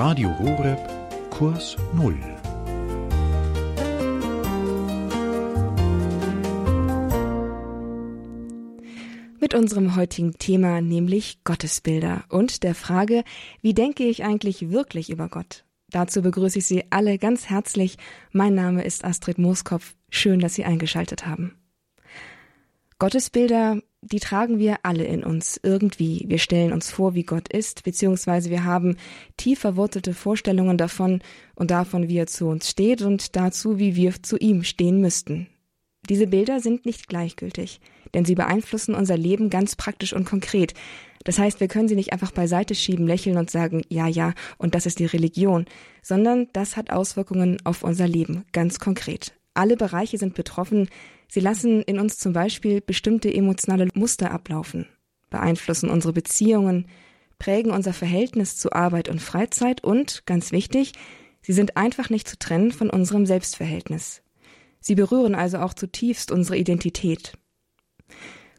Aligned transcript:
Radio 0.00 0.28
Horeb 0.38 0.78
Kurs 1.28 1.76
Null. 1.92 2.16
Mit 9.40 9.54
unserem 9.54 9.96
heutigen 9.96 10.38
Thema, 10.38 10.80
nämlich 10.80 11.42
Gottesbilder 11.42 12.22
und 12.28 12.62
der 12.62 12.76
Frage, 12.76 13.24
wie 13.60 13.74
denke 13.74 14.04
ich 14.04 14.22
eigentlich 14.22 14.70
wirklich 14.70 15.10
über 15.10 15.28
Gott? 15.28 15.64
Dazu 15.90 16.22
begrüße 16.22 16.60
ich 16.60 16.66
Sie 16.66 16.84
alle 16.90 17.18
ganz 17.18 17.50
herzlich. 17.50 17.96
Mein 18.30 18.54
Name 18.54 18.84
ist 18.84 19.04
Astrid 19.04 19.38
Mooskopf. 19.38 19.96
Schön, 20.10 20.38
dass 20.38 20.54
Sie 20.54 20.64
eingeschaltet 20.64 21.26
haben. 21.26 21.58
Gottesbilder, 23.00 23.82
die 24.02 24.20
tragen 24.20 24.58
wir 24.58 24.78
alle 24.84 25.04
in 25.04 25.24
uns 25.24 25.58
irgendwie. 25.62 26.24
Wir 26.28 26.38
stellen 26.38 26.72
uns 26.72 26.90
vor, 26.90 27.14
wie 27.14 27.24
Gott 27.24 27.52
ist, 27.52 27.82
beziehungsweise 27.82 28.50
wir 28.50 28.64
haben 28.64 28.96
tief 29.36 29.60
verwurzelte 29.60 30.14
Vorstellungen 30.14 30.78
davon 30.78 31.20
und 31.54 31.70
davon, 31.70 32.08
wie 32.08 32.18
er 32.18 32.26
zu 32.26 32.46
uns 32.46 32.70
steht 32.70 33.02
und 33.02 33.34
dazu, 33.34 33.78
wie 33.78 33.96
wir 33.96 34.22
zu 34.22 34.36
ihm 34.38 34.62
stehen 34.62 35.00
müssten. 35.00 35.48
Diese 36.08 36.26
Bilder 36.26 36.60
sind 36.60 36.86
nicht 36.86 37.08
gleichgültig, 37.08 37.80
denn 38.14 38.24
sie 38.24 38.34
beeinflussen 38.34 38.94
unser 38.94 39.16
Leben 39.16 39.50
ganz 39.50 39.76
praktisch 39.76 40.12
und 40.12 40.24
konkret. 40.24 40.74
Das 41.24 41.38
heißt, 41.38 41.60
wir 41.60 41.68
können 41.68 41.88
sie 41.88 41.96
nicht 41.96 42.12
einfach 42.12 42.30
beiseite 42.30 42.74
schieben, 42.74 43.06
lächeln 43.06 43.36
und 43.36 43.50
sagen, 43.50 43.82
ja, 43.88 44.06
ja, 44.06 44.32
und 44.56 44.74
das 44.74 44.86
ist 44.86 45.00
die 45.00 45.06
Religion, 45.06 45.66
sondern 46.02 46.46
das 46.52 46.76
hat 46.76 46.90
Auswirkungen 46.90 47.58
auf 47.64 47.82
unser 47.82 48.06
Leben, 48.08 48.44
ganz 48.52 48.78
konkret. 48.78 49.34
Alle 49.54 49.76
Bereiche 49.76 50.18
sind 50.18 50.34
betroffen. 50.34 50.88
Sie 51.30 51.40
lassen 51.40 51.82
in 51.82 51.98
uns 51.98 52.18
zum 52.18 52.32
Beispiel 52.32 52.80
bestimmte 52.80 53.32
emotionale 53.32 53.88
Muster 53.94 54.30
ablaufen, 54.30 54.86
beeinflussen 55.30 55.90
unsere 55.90 56.12
Beziehungen, 56.12 56.86
prägen 57.38 57.70
unser 57.70 57.92
Verhältnis 57.92 58.56
zu 58.56 58.72
Arbeit 58.72 59.08
und 59.08 59.20
Freizeit 59.20 59.84
und, 59.84 60.24
ganz 60.26 60.52
wichtig, 60.52 60.92
sie 61.42 61.52
sind 61.52 61.76
einfach 61.76 62.10
nicht 62.10 62.28
zu 62.28 62.38
trennen 62.38 62.72
von 62.72 62.90
unserem 62.90 63.26
Selbstverhältnis. 63.26 64.22
Sie 64.80 64.94
berühren 64.94 65.34
also 65.34 65.58
auch 65.58 65.74
zutiefst 65.74 66.32
unsere 66.32 66.56
Identität. 66.56 67.34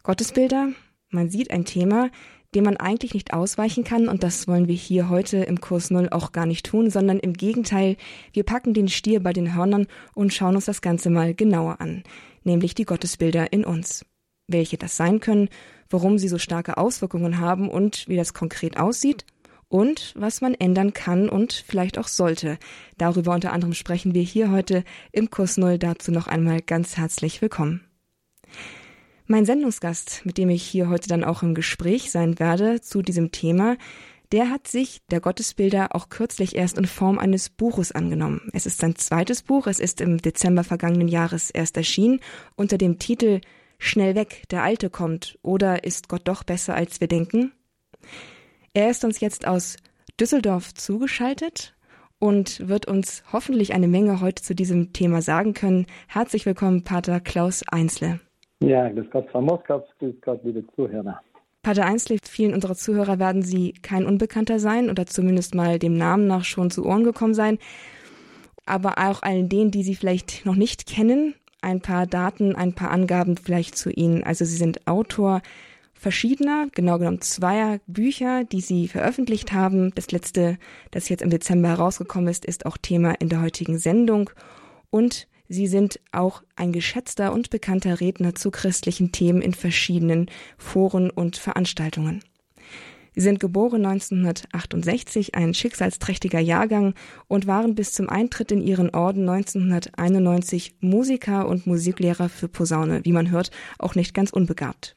Gottesbilder, 0.04 0.70
man 1.10 1.30
sieht 1.30 1.52
ein 1.52 1.66
Thema, 1.66 2.12
dem 2.56 2.64
man 2.64 2.78
eigentlich 2.78 3.14
nicht 3.14 3.34
ausweichen 3.34 3.84
kann, 3.84 4.08
und 4.08 4.24
das 4.24 4.48
wollen 4.48 4.68
wir 4.68 4.76
hier 4.76 5.10
heute 5.10 5.38
im 5.38 5.62
Kurs 5.62 5.92
Null 5.92 6.10
auch 6.10 6.32
gar 6.32 6.46
nicht 6.46 6.66
tun, 6.66 6.90
sondern 6.90 7.20
im 7.20 7.34
Gegenteil, 7.34 7.96
wir 8.34 8.44
packen 8.44 8.74
den 8.74 8.88
Stier 8.88 9.22
bei 9.22 9.34
den 9.34 9.56
Hörnern 9.56 9.88
und 10.14 10.34
schauen 10.34 10.56
uns 10.56 10.66
das 10.66 10.82
Ganze 10.82 11.10
mal 11.10 11.34
genauer 11.34 11.80
an, 11.80 12.04
nämlich 12.44 12.74
die 12.74 12.86
Gottesbilder 12.86 13.54
in 13.54 13.66
uns. 13.66 14.06
Welche 14.48 14.78
das 14.78 14.98
sein 14.98 15.20
können, 15.20 15.50
warum 15.90 16.18
sie 16.18 16.28
so 16.28 16.40
starke 16.40 16.78
Auswirkungen 16.78 17.40
haben 17.40 17.70
und 17.70 18.08
wie 18.08 18.16
das 18.16 18.34
konkret 18.34 18.78
aussieht 18.78 19.26
und 19.68 20.14
was 20.18 20.42
man 20.42 20.56
ändern 20.56 20.94
kann 20.94 21.30
und 21.30 21.54
vielleicht 21.54 22.00
auch 22.00 22.08
sollte. 22.08 22.58
Darüber 22.98 23.34
unter 23.36 23.54
anderem 23.54 23.74
sprechen 23.74 24.16
wir 24.16 24.24
hier 24.24 24.52
heute 24.52 24.84
im 25.12 25.30
Kurs 25.30 25.58
Null. 25.58 25.78
Dazu 25.78 26.12
noch 26.12 26.26
einmal 26.26 26.62
ganz 26.62 26.98
herzlich 26.98 27.42
willkommen. 27.42 27.89
Mein 29.32 29.46
Sendungsgast, 29.46 30.22
mit 30.26 30.40
dem 30.40 30.50
ich 30.50 30.64
hier 30.64 30.90
heute 30.90 31.08
dann 31.08 31.24
auch 31.24 31.44
im 31.44 31.54
Gespräch 31.54 32.10
sein 32.10 32.40
werde 32.40 32.82
zu 32.82 33.04
diesem 33.04 33.32
Thema, 33.32 33.78
der 34.32 34.50
hat 34.50 34.68
sich 34.68 35.04
der 35.12 35.20
Gottesbilder 35.20 35.94
auch 35.94 36.10
kürzlich 36.10 36.56
erst 36.56 36.80
in 36.80 36.86
Form 36.86 37.20
eines 37.20 37.52
Buches 37.52 37.92
angenommen. 37.92 38.50
Es 38.54 38.66
ist 38.66 38.80
sein 38.80 38.96
zweites 38.96 39.44
Buch, 39.44 39.68
es 39.68 39.80
ist 39.80 40.02
im 40.02 40.18
Dezember 40.18 40.64
vergangenen 40.64 41.08
Jahres 41.08 41.52
erst 41.52 41.78
erschienen 41.78 42.22
unter 42.56 42.80
dem 42.80 42.98
Titel 42.98 43.42
Schnell 43.78 44.16
weg, 44.16 44.46
der 44.50 44.64
Alte 44.64 44.90
kommt 44.90 45.38
oder 45.44 45.84
ist 45.84 46.10
Gott 46.10 46.24
doch 46.24 46.44
besser 46.44 46.74
als 46.74 47.00
wir 47.00 47.08
denken? 47.08 47.52
Er 48.74 48.90
ist 48.90 49.06
uns 49.06 49.20
jetzt 49.20 49.46
aus 49.46 49.78
Düsseldorf 50.20 50.74
zugeschaltet 50.74 51.76
und 52.18 52.68
wird 52.68 52.88
uns 52.88 53.22
hoffentlich 53.32 53.76
eine 53.76 53.88
Menge 53.88 54.22
heute 54.22 54.42
zu 54.42 54.56
diesem 54.56 54.92
Thema 54.92 55.22
sagen 55.22 55.54
können. 55.54 55.86
Herzlich 56.08 56.48
willkommen, 56.48 56.84
Pater 56.84 57.20
Klaus 57.20 57.62
Einsle. 57.68 58.22
Ja, 58.62 58.90
grüß 58.90 59.10
Gott, 59.12 59.28
Frau 59.32 59.42
Moskau, 59.42 59.86
grüß 60.00 60.16
Gott, 60.22 60.44
liebe 60.44 60.66
Zuhörer. 60.76 61.22
Pater 61.62 61.86
Einsle, 61.86 62.18
vielen 62.24 62.54
unserer 62.54 62.76
Zuhörer 62.76 63.20
werden 63.20 63.42
Sie 63.42 63.74
kein 63.82 64.06
Unbekannter 64.06 64.60
sein 64.60 64.90
oder 64.90 65.06
zumindest 65.06 65.56
mal 65.56 65.80
dem 65.80 65.98
Namen 65.98 66.28
nach 66.28 66.44
schon 66.44 66.70
zu 66.70 66.86
Ohren 66.86 67.04
gekommen 67.04 67.34
sein. 67.34 67.58
Aber 68.66 68.98
auch 68.98 69.24
allen 69.24 69.50
denen, 69.50 69.72
die 69.72 69.84
Sie 69.84 69.96
vielleicht 69.96 70.46
noch 70.46 70.56
nicht 70.56 70.86
kennen, 70.86 71.36
ein 71.62 71.82
paar 71.82 72.06
Daten, 72.06 72.56
ein 72.56 72.74
paar 72.74 72.92
Angaben 72.92 73.38
vielleicht 73.38 73.78
zu 73.78 73.92
Ihnen. 73.92 74.24
Also 74.24 74.46
Sie 74.46 74.58
sind 74.58 74.88
Autor 74.88 75.42
verschiedener, 75.94 76.68
genau 76.74 76.98
genommen 76.98 77.22
zweier 77.22 77.80
Bücher, 77.88 78.44
die 78.46 78.62
Sie 78.62 78.88
veröffentlicht 78.88 79.52
haben. 79.54 79.92
Das 79.96 80.12
letzte, 80.12 80.58
das 80.92 81.10
jetzt 81.10 81.22
im 81.22 81.30
Dezember 81.30 81.70
herausgekommen 81.70 82.30
ist, 82.30 82.46
ist 82.46 82.66
auch 82.66 82.78
Thema 82.78 83.12
in 83.20 83.30
der 83.30 83.42
heutigen 83.42 83.78
Sendung. 83.78 84.30
Und 84.90 85.28
Sie 85.52 85.66
sind 85.66 86.00
auch 86.12 86.44
ein 86.56 86.72
geschätzter 86.72 87.34
und 87.34 87.50
bekannter 87.50 88.00
Redner 88.00 88.36
zu 88.36 88.52
christlichen 88.52 89.12
Themen 89.12 89.42
in 89.42 89.56
verschiedenen 89.56 90.28
Foren 90.60 91.10
und 91.10 91.38
Veranstaltungen. 91.38 92.24
Sie 93.16 93.22
sind 93.22 93.40
geboren 93.40 93.84
1968, 93.84 95.34
ein 95.34 95.56
schicksalsträchtiger 95.56 96.40
Jahrgang 96.40 96.94
und 97.28 97.48
waren 97.48 97.74
bis 97.74 97.92
zum 97.94 98.10
Eintritt 98.10 98.52
in 98.52 98.62
ihren 98.62 98.92
Orden 98.92 99.28
1991 99.28 100.76
Musiker 100.82 101.48
und 101.48 101.66
Musiklehrer 101.66 102.30
für 102.30 102.48
Posaune, 102.48 103.04
wie 103.04 103.12
man 103.12 103.32
hört, 103.32 103.50
auch 103.80 103.96
nicht 103.96 104.14
ganz 104.14 104.30
unbegabt. 104.30 104.96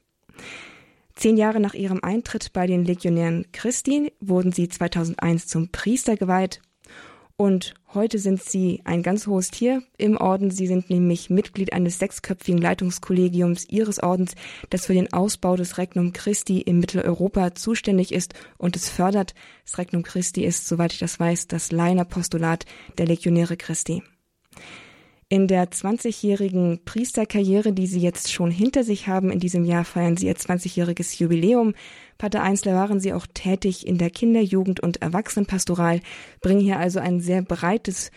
Zehn 1.15 1.39
Jahre 1.39 1.61
nach 1.61 1.75
ihrem 1.75 2.01
Eintritt 2.05 2.53
bei 2.53 2.67
den 2.67 2.85
Legionären 2.85 3.47
Christi 3.53 4.13
wurden 4.21 4.53
sie 4.53 4.69
2001 4.69 5.47
zum 5.47 5.71
Priester 5.71 6.17
geweiht 6.17 6.61
und 7.37 7.75
heute 7.95 8.19
sind 8.19 8.43
Sie 8.43 8.81
ein 8.85 9.03
ganz 9.03 9.27
hohes 9.27 9.51
Tier 9.51 9.83
im 9.99 10.17
Orden. 10.17 10.51
Sie 10.51 10.67
sind 10.67 10.91
nämlich 10.91 11.31
Mitglied 11.31 11.73
eines 11.73 11.99
sechsköpfigen 11.99 12.61
Leitungskollegiums 12.61 13.69
Ihres 13.69 14.03
Ordens, 14.03 14.35
das 14.71 14.87
für 14.87 14.95
den 14.95 15.13
Ausbau 15.13 15.57
des 15.57 15.79
Regnum 15.79 16.13
Christi 16.13 16.61
in 16.61 16.79
Mitteleuropa 16.79 17.55
zuständig 17.55 18.13
ist 18.13 18.35
und 18.59 18.77
es 18.77 18.89
fördert. 18.89 19.35
Das 19.65 19.79
Regnum 19.79 20.03
Christi 20.03 20.45
ist, 20.45 20.69
soweit 20.69 20.93
ich 20.93 20.99
das 20.99 21.19
weiß, 21.19 21.49
das 21.49 21.73
Laienapostulat 21.73 22.65
der 22.99 23.07
Legionäre 23.07 23.57
Christi. 23.57 24.03
In 25.33 25.47
der 25.49 25.65
20-jährigen 25.65 26.81
Priesterkarriere, 26.85 27.73
die 27.73 27.87
Sie 27.87 28.01
jetzt 28.01 28.31
schon 28.31 28.51
hinter 28.51 28.85
sich 28.85 29.09
haben, 29.09 29.31
in 29.31 29.39
diesem 29.39 29.65
Jahr 29.65 29.87
feiern 29.87 30.19
Sie 30.19 30.27
Ihr 30.27 30.37
20-jähriges 30.37 31.19
Jubiläum. 31.19 31.73
Pater 32.19 32.43
Einsler 32.43 32.75
waren 32.75 33.01
Sie 33.01 33.15
auch 33.15 33.27
tätig 33.33 33.87
in 33.87 33.97
der 33.97 34.11
Kinder-, 34.11 34.43
Jugend- 34.43 34.81
und 34.81 35.01
Erwachsenenpastoral, 35.01 36.01
bringen 36.43 36.61
hier 36.61 36.79
also 36.79 37.01
ein 37.01 37.21
sehr 37.21 37.41
breites 37.41 38.11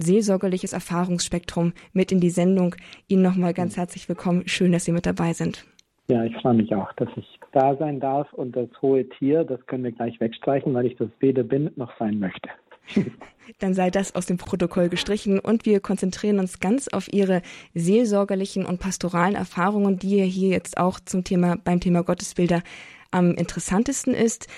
seelsorgerliches 0.00 0.72
Erfahrungsspektrum 0.72 1.74
mit 1.92 2.10
in 2.10 2.20
die 2.20 2.30
Sendung. 2.30 2.74
Ihnen 3.06 3.20
nochmal 3.20 3.52
ganz 3.52 3.76
herzlich 3.76 4.08
willkommen. 4.08 4.44
Schön, 4.46 4.72
dass 4.72 4.86
Sie 4.86 4.92
mit 4.92 5.04
dabei 5.04 5.34
sind. 5.34 5.66
Ja, 6.08 6.24
ich 6.24 6.34
freue 6.36 6.54
mich 6.54 6.74
auch, 6.74 6.90
dass 6.94 7.10
ich 7.16 7.38
da 7.52 7.76
sein 7.76 8.00
darf 8.00 8.32
und 8.32 8.56
das 8.56 8.70
hohe 8.80 9.06
Tier, 9.10 9.44
das 9.44 9.60
können 9.66 9.84
wir 9.84 9.92
gleich 9.92 10.18
wegstreichen, 10.20 10.72
weil 10.72 10.86
ich 10.86 10.96
das 10.96 11.10
weder 11.20 11.42
bin 11.42 11.70
noch 11.76 11.92
sein 11.98 12.18
möchte. 12.18 12.48
Dann 13.58 13.74
sei 13.74 13.90
das 13.90 14.14
aus 14.14 14.26
dem 14.26 14.38
Protokoll 14.38 14.88
gestrichen 14.88 15.38
und 15.38 15.66
wir 15.66 15.80
konzentrieren 15.80 16.38
uns 16.38 16.60
ganz 16.60 16.88
auf 16.88 17.12
Ihre 17.12 17.42
seelsorgerlichen 17.74 18.64
und 18.64 18.80
pastoralen 18.80 19.34
Erfahrungen, 19.34 19.98
die 19.98 20.24
hier 20.24 20.48
jetzt 20.48 20.78
auch 20.78 21.00
zum 21.00 21.24
Thema, 21.24 21.56
beim 21.56 21.80
Thema 21.80 22.02
Gottesbilder 22.02 22.62
am 23.10 23.34
interessantesten 23.34 24.14
ist. 24.14 24.48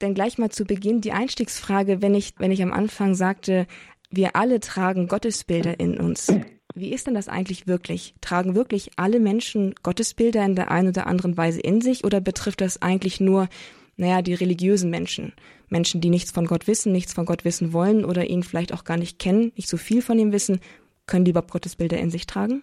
Denn 0.00 0.14
gleich 0.14 0.38
mal 0.38 0.50
zu 0.50 0.64
Beginn 0.64 1.00
die 1.00 1.12
Einstiegsfrage, 1.12 2.02
wenn 2.02 2.14
ich, 2.14 2.34
wenn 2.38 2.52
ich 2.52 2.62
am 2.62 2.72
Anfang 2.72 3.14
sagte, 3.14 3.66
wir 4.10 4.36
alle 4.36 4.60
tragen 4.60 5.08
Gottesbilder 5.08 5.80
in 5.80 5.98
uns. 5.98 6.32
Wie 6.74 6.92
ist 6.92 7.06
denn 7.06 7.14
das 7.14 7.28
eigentlich 7.28 7.66
wirklich? 7.66 8.14
Tragen 8.20 8.54
wirklich 8.54 8.90
alle 8.96 9.18
Menschen 9.18 9.74
Gottesbilder 9.82 10.44
in 10.44 10.54
der 10.54 10.70
einen 10.70 10.88
oder 10.88 11.06
anderen 11.06 11.36
Weise 11.36 11.60
in 11.60 11.80
sich 11.80 12.04
oder 12.04 12.20
betrifft 12.20 12.60
das 12.60 12.82
eigentlich 12.82 13.18
nur, 13.18 13.48
naja, 13.96 14.20
die 14.20 14.34
religiösen 14.34 14.90
Menschen? 14.90 15.32
Menschen, 15.68 16.00
die 16.00 16.10
nichts 16.10 16.30
von 16.30 16.46
Gott 16.46 16.66
wissen, 16.66 16.92
nichts 16.92 17.14
von 17.14 17.26
Gott 17.26 17.44
wissen 17.44 17.72
wollen 17.72 18.04
oder 18.04 18.28
ihn 18.28 18.42
vielleicht 18.42 18.72
auch 18.72 18.84
gar 18.84 18.96
nicht 18.96 19.18
kennen, 19.18 19.52
nicht 19.56 19.68
so 19.68 19.76
viel 19.76 20.02
von 20.02 20.18
ihm 20.18 20.32
wissen, 20.32 20.60
können 21.06 21.24
die 21.24 21.30
überhaupt 21.30 21.52
Gottesbilder 21.52 21.98
in 21.98 22.10
sich 22.10 22.26
tragen? 22.26 22.62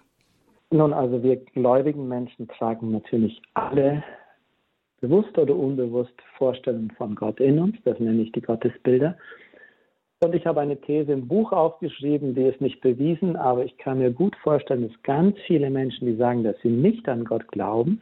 Nun, 0.71 0.93
also 0.93 1.21
wir 1.21 1.37
gläubigen 1.37 2.07
Menschen 2.07 2.47
tragen 2.47 2.91
natürlich 2.91 3.41
alle 3.53 4.03
bewusst 5.01 5.37
oder 5.37 5.55
unbewusst 5.55 6.13
Vorstellungen 6.37 6.91
von 6.97 7.13
Gott 7.15 7.39
in 7.39 7.59
uns, 7.59 7.75
das 7.83 7.99
nenne 7.99 8.23
ich 8.23 8.31
die 8.31 8.41
Gottesbilder. 8.41 9.17
Und 10.23 10.33
ich 10.33 10.45
habe 10.45 10.61
eine 10.61 10.79
These 10.79 11.11
im 11.11 11.27
Buch 11.27 11.51
aufgeschrieben, 11.51 12.33
die 12.33 12.43
ist 12.43 12.61
nicht 12.61 12.79
bewiesen, 12.79 13.35
aber 13.35 13.65
ich 13.65 13.77
kann 13.77 13.99
mir 13.99 14.11
gut 14.11 14.35
vorstellen, 14.37 14.87
dass 14.87 15.03
ganz 15.03 15.37
viele 15.45 15.69
Menschen, 15.69 16.07
die 16.07 16.15
sagen, 16.15 16.43
dass 16.43 16.55
sie 16.63 16.69
nicht 16.69 17.07
an 17.09 17.25
Gott 17.25 17.45
glauben, 17.49 18.01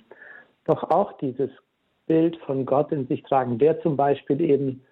doch 0.65 0.83
auch 0.83 1.17
dieses 1.17 1.49
Bild 2.05 2.37
von 2.45 2.65
Gott 2.67 2.91
in 2.91 3.07
sich 3.07 3.23
tragen, 3.23 3.57
der 3.57 3.81
zum 3.81 3.97
Beispiel 3.97 4.39
eben 4.39 4.83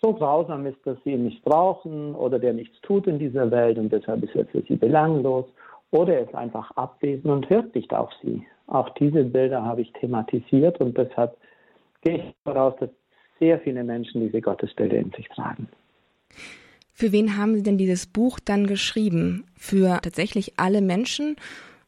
so 0.00 0.12
grausam 0.14 0.66
ist, 0.66 0.78
dass 0.84 0.96
sie 1.04 1.12
ihn 1.12 1.24
nicht 1.24 1.44
brauchen 1.44 2.14
oder 2.14 2.38
der 2.38 2.52
nichts 2.52 2.80
tut 2.82 3.06
in 3.06 3.18
dieser 3.18 3.50
Welt 3.50 3.78
und 3.78 3.92
deshalb 3.92 4.22
ist 4.22 4.34
er 4.34 4.46
für 4.46 4.62
sie 4.62 4.76
belanglos 4.76 5.46
oder 5.90 6.14
er 6.14 6.22
ist 6.22 6.34
einfach 6.34 6.70
abwesend 6.72 7.26
und 7.26 7.50
hört 7.50 7.74
nicht 7.74 7.92
auf 7.92 8.10
sie. 8.22 8.46
Auch 8.66 8.88
diese 8.90 9.24
Bilder 9.24 9.64
habe 9.64 9.82
ich 9.82 9.92
thematisiert 9.94 10.80
und 10.80 10.96
deshalb 10.96 11.36
gehe 12.02 12.16
ich 12.16 12.34
daraus, 12.44 12.74
dass 12.78 12.90
sehr 13.38 13.58
viele 13.60 13.82
Menschen 13.82 14.20
diese 14.20 14.40
Gottesbilder 14.40 14.96
in 14.96 15.10
sich 15.12 15.28
tragen. 15.28 15.68
Für 16.92 17.12
wen 17.12 17.36
haben 17.36 17.54
Sie 17.54 17.62
denn 17.62 17.78
dieses 17.78 18.06
Buch 18.06 18.38
dann 18.44 18.66
geschrieben? 18.66 19.46
Für 19.56 20.00
tatsächlich 20.02 20.58
alle 20.58 20.82
Menschen? 20.82 21.36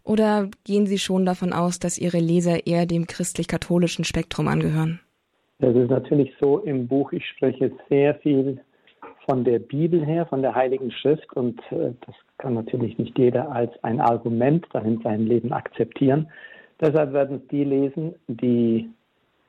Oder 0.04 0.48
gehen 0.64 0.86
Sie 0.86 0.98
schon 0.98 1.26
davon 1.26 1.52
aus, 1.52 1.78
dass 1.78 1.98
Ihre 1.98 2.18
Leser 2.18 2.66
eher 2.66 2.86
dem 2.86 3.06
christlich-katholischen 3.06 4.04
Spektrum 4.04 4.48
angehören? 4.48 5.00
Das 5.62 5.76
ist 5.76 5.90
natürlich 5.90 6.34
so 6.40 6.58
im 6.58 6.88
Buch. 6.88 7.12
Ich 7.12 7.24
spreche 7.24 7.70
sehr 7.88 8.16
viel 8.16 8.58
von 9.26 9.44
der 9.44 9.60
Bibel 9.60 10.04
her, 10.04 10.26
von 10.26 10.42
der 10.42 10.56
Heiligen 10.56 10.90
Schrift 10.90 11.32
und 11.34 11.60
äh, 11.70 11.92
das 12.04 12.16
kann 12.38 12.54
natürlich 12.54 12.98
nicht 12.98 13.16
jeder 13.16 13.48
als 13.52 13.70
ein 13.84 14.00
Argument 14.00 14.66
dann 14.72 14.84
in 14.86 15.00
seinem 15.02 15.24
Leben 15.24 15.52
akzeptieren. 15.52 16.28
Deshalb 16.80 17.12
werden 17.12 17.36
es 17.36 17.46
die 17.46 17.62
lesen, 17.62 18.16
die 18.26 18.90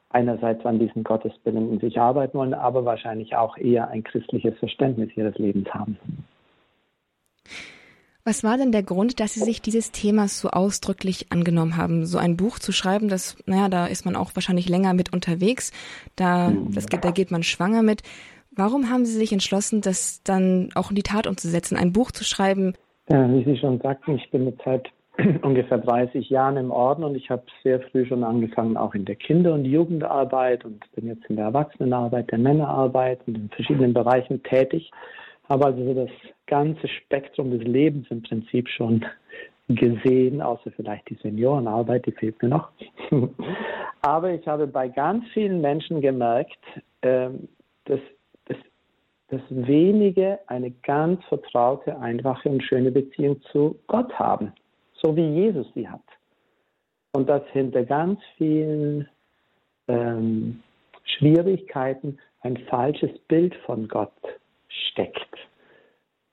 einerseits 0.10 0.64
an 0.68 0.78
diesen 0.78 1.04
Gottesbildern 1.04 1.72
in 1.72 1.80
sich 1.80 2.00
arbeiten 2.00 2.38
wollen, 2.38 2.54
aber 2.54 2.86
wahrscheinlich 2.86 3.36
auch 3.36 3.58
eher 3.58 3.88
ein 3.88 4.04
christliches 4.04 4.56
Verständnis 4.60 5.10
ihres 5.18 5.36
Lebens 5.40 5.74
haben. 5.74 5.98
Was 8.26 8.42
war 8.42 8.58
denn 8.58 8.72
der 8.72 8.84
Grund, 8.84 9.20
dass 9.20 9.34
Sie 9.34 9.42
sich 9.42 9.62
dieses 9.62 9.92
Themas 9.92 10.40
so 10.40 10.50
ausdrücklich 10.50 11.28
angenommen 11.30 11.76
haben? 11.76 12.06
So 12.06 12.18
ein 12.18 12.38
Buch 12.38 12.58
zu 12.58 12.72
schreiben, 12.72 13.10
das, 13.10 13.36
naja, 13.46 13.68
da 13.68 13.86
ist 13.86 14.06
man 14.06 14.16
auch 14.16 14.32
wahrscheinlich 14.34 14.70
länger 14.70 14.94
mit 14.94 15.12
unterwegs, 15.12 15.74
da, 16.16 16.54
das 16.74 16.88
geht, 16.88 17.04
da 17.04 17.12
geht 17.12 17.32
man 17.32 17.44
schwanger 17.44 17.84
mit. 17.84 18.02
Warum 18.56 18.90
haben 18.90 19.04
Sie 19.04 19.18
sich 19.18 19.34
entschlossen, 19.34 19.82
das 19.82 20.24
dann 20.24 20.70
auch 20.74 20.90
in 20.90 20.96
die 20.96 21.04
Tat 21.04 21.28
umzusetzen, 21.28 21.76
ein 21.76 21.92
Buch 21.92 22.12
zu 22.12 22.24
schreiben? 22.24 22.76
Ja, 23.10 23.30
wie 23.30 23.44
Sie 23.44 23.58
schon 23.58 23.82
sagten, 23.82 24.16
ich 24.16 24.32
bin 24.32 24.46
jetzt 24.46 24.62
seit 24.64 24.90
ungefähr 25.44 25.80
30 25.80 26.30
Jahren 26.30 26.56
im 26.56 26.72
Orden 26.72 27.04
und 27.04 27.16
ich 27.16 27.30
habe 27.30 27.44
sehr 27.62 27.82
früh 27.82 28.06
schon 28.06 28.24
angefangen, 28.24 28.78
auch 28.78 28.96
in 28.96 29.04
der 29.04 29.16
Kinder- 29.16 29.54
und 29.54 29.66
Jugendarbeit 29.66 30.64
und 30.64 30.80
bin 30.96 31.08
jetzt 31.08 31.26
in 31.26 31.36
der 31.36 31.46
Erwachsenenarbeit, 31.46 32.32
der 32.32 32.40
Männerarbeit 32.40 33.20
und 33.28 33.36
in 33.36 33.50
verschiedenen 33.50 33.94
Bereichen 33.94 34.42
tätig. 34.44 34.92
Habe 35.54 35.66
also 35.66 35.94
das 35.94 36.10
ganze 36.48 36.88
Spektrum 36.88 37.52
des 37.52 37.62
Lebens 37.64 38.08
im 38.10 38.24
Prinzip 38.24 38.68
schon 38.70 39.06
gesehen, 39.70 40.42
außer 40.42 40.72
vielleicht 40.72 41.10
die 41.10 41.18
Seniorenarbeit, 41.22 42.06
die 42.06 42.12
fehlt 42.12 42.42
mir 42.42 42.50
noch. 42.50 42.70
Aber 44.02 44.32
ich 44.32 44.46
habe 44.48 44.68
bei 44.68 44.88
ganz 44.90 45.26
vielen 45.34 45.62
Menschen 45.62 46.02
gemerkt, 46.02 46.60
ähm, 47.04 47.48
dass, 47.86 48.00
dass, 48.48 48.58
wenige 49.50 50.40
eine 50.48 50.72
ganz 50.84 51.24
vertraute, 51.26 52.00
einfache 52.00 52.50
und 52.50 52.64
schöne 52.64 52.92
Beziehung 52.92 53.42
zu 53.52 53.80
Gott 53.88 54.14
haben 54.20 54.54
so 55.04 55.16
wie 55.16 55.28
Jesus 55.28 55.68
sie 55.76 55.88
hat. 55.88 56.02
Und 57.12 57.30
dass 57.30 57.44
hinter 57.52 57.84
ganz 57.84 58.20
vielen 58.38 59.08
ähm, 59.88 60.64
Schwierigkeiten 61.04 62.18
ein 62.42 62.58
falsches 62.70 63.12
Bild 63.28 63.56
von 63.66 63.88
Gott 63.88 64.14
steckt. 64.68 65.33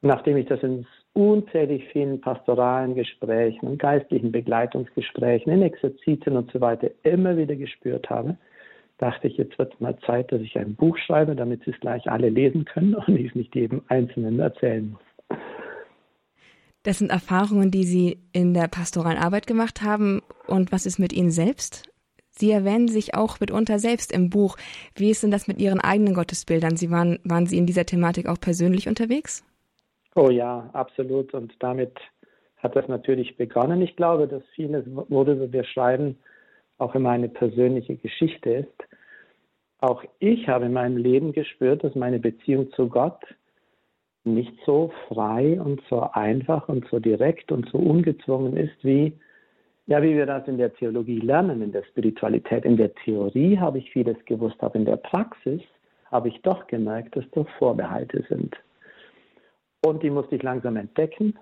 Nachdem 0.03 0.37
ich 0.39 0.47
das 0.47 0.63
in 0.63 0.87
unzählig 1.13 1.85
vielen 1.93 2.21
pastoralen 2.21 2.95
Gesprächen 2.95 3.67
und 3.67 3.79
geistlichen 3.79 4.33
Begleitungsgesprächen, 4.33 5.53
in 5.53 5.63
Exerzitien 5.63 6.37
und 6.37 6.51
so 6.53 6.61
weiter 6.61 6.91
immer 7.03 7.37
wieder 7.37 7.57
gespürt 7.57 8.09
habe, 8.09 8.37
dachte 8.99 9.29
ich, 9.29 9.37
jetzt 9.37 9.59
wird 9.59 9.75
es 9.75 9.81
mal 9.81 9.99
Zeit, 10.07 10.31
dass 10.33 10.41
ich 10.41 10.59
ein 10.59 10.75
Buch 10.75 10.97
schreibe, 10.99 11.35
damit 11.35 11.65
Sie 11.65 11.71
es 11.71 11.81
gleich 11.81 12.11
alle 12.11 12.29
lesen 12.29 12.65
können 12.65 12.95
und 12.95 13.17
ich 13.17 13.29
es 13.29 13.35
nicht 13.35 13.55
jedem 13.55 13.83
Einzelnen 13.89 14.39
erzählen 14.39 14.91
muss. 14.93 15.39
Das 16.83 16.99
sind 16.99 17.11
Erfahrungen, 17.11 17.71
die 17.71 17.85
Sie 17.85 18.19
in 18.33 18.55
der 18.55 18.69
pastoralen 18.69 19.19
Arbeit 19.19 19.47
gemacht 19.47 19.83
haben. 19.83 20.23
Und 20.47 20.73
was 20.73 20.87
ist 20.87 20.99
mit 20.99 21.13
Ihnen 21.13 21.31
selbst? 21.31 21.91
Sie 22.31 22.51
erwähnen 22.51 22.89
sich 22.89 23.15
auch 23.15 23.39
mitunter 23.41 23.79
selbst 23.79 24.13
im 24.13 24.31
Buch. 24.31 24.57
Wie 24.95 25.11
ist 25.11 25.23
denn 25.23 25.31
das 25.31 25.47
mit 25.47 25.61
Ihren 25.61 25.81
eigenen 25.81 26.15
Gottesbildern? 26.15 26.77
Sie 26.77 26.91
waren, 26.91 27.19
waren 27.25 27.45
Sie 27.45 27.59
in 27.59 27.67
dieser 27.67 27.85
Thematik 27.85 28.27
auch 28.27 28.41
persönlich 28.41 28.89
unterwegs? 28.89 29.45
Oh 30.15 30.31
ja, 30.31 30.71
absolut. 30.73 31.35
Und 31.35 31.55
damit 31.61 31.93
hat 32.57 32.77
das 32.77 32.89
natürlich 32.89 33.37
begonnen. 33.37 33.81
Ich 33.83 33.97
glaube, 33.97 34.27
dass 34.27 34.43
vieles, 34.55 34.85
worüber 34.87 35.53
wir 35.53 35.65
schreiben, 35.65 36.19
auch 36.79 36.95
immer 36.95 37.11
eine 37.11 37.29
persönliche 37.29 37.97
Geschichte 37.97 38.51
ist. 38.51 38.89
Auch 39.79 40.05
ich 40.19 40.49
habe 40.49 40.67
in 40.67 40.73
meinem 40.73 40.97
Leben 40.97 41.33
gespürt, 41.33 41.85
dass 41.85 41.95
meine 41.95 42.19
Beziehung 42.19 42.71
zu 42.73 42.89
Gott 42.89 43.23
nicht 44.25 44.53
so 44.67 44.93
frei 45.09 45.59
und 45.61 45.81
so 45.89 46.03
einfach 46.13 46.69
und 46.69 46.87
so 46.91 46.99
direkt 46.99 47.51
und 47.53 47.69
so 47.71 47.79
ungezwungen 47.79 48.57
ist, 48.57 48.77
wie, 48.83 49.19
ja, 49.87 50.03
wie 50.03 50.15
wir 50.15 50.27
das 50.27 50.47
in 50.47 50.59
der 50.59 50.75
Theologie 50.75 51.21
lernen, 51.21 51.63
in 51.63 51.73
der 51.73 51.85
Spiritualität. 51.85 52.67
In 52.67 52.77
der 52.77 52.95
Theorie 52.95 53.59
habe 53.59 53.79
ich 53.79 53.91
vieles 53.91 54.23
gewusst, 54.27 54.57
aber 54.61 54.75
in 54.75 54.85
der 54.85 54.97
Praxis 54.97 55.63
habe 56.11 56.29
ich 56.29 56.43
doch 56.43 56.67
gemerkt, 56.67 57.17
dass 57.17 57.25
da 57.33 57.45
Vorbehalte 57.59 58.23
sind. 58.29 58.55
Und 59.83 60.03
die 60.03 60.11
musste 60.11 60.37
ich 60.37 60.43
langsam 60.43 60.77
entdecken, 60.77 61.39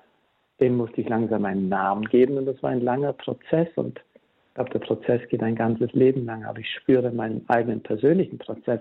dem 0.60 0.76
musste 0.76 1.00
ich 1.00 1.08
langsam 1.08 1.44
einen 1.44 1.68
Namen 1.68 2.04
geben 2.04 2.36
und 2.36 2.46
das 2.46 2.62
war 2.62 2.70
ein 2.70 2.82
langer 2.82 3.12
Prozess 3.12 3.68
und 3.76 3.98
ich 4.48 4.54
glaube, 4.54 4.70
der 4.70 4.78
Prozess 4.80 5.28
geht 5.28 5.42
ein 5.42 5.54
ganzes 5.54 5.92
Leben 5.92 6.24
lang, 6.24 6.44
aber 6.44 6.58
ich 6.58 6.70
spüre 6.74 7.12
meinen 7.12 7.48
eigenen 7.48 7.80
persönlichen 7.80 8.38
Prozess, 8.38 8.80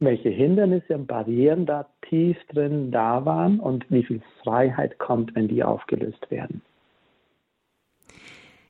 welche 0.00 0.28
Hindernisse 0.28 0.94
und 0.94 1.06
Barrieren 1.06 1.66
da 1.66 1.88
tief 2.08 2.36
drin 2.52 2.92
da 2.92 3.24
waren 3.24 3.58
und 3.58 3.84
wie 3.90 4.04
viel 4.04 4.22
Freiheit 4.42 4.98
kommt, 4.98 5.34
wenn 5.34 5.48
die 5.48 5.64
aufgelöst 5.64 6.30
werden. 6.30 6.62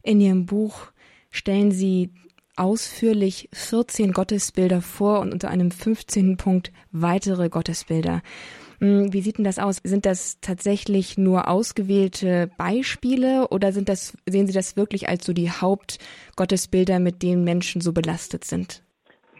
In 0.02 0.20
Ihrem 0.20 0.46
Buch 0.46 0.92
stellen 1.30 1.70
Sie 1.70 2.10
ausführlich 2.56 3.48
14 3.52 4.12
Gottesbilder 4.12 4.80
vor 4.80 5.20
und 5.20 5.32
unter 5.32 5.50
einem 5.50 5.70
15. 5.70 6.38
Punkt 6.38 6.72
weitere 6.90 7.50
Gottesbilder. 7.50 8.22
Hm, 8.80 9.12
wie 9.12 9.20
sieht 9.20 9.38
denn 9.38 9.44
das 9.44 9.58
aus? 9.58 9.80
Sind 9.82 10.06
das 10.06 10.40
tatsächlich 10.40 11.18
nur 11.18 11.48
ausgewählte 11.48 12.50
Beispiele 12.56 13.48
oder 13.50 13.72
sind 13.72 13.88
das, 13.88 14.16
sehen 14.26 14.46
Sie 14.46 14.52
das 14.52 14.76
wirklich 14.76 15.08
als 15.08 15.26
so 15.26 15.32
die 15.32 15.50
Hauptgottesbilder, 15.50 17.00
mit 17.00 17.22
denen 17.22 17.44
Menschen 17.44 17.80
so 17.80 17.92
belastet 17.92 18.44
sind? 18.44 18.82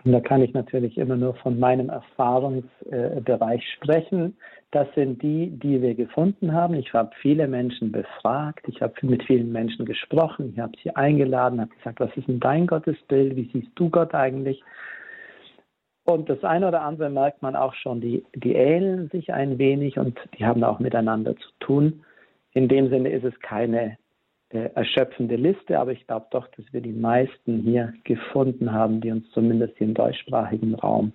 Da 0.05 0.20
kann 0.20 0.43
ich 0.43 0.55
natürlich 0.55 0.96
immer 0.96 1.17
nur 1.17 1.35
von 1.35 1.58
meinem 1.58 1.88
Erfahrungsbereich 1.88 3.62
sprechen. 3.76 4.37
Das 4.70 4.87
sind 4.94 5.23
die, 5.23 5.50
die 5.50 5.81
wir 5.81 5.94
gefunden 5.94 6.52
haben. 6.52 6.75
Ich 6.75 6.93
habe 6.93 7.11
viele 7.20 7.49
Menschen 7.49 7.90
befragt, 7.90 8.67
ich 8.69 8.82
habe 8.82 8.94
mit 9.02 9.23
vielen 9.25 9.50
Menschen 9.50 9.87
gesprochen, 9.87 10.52
ich 10.52 10.58
habe 10.61 10.73
sie 10.82 10.94
eingeladen, 10.94 11.61
habe 11.61 11.75
gesagt, 11.75 12.00
was 12.00 12.14
ist 12.16 12.28
denn 12.28 12.40
dein 12.40 12.66
Gottesbild, 12.66 13.35
wie 13.35 13.50
siehst 13.52 13.71
du 13.76 13.88
Gott 13.88 14.14
eigentlich? 14.14 14.62
Und 16.09 16.31
das 16.31 16.43
eine 16.43 16.67
oder 16.67 16.81
andere 16.81 17.11
merkt 17.11 17.43
man 17.43 17.55
auch 17.55 17.75
schon, 17.75 18.00
die, 18.00 18.25
die 18.35 18.55
ähneln 18.55 19.11
sich 19.11 19.31
ein 19.31 19.59
wenig 19.59 19.99
und 19.99 20.19
die 20.38 20.47
haben 20.47 20.65
auch 20.65 20.79
miteinander 20.79 21.37
zu 21.37 21.50
tun. 21.61 22.03
In 22.55 22.67
dem 22.67 22.88
Sinne 22.88 23.11
ist 23.11 23.25
es 23.25 23.38
keine 23.41 23.99
äh, 24.49 24.71
erschöpfende 24.75 25.37
Liste, 25.37 25.79
aber 25.79 25.93
ich 25.93 26.07
glaube 26.07 26.25
doch, 26.31 26.49
dass 26.57 26.65
wir 26.73 26.81
die 26.81 26.95
meisten 26.95 27.59
hier 27.59 27.93
gefunden 28.05 28.73
haben, 28.73 29.03
die 29.03 29.11
uns 29.11 29.31
zumindest 29.33 29.79
im 29.83 29.93
deutschsprachigen 29.93 30.77
Raum 30.77 31.12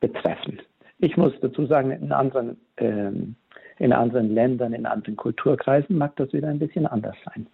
betreffen. 0.00 0.58
Ich 0.98 1.16
muss 1.16 1.32
dazu 1.40 1.66
sagen, 1.66 1.92
in 1.92 2.10
anderen, 2.10 2.56
ähm, 2.78 3.36
in 3.78 3.92
anderen 3.92 4.34
Ländern, 4.34 4.72
in 4.72 4.84
anderen 4.84 5.14
Kulturkreisen 5.14 5.96
mag 5.96 6.16
das 6.16 6.32
wieder 6.32 6.48
ein 6.48 6.58
bisschen 6.58 6.88
anders 6.88 7.16
sein. 7.24 7.46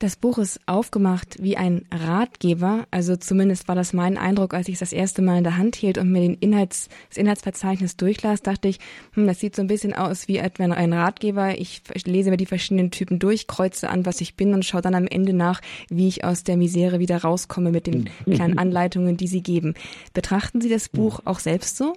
Das 0.00 0.16
Buch 0.16 0.38
ist 0.38 0.58
aufgemacht 0.66 1.42
wie 1.42 1.58
ein 1.58 1.84
Ratgeber, 1.92 2.86
also 2.90 3.16
zumindest 3.16 3.68
war 3.68 3.74
das 3.74 3.92
mein 3.92 4.16
Eindruck, 4.16 4.54
als 4.54 4.66
ich 4.68 4.72
es 4.72 4.80
das 4.80 4.94
erste 4.94 5.20
Mal 5.20 5.36
in 5.36 5.44
der 5.44 5.58
Hand 5.58 5.76
hielt 5.76 5.98
und 5.98 6.10
mir 6.10 6.22
den 6.22 6.38
Inhalts, 6.40 6.88
das 7.10 7.18
Inhaltsverzeichnis 7.18 7.98
durchlas, 7.98 8.40
dachte 8.40 8.68
ich, 8.68 8.78
hm, 9.12 9.26
das 9.26 9.40
sieht 9.40 9.54
so 9.54 9.60
ein 9.60 9.68
bisschen 9.68 9.92
aus 9.92 10.26
wie 10.26 10.38
etwa 10.38 10.64
ein 10.64 10.94
Ratgeber. 10.94 11.50
Ich 11.58 11.82
lese 12.06 12.30
mir 12.30 12.38
die 12.38 12.46
verschiedenen 12.46 12.90
Typen 12.90 13.18
durch, 13.18 13.46
kreuze 13.46 13.90
an, 13.90 14.06
was 14.06 14.22
ich 14.22 14.36
bin 14.36 14.54
und 14.54 14.64
schaue 14.64 14.80
dann 14.80 14.94
am 14.94 15.06
Ende 15.06 15.34
nach, 15.34 15.60
wie 15.90 16.08
ich 16.08 16.24
aus 16.24 16.44
der 16.44 16.56
Misere 16.56 16.98
wieder 16.98 17.18
rauskomme 17.18 17.70
mit 17.70 17.86
den 17.86 18.08
kleinen 18.24 18.56
Anleitungen, 18.56 19.18
die 19.18 19.26
Sie 19.26 19.42
geben. 19.42 19.74
Betrachten 20.14 20.62
Sie 20.62 20.70
das 20.70 20.88
Buch 20.88 21.20
auch 21.26 21.40
selbst 21.40 21.76
so? 21.76 21.92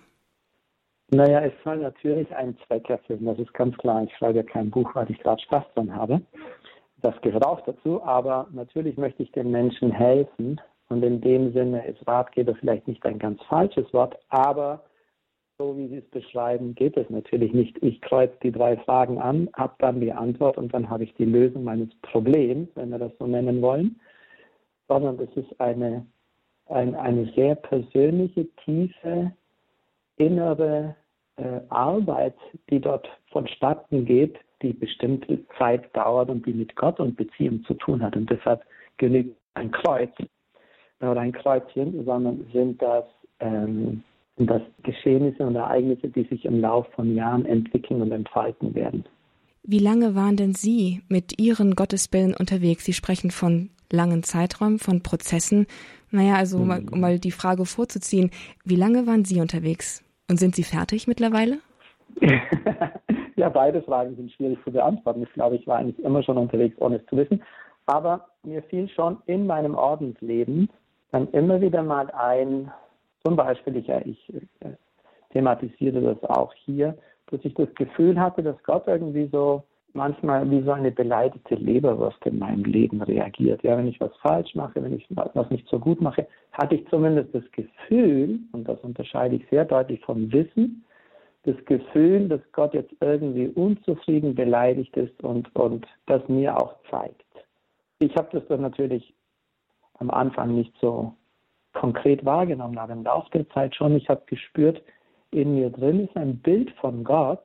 Naja, 1.11 1.39
es 1.39 1.53
soll 1.63 1.77
natürlich 1.77 2.35
einen 2.35 2.57
Zweck 2.67 2.89
erfüllen, 2.89 3.23
das 3.25 3.39
ist 3.39 3.53
ganz 3.53 3.77
klar. 3.77 4.03
Ich 4.03 4.13
schreibe 4.17 4.39
ja 4.39 4.43
kein 4.43 4.69
Buch, 4.69 4.93
weil 4.93 5.09
ich 5.09 5.19
gerade 5.19 5.41
Spaß 5.41 5.63
dran 5.73 5.95
habe. 5.95 6.21
Das 7.03 7.19
gehört 7.19 7.45
auch 7.45 7.59
dazu, 7.65 8.01
aber 8.01 8.47
natürlich 8.53 8.95
möchte 8.95 9.23
ich 9.23 9.31
den 9.33 9.51
Menschen 9.51 9.91
helfen 9.91 10.61
und 10.87 11.03
in 11.03 11.19
dem 11.19 11.51
Sinne 11.51 11.85
ist 11.85 12.07
Ratgeber 12.07 12.55
vielleicht 12.55 12.87
nicht 12.87 13.05
ein 13.05 13.19
ganz 13.19 13.43
falsches 13.43 13.93
Wort, 13.93 14.17
aber 14.29 14.81
so 15.57 15.77
wie 15.77 15.89
Sie 15.89 15.97
es 15.97 16.09
beschreiben, 16.11 16.73
geht 16.75 16.95
es 16.95 17.09
natürlich 17.09 17.51
nicht. 17.51 17.77
Ich 17.83 17.99
kreuze 17.99 18.33
die 18.41 18.53
drei 18.53 18.77
Fragen 18.77 19.19
an, 19.19 19.49
habe 19.53 19.73
dann 19.79 19.99
die 19.99 20.13
Antwort 20.13 20.57
und 20.57 20.73
dann 20.73 20.89
habe 20.89 21.03
ich 21.03 21.13
die 21.15 21.25
Lösung 21.25 21.65
meines 21.65 21.89
Problems, 22.03 22.69
wenn 22.75 22.89
wir 22.89 22.99
das 22.99 23.11
so 23.19 23.27
nennen 23.27 23.61
wollen, 23.61 23.99
sondern 24.87 25.19
es 25.19 25.35
ist 25.35 25.59
eine, 25.59 26.05
ein, 26.67 26.95
eine 26.95 27.25
sehr 27.35 27.55
persönliche, 27.55 28.47
tiefe, 28.63 29.33
innere 30.15 30.95
äh, 31.35 31.59
Arbeit, 31.67 32.35
die 32.69 32.79
dort 32.79 33.09
vonstatten 33.29 34.05
geht, 34.05 34.37
die 34.63 34.73
bestimmte 34.73 35.39
Zeit 35.57 35.95
dauert 35.95 36.29
und 36.29 36.45
die 36.45 36.53
mit 36.53 36.75
Gott 36.75 36.99
und 36.99 37.15
Beziehung 37.15 37.63
zu 37.65 37.75
tun 37.75 38.01
hat. 38.01 38.15
Und 38.15 38.29
deshalb 38.29 38.63
genügt 38.97 39.35
ein 39.53 39.71
Kreuz 39.71 40.09
oder 40.99 41.19
ein 41.21 41.33
Kreuzchen, 41.33 42.03
sondern 42.05 42.45
sind 42.53 42.81
das 42.81 43.05
ähm, 43.39 44.03
sind 44.37 44.49
das 44.49 44.61
Geschehnisse 44.83 45.45
und 45.45 45.55
Ereignisse, 45.55 46.07
die 46.07 46.23
sich 46.23 46.45
im 46.45 46.59
Laufe 46.59 46.91
von 46.93 47.15
Jahren 47.15 47.45
entwickeln 47.45 48.01
und 48.01 48.11
entfalten 48.11 48.73
werden. 48.73 49.05
Wie 49.63 49.79
lange 49.79 50.15
waren 50.15 50.35
denn 50.35 50.53
Sie 50.53 51.01
mit 51.07 51.39
Ihren 51.39 51.75
Gottesbilden 51.75 52.35
unterwegs? 52.35 52.85
Sie 52.85 52.93
sprechen 52.93 53.31
von 53.31 53.69
langen 53.91 54.23
Zeiträumen, 54.23 54.79
von 54.79 55.03
Prozessen. 55.03 55.67
Naja, 56.11 56.35
also 56.35 56.57
mhm. 56.57 56.89
um 56.91 56.99
mal 56.99 57.19
die 57.19 57.31
Frage 57.31 57.65
vorzuziehen, 57.65 58.31
wie 58.65 58.75
lange 58.75 59.07
waren 59.07 59.23
Sie 59.23 59.39
unterwegs? 59.39 60.03
Und 60.29 60.37
sind 60.37 60.55
Sie 60.55 60.63
fertig 60.63 61.07
mittlerweile? 61.07 61.59
ja, 63.35 63.49
beide 63.49 63.81
Fragen 63.83 64.15
sind 64.15 64.31
schwierig 64.31 64.59
zu 64.63 64.71
beantworten. 64.71 65.23
Ich 65.23 65.33
glaube, 65.33 65.55
ich 65.55 65.67
war 65.67 65.77
eigentlich 65.77 66.03
immer 66.03 66.23
schon 66.23 66.37
unterwegs, 66.37 66.75
ohne 66.79 66.97
es 66.97 67.05
zu 67.07 67.17
wissen. 67.17 67.41
Aber 67.85 68.27
mir 68.43 68.63
fiel 68.63 68.87
schon 68.89 69.17
in 69.25 69.45
meinem 69.45 69.75
Ordensleben 69.75 70.69
dann 71.11 71.29
immer 71.31 71.61
wieder 71.61 71.83
mal 71.83 72.09
ein, 72.11 72.71
zum 73.23 73.35
Beispiel, 73.35 73.77
ich, 73.77 73.89
ich 73.89 74.33
äh, 74.61 74.73
thematisiere 75.31 76.01
das 76.01 76.29
auch 76.29 76.53
hier, 76.53 76.97
dass 77.27 77.43
ich 77.43 77.53
das 77.53 77.73
Gefühl 77.75 78.19
hatte, 78.19 78.43
dass 78.43 78.61
Gott 78.63 78.87
irgendwie 78.87 79.29
so 79.31 79.63
manchmal 79.93 80.49
wie 80.49 80.63
so 80.63 80.71
eine 80.71 80.91
beleidigte 80.91 81.55
Leberwurst 81.55 82.25
in 82.25 82.39
meinem 82.39 82.63
Leben 82.63 83.01
reagiert. 83.01 83.63
Ja, 83.63 83.77
wenn 83.77 83.87
ich 83.87 83.99
was 83.99 84.15
falsch 84.17 84.55
mache, 84.55 84.83
wenn 84.83 84.93
ich 84.93 85.07
was 85.09 85.49
nicht 85.51 85.67
so 85.67 85.79
gut 85.79 86.01
mache, 86.01 86.27
hatte 86.51 86.75
ich 86.75 86.87
zumindest 86.89 87.33
das 87.33 87.43
Gefühl, 87.51 88.39
und 88.51 88.67
das 88.67 88.79
unterscheide 88.81 89.35
ich 89.35 89.47
sehr 89.49 89.65
deutlich 89.65 90.01
vom 90.03 90.31
Wissen, 90.31 90.83
das 91.43 91.55
Gefühl, 91.65 92.29
dass 92.29 92.41
Gott 92.53 92.73
jetzt 92.73 92.93
irgendwie 92.99 93.47
unzufrieden, 93.47 94.33
beleidigt 94.33 94.95
ist 94.95 95.21
und, 95.23 95.53
und 95.55 95.85
das 96.05 96.27
mir 96.29 96.57
auch 96.57 96.75
zeigt. 96.89 97.25
Ich 97.99 98.15
habe 98.15 98.29
das 98.31 98.47
dann 98.47 98.61
natürlich 98.61 99.13
am 99.99 100.09
Anfang 100.09 100.55
nicht 100.55 100.73
so 100.79 101.13
konkret 101.73 102.23
wahrgenommen, 102.23 102.77
aber 102.77 102.93
im 102.93 103.03
Laufe 103.03 103.29
der 103.31 103.49
Zeit 103.49 103.75
schon. 103.75 103.95
Ich 103.95 104.09
habe 104.09 104.21
gespürt, 104.25 104.81
in 105.31 105.55
mir 105.55 105.69
drin 105.69 106.05
ist 106.05 106.15
ein 106.15 106.37
Bild 106.37 106.71
von 106.79 107.03
Gott, 107.03 107.43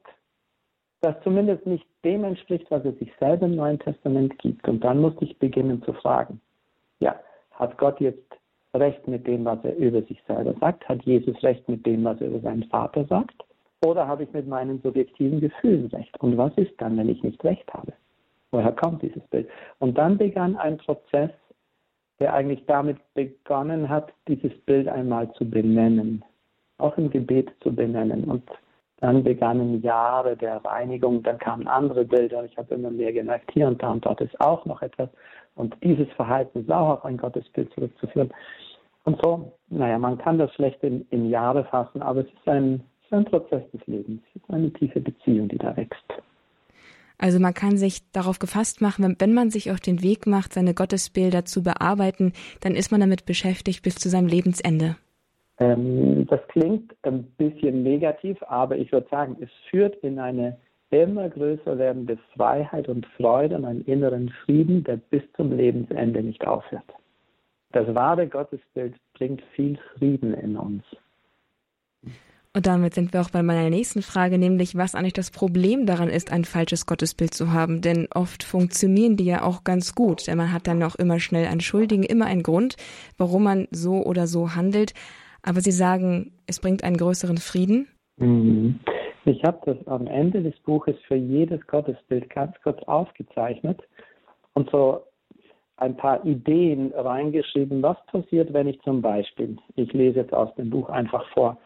das 1.01 1.15
zumindest 1.23 1.67
nicht 1.67 1.87
dem 2.05 2.25
entspricht, 2.25 2.71
was 2.71 2.85
er 2.85 2.93
sich 2.93 3.13
selber 3.19 3.47
im 3.47 3.57
Neuen 3.57 3.79
Testament 3.79 4.39
gibt. 4.39 4.69
Und 4.69 4.83
dann 4.85 5.01
musste 5.01 5.25
ich 5.25 5.39
beginnen 5.39 5.83
zu 5.83 5.93
fragen, 5.93 6.41
ja, 7.01 7.19
hat 7.53 7.79
Gott 7.79 8.01
jetzt 8.01 8.33
recht 8.75 9.07
mit 9.09 9.27
dem, 9.27 9.45
was 9.45 9.59
er 9.65 9.77
über 9.77 10.03
sich 10.03 10.23
selber 10.27 10.55
sagt? 10.61 10.89
Hat 10.89 11.03
Jesus 11.05 11.43
recht 11.43 11.69
mit 11.69 11.87
dem, 11.87 12.05
was 12.05 12.21
er 12.21 12.29
über 12.29 12.41
seinen 12.41 12.65
Vater 12.65 13.05
sagt? 13.07 13.45
Oder 13.85 14.09
habe 14.09 14.25
ich 14.25 14.33
mit 14.33 14.49
meinen 14.49 14.81
subjektiven 14.83 15.41
Gefühlen 15.41 15.87
recht? 15.87 16.19
Und 16.21 16.37
was 16.37 16.53
ist 16.57 16.73
dann, 16.79 16.97
wenn 16.97 17.09
ich 17.09 17.23
nicht 17.23 17.43
recht 17.45 17.73
habe? 17.73 17.93
Woher 18.51 18.73
kommt 18.73 19.03
dieses 19.03 19.23
Bild? 19.29 19.49
Und 19.79 19.97
dann 19.99 20.19
begann 20.19 20.57
ein 20.57 20.79
Prozess, 20.79 21.31
der 22.19 22.35
eigentlich 22.35 22.65
damit 22.67 22.99
begonnen 23.15 23.89
hat, 23.89 24.13
dieses 24.27 24.53
Bild 24.63 24.89
einmal 24.89 25.31
zu 25.35 25.49
benennen, 25.49 26.25
auch 26.79 26.97
im 26.99 27.11
Gebet 27.11 27.51
zu 27.63 27.73
benennen. 27.73 28.25
Und 28.25 28.43
dann 29.01 29.23
begannen 29.23 29.81
Jahre 29.83 30.37
der 30.37 30.57
Reinigung, 30.65 31.23
dann 31.23 31.39
kamen 31.39 31.69
andere 31.69 32.05
Bilder. 32.05 32.45
Ich 32.45 32.57
habe 32.57 32.75
immer 32.75 32.91
mehr 32.91 33.13
gemerkt, 33.13 33.53
hier 33.53 33.69
und 33.69 33.81
da 33.81 33.93
und 33.93 34.05
dort 34.05 34.21
ist 34.21 34.41
auch 34.41 34.65
noch 34.65 34.83
etwas. 34.83 35.09
Und 35.55 35.77
dieses 35.85 36.09
Verhalten 36.13 36.61
ist 36.61 36.71
auch 36.71 36.89
auf 36.89 37.05
ein 37.05 37.17
Gottesbild 37.17 37.73
zurückzuführen. 37.75 38.33
Und 39.05 39.21
so, 39.23 39.53
naja, 39.69 39.99
man 39.99 40.19
kann 40.19 40.39
das 40.39 40.53
schlecht 40.55 40.83
in, 40.83 41.07
in 41.11 41.31
Jahre 41.31 41.65
fassen, 41.65 42.03
aber 42.03 42.21
es 42.21 42.27
ist 42.27 42.49
ein 42.49 42.83
ist 43.09 43.15
ein 43.15 43.25
Prozess 43.25 43.63
des 43.73 43.87
Lebens. 43.87 44.21
Es 44.31 44.43
ist 44.43 44.51
eine 44.51 44.71
tiefe 44.73 45.01
Beziehung, 45.01 45.49
die 45.49 45.59
da 45.59 45.77
wächst. 45.77 46.05
Also 47.17 47.41
man 47.41 47.55
kann 47.55 47.77
sich 47.77 48.09
darauf 48.13 48.39
gefasst 48.39 48.81
machen, 48.81 49.17
wenn 49.19 49.35
man 49.35 49.51
sich 49.51 49.73
auf 49.73 49.81
den 49.81 50.03
Weg 50.03 50.27
macht, 50.27 50.53
seine 50.53 50.75
Gottesbilder 50.75 51.45
zu 51.45 51.65
bearbeiten, 51.65 52.33
dann 52.61 52.75
ist 52.75 52.93
man 52.93 53.01
damit 53.01 53.27
beschäftigt 53.27 53.83
bis 53.83 53.97
zu 53.97 54.09
seinem 54.09 54.29
Lebensende. 54.29 54.97
Ähm, 55.59 56.27
das 56.29 56.41
klingt 56.49 56.95
ein 57.03 57.25
bisschen 57.37 57.83
negativ, 57.83 58.37
aber 58.47 58.77
ich 58.77 58.93
würde 58.93 59.09
sagen, 59.11 59.37
es 59.41 59.51
führt 59.69 59.97
in 59.97 60.21
eine 60.21 60.59
immer 60.91 61.29
größer 61.29 61.77
werdende 61.77 62.19
Freiheit 62.37 62.89
und 62.89 63.05
Freude 63.17 63.57
und 63.57 63.65
einen 63.65 63.85
inneren 63.85 64.31
Frieden, 64.45 64.85
der 64.85 64.97
bis 64.97 65.23
zum 65.37 65.57
Lebensende 65.57 66.23
nicht 66.23 66.47
aufhört. 66.47 66.95
Das 67.73 67.93
wahre 67.95 68.29
Gottesbild 68.29 68.95
bringt 69.15 69.43
viel 69.55 69.77
Frieden 69.97 70.35
in 70.35 70.57
uns. 70.57 70.85
Und 72.55 72.67
damit 72.67 72.95
sind 72.95 73.13
wir 73.13 73.21
auch 73.21 73.31
bei 73.31 73.43
meiner 73.43 73.71
nächsten 73.71 74.03
Frage, 74.03 74.39
nämlich 74.39 74.77
was 74.77 74.95
eigentlich 74.95 75.13
das 75.13 75.31
Problem 75.31 75.87
daran 75.87 76.09
ist, 76.09 76.33
ein 76.33 76.45
falsches 76.45 76.87
Gottesbild 76.87 77.35
zu 77.35 77.53
haben. 77.53 77.83
Denn 77.83 78.09
oft 78.15 78.43
funktionieren 78.43 79.17
die 79.17 79.27
ja 79.27 79.43
auch 79.43 79.65
ganz 79.65 79.95
gut. 79.95 80.27
Denn 80.27 80.39
man 80.39 80.53
hat 80.53 80.67
dann 80.67 80.83
auch 80.83 80.97
immer 80.97 81.21
schnell 81.21 81.47
einen 81.47 81.61
Schuldigen, 81.61 82.03
immer 82.03 82.27
einen 82.27 82.43
Grund, 82.43 82.77
warum 83.17 83.45
man 83.45 83.69
so 83.71 84.03
oder 84.03 84.27
so 84.27 84.55
handelt. 84.55 84.95
Aber 85.43 85.61
Sie 85.61 85.71
sagen, 85.71 86.33
es 86.47 86.61
bringt 86.61 86.85
einen 86.85 86.97
größeren 86.97 87.39
Frieden. 87.39 87.89
Mhm. 88.17 88.81
Ich 89.25 89.45
habe 89.45 89.61
das 89.67 89.87
am 89.87 90.07
Ende 90.07 90.43
des 90.43 90.59
Buches 90.61 90.97
für 91.07 91.17
jedes 91.17 91.65
Gottesbild 91.67 92.31
ganz 92.31 92.57
kurz 92.63 92.83
aufgezeichnet 92.85 93.81
und 94.55 94.71
so 94.71 95.03
ein 95.77 95.97
paar 95.97 96.25
Ideen 96.25 96.93
reingeschrieben, 96.95 97.83
was 97.83 97.97
passiert, 98.07 98.53
wenn 98.53 98.67
ich 98.69 98.81
zum 98.83 99.01
Beispiel, 99.01 99.57
ich 99.77 99.93
lese 99.93 100.21
jetzt 100.21 100.33
aus 100.33 100.53
dem 100.57 100.71
Buch 100.71 100.89
einfach 100.89 101.25
vor, 101.35 101.59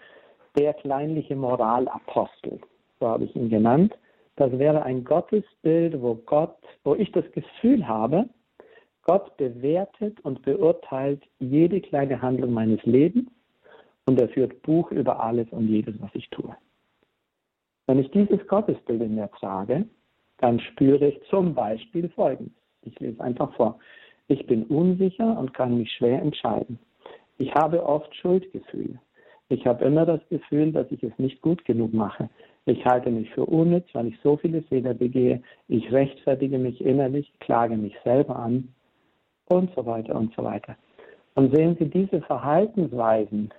der 0.57 0.75
kleinliche 0.75 1.37
Moralapostel, 1.37 2.61
so 3.01 3.09
habe 3.09 3.25
ich 3.25 3.35
ihn 3.37 3.49
genannt. 3.49 3.97
Das 4.37 4.51
wäre 4.59 4.83
ein 4.83 5.05
Gottesbild, 5.05 6.01
wo 6.01 6.15
Gott, 6.15 6.57
wo 6.85 6.95
ich 6.95 7.13
das 7.13 7.31
Gefühl 7.33 7.87
habe, 7.87 8.29
Gott 9.03 9.37
bewertet 9.37 10.21
und 10.21 10.43
beurteilt 10.43 11.23
jede 11.39 11.81
kleine 11.81 12.23
Handlung 12.23 12.53
meines 12.53 12.83
Lebens 12.85 13.29
und 14.07 14.21
er 14.21 14.29
führt 14.29 14.63
Buch 14.63 14.91
über 14.91 15.21
alles 15.21 15.49
und 15.51 15.69
jedes, 15.69 16.01
was 16.01 16.11
ich 16.15 16.29
tue. 16.31 16.55
Wenn 17.87 17.99
ich 17.99 18.11
dieses 18.13 18.47
Gottesbild 18.47 19.03
in 19.03 19.17
mir 19.17 19.31
trage, 19.31 19.87
dann 20.39 20.61
spüre 20.61 21.09
ich 21.09 21.21
zum 21.29 21.55
Beispiel 21.55 22.09
Folgendes. 22.11 22.55
Ich 22.83 22.99
lese 23.01 23.23
einfach 23.23 23.53
vor. 23.55 23.79
Ich 24.29 24.47
bin 24.47 24.65
unsicher 24.65 25.39
und 25.39 25.53
kann 25.55 25.79
mich 25.79 25.93
schwer 25.93 26.23
entscheiden. 26.23 26.79
Ich 27.39 27.53
habe 27.55 27.85
oft 27.85 28.15
Schuldgefühle. 28.15 29.01
Ich 29.53 29.67
habe 29.67 29.85
immer 29.85 30.07
das 30.07 30.27
Gefühl, 30.31 30.73
dass 30.73 30.91
ich 30.91 31.03
es 31.03 31.13
nicht 31.19 31.43
gut 31.43 31.63
genug 31.67 31.93
mache. 31.93 32.31
Ich 32.65 32.87
halte 32.87 33.11
mich 33.11 33.29
für 33.35 33.45
unnütz, 33.45 33.87
weil 33.93 34.07
ich 34.07 34.19
so 34.23 34.39
viele 34.39 34.63
Fehler 34.63 34.95
begehe. 34.95 35.43
Ich 35.69 35.93
rechtfertige 35.93 36.59
mich 36.59 36.81
innerlich, 36.81 37.31
klage 37.41 37.77
mich 37.77 37.95
selber 38.03 38.37
an 38.37 38.73
und 39.51 39.71
so 39.75 39.85
weiter 39.85 40.15
und 40.15 40.33
so 40.35 40.43
weiter. 40.43 40.75
Und 41.35 41.55
sehen 41.55 41.77
Sie, 41.79 41.85
diese 41.85 42.23
Verhaltensweisen, 42.23 43.53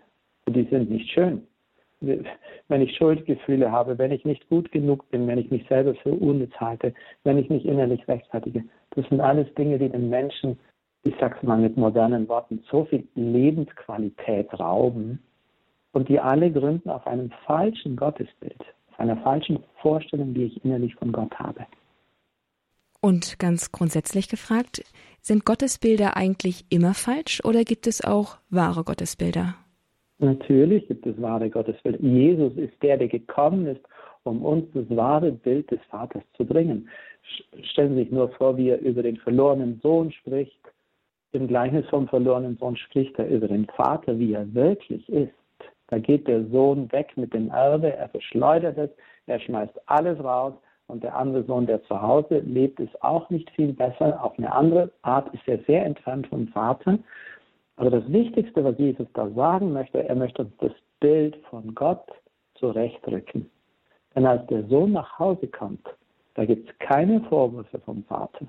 die 0.50 0.64
sind 0.64 0.90
nicht 0.90 1.12
schön. 1.12 1.46
Wenn 2.02 2.82
ich 2.82 2.98
Schuldgefühle 2.98 3.72
habe, 3.72 3.96
wenn 4.00 4.12
ich 4.12 4.26
nicht 4.26 4.50
gut 4.50 4.72
genug 4.72 5.08
bin, 5.12 5.28
wenn 5.28 5.38
ich 5.38 5.52
mich 5.52 5.68
selber 5.68 5.94
für 5.94 6.14
unnütz 6.14 6.56
halte, 6.56 6.92
wenn 7.24 7.38
ich 7.38 7.52
mich 7.52 7.66
innerlich 7.66 8.08
rechtfertige, 8.08 8.64
das 8.96 9.08
sind 9.10 9.22
alles 9.22 9.54
Dinge, 9.54 9.78
die 9.78 9.90
den 9.90 10.10
Menschen, 10.10 10.58
ich 11.04 11.14
sag's 11.20 11.44
mal 11.44 11.60
mit 11.60 11.78
modernen 11.78 12.28
Worten, 12.28 12.64
so 12.72 12.86
viel 12.86 13.08
Lebensqualität 13.14 14.52
rauben, 14.60 15.20
und 15.94 16.10
die 16.10 16.20
alle 16.20 16.52
gründen 16.52 16.90
auf 16.90 17.08
einem 17.08 17.32
falschen 17.46 17.96
Gottesbild, 17.96 18.60
auf 18.92 19.00
einer 19.00 19.18
falschen 19.18 19.64
Vorstellung, 19.82 20.34
die 20.34 20.46
ich 20.46 20.66
innerlich 20.66 20.94
von 20.96 21.12
Gott 21.12 21.34
habe. 21.40 21.66
Und 23.00 23.38
ganz 23.40 23.72
grundsätzlich 23.72 24.30
gefragt, 24.30 24.84
sind 25.22 25.46
Gottesbilder 25.46 26.16
eigentlich 26.18 26.66
immer 26.70 26.94
falsch 26.94 27.42
oder 27.44 27.64
gibt 27.64 27.88
es 27.88 28.04
auch 28.04 28.38
wahre 28.50 28.84
Gottesbilder? 28.84 29.56
Natürlich 30.20 30.88
gibt 30.88 31.06
es 31.06 31.22
wahre 31.22 31.50
Gottesbilder. 31.50 32.00
Jesus 32.00 32.56
ist 32.56 32.82
der, 32.82 32.98
der 32.98 33.10
gekommen 33.10 33.68
ist, 33.68 33.82
um 34.24 34.44
uns 34.44 34.66
das 34.74 34.86
wahre 34.90 35.32
Bild 35.32 35.70
des 35.70 35.82
Vaters 35.90 36.24
zu 36.38 36.46
bringen. 36.46 36.88
Stellen 37.72 37.96
Sie 37.96 38.04
sich 38.04 38.12
nur 38.12 38.30
vor, 38.30 38.58
wie 38.58 38.70
er 38.70 38.80
über 38.80 39.04
den 39.04 39.18
verlorenen 39.18 39.80
Sohn 39.84 40.12
spricht. 40.12 40.60
Im 41.34 41.48
Gleichnis 41.48 41.86
vom 41.90 42.08
verlorenen 42.08 42.58
Sohn 42.58 42.78
spricht 42.78 43.18
er 43.20 43.28
über 43.28 43.50
den 43.50 43.66
Vater, 43.66 44.18
wie 44.18 44.34
er 44.34 44.54
wirklich 44.54 45.08
ist. 45.10 45.34
Da 45.94 46.00
geht 46.00 46.28
der 46.28 46.44
Sohn 46.46 46.92
weg 46.92 47.16
mit 47.18 47.36
dem 47.36 47.52
Erbe, 47.52 47.96
er 47.96 48.10
verschleudert 48.10 48.80
es, 48.80 48.90
er 49.28 49.40
schmeißt 49.40 49.80
alles 49.86 50.20
raus 50.24 50.56
und 50.88 51.04
der 51.04 51.16
andere 51.16 51.44
Sohn, 51.44 51.68
der 51.68 51.84
zu 51.84 52.02
Hause 52.02 52.40
lebt, 52.40 52.80
ist 52.80 53.04
auch 53.04 53.30
nicht 53.30 53.48
viel 53.52 53.74
besser. 53.74 54.20
Auf 54.24 54.36
eine 54.40 54.52
andere 54.52 54.92
Art 55.04 55.32
ist 55.36 55.44
er 55.46 55.60
sehr 55.68 55.86
entfernt 55.86 56.26
vom 56.26 56.48
Vater. 56.48 56.98
Aber 57.76 57.92
das 57.92 58.12
Wichtigste, 58.12 58.64
was 58.64 58.76
Jesus 58.80 59.06
da 59.14 59.30
sagen 59.36 59.72
möchte, 59.72 60.04
er 60.04 60.16
möchte 60.16 60.42
uns 60.42 60.54
das 60.62 60.72
Bild 61.00 61.36
von 61.52 61.76
Gott 61.76 62.08
zurechtrücken. 62.56 63.48
Denn 64.16 64.26
als 64.26 64.44
der 64.48 64.64
Sohn 64.70 64.94
nach 64.94 65.20
Hause 65.20 65.46
kommt, 65.46 65.88
da 66.34 66.44
gibt 66.44 66.72
es 66.72 66.80
keine 66.80 67.22
Vorwürfe 67.30 67.78
vom 67.82 68.04
Vater. 68.06 68.48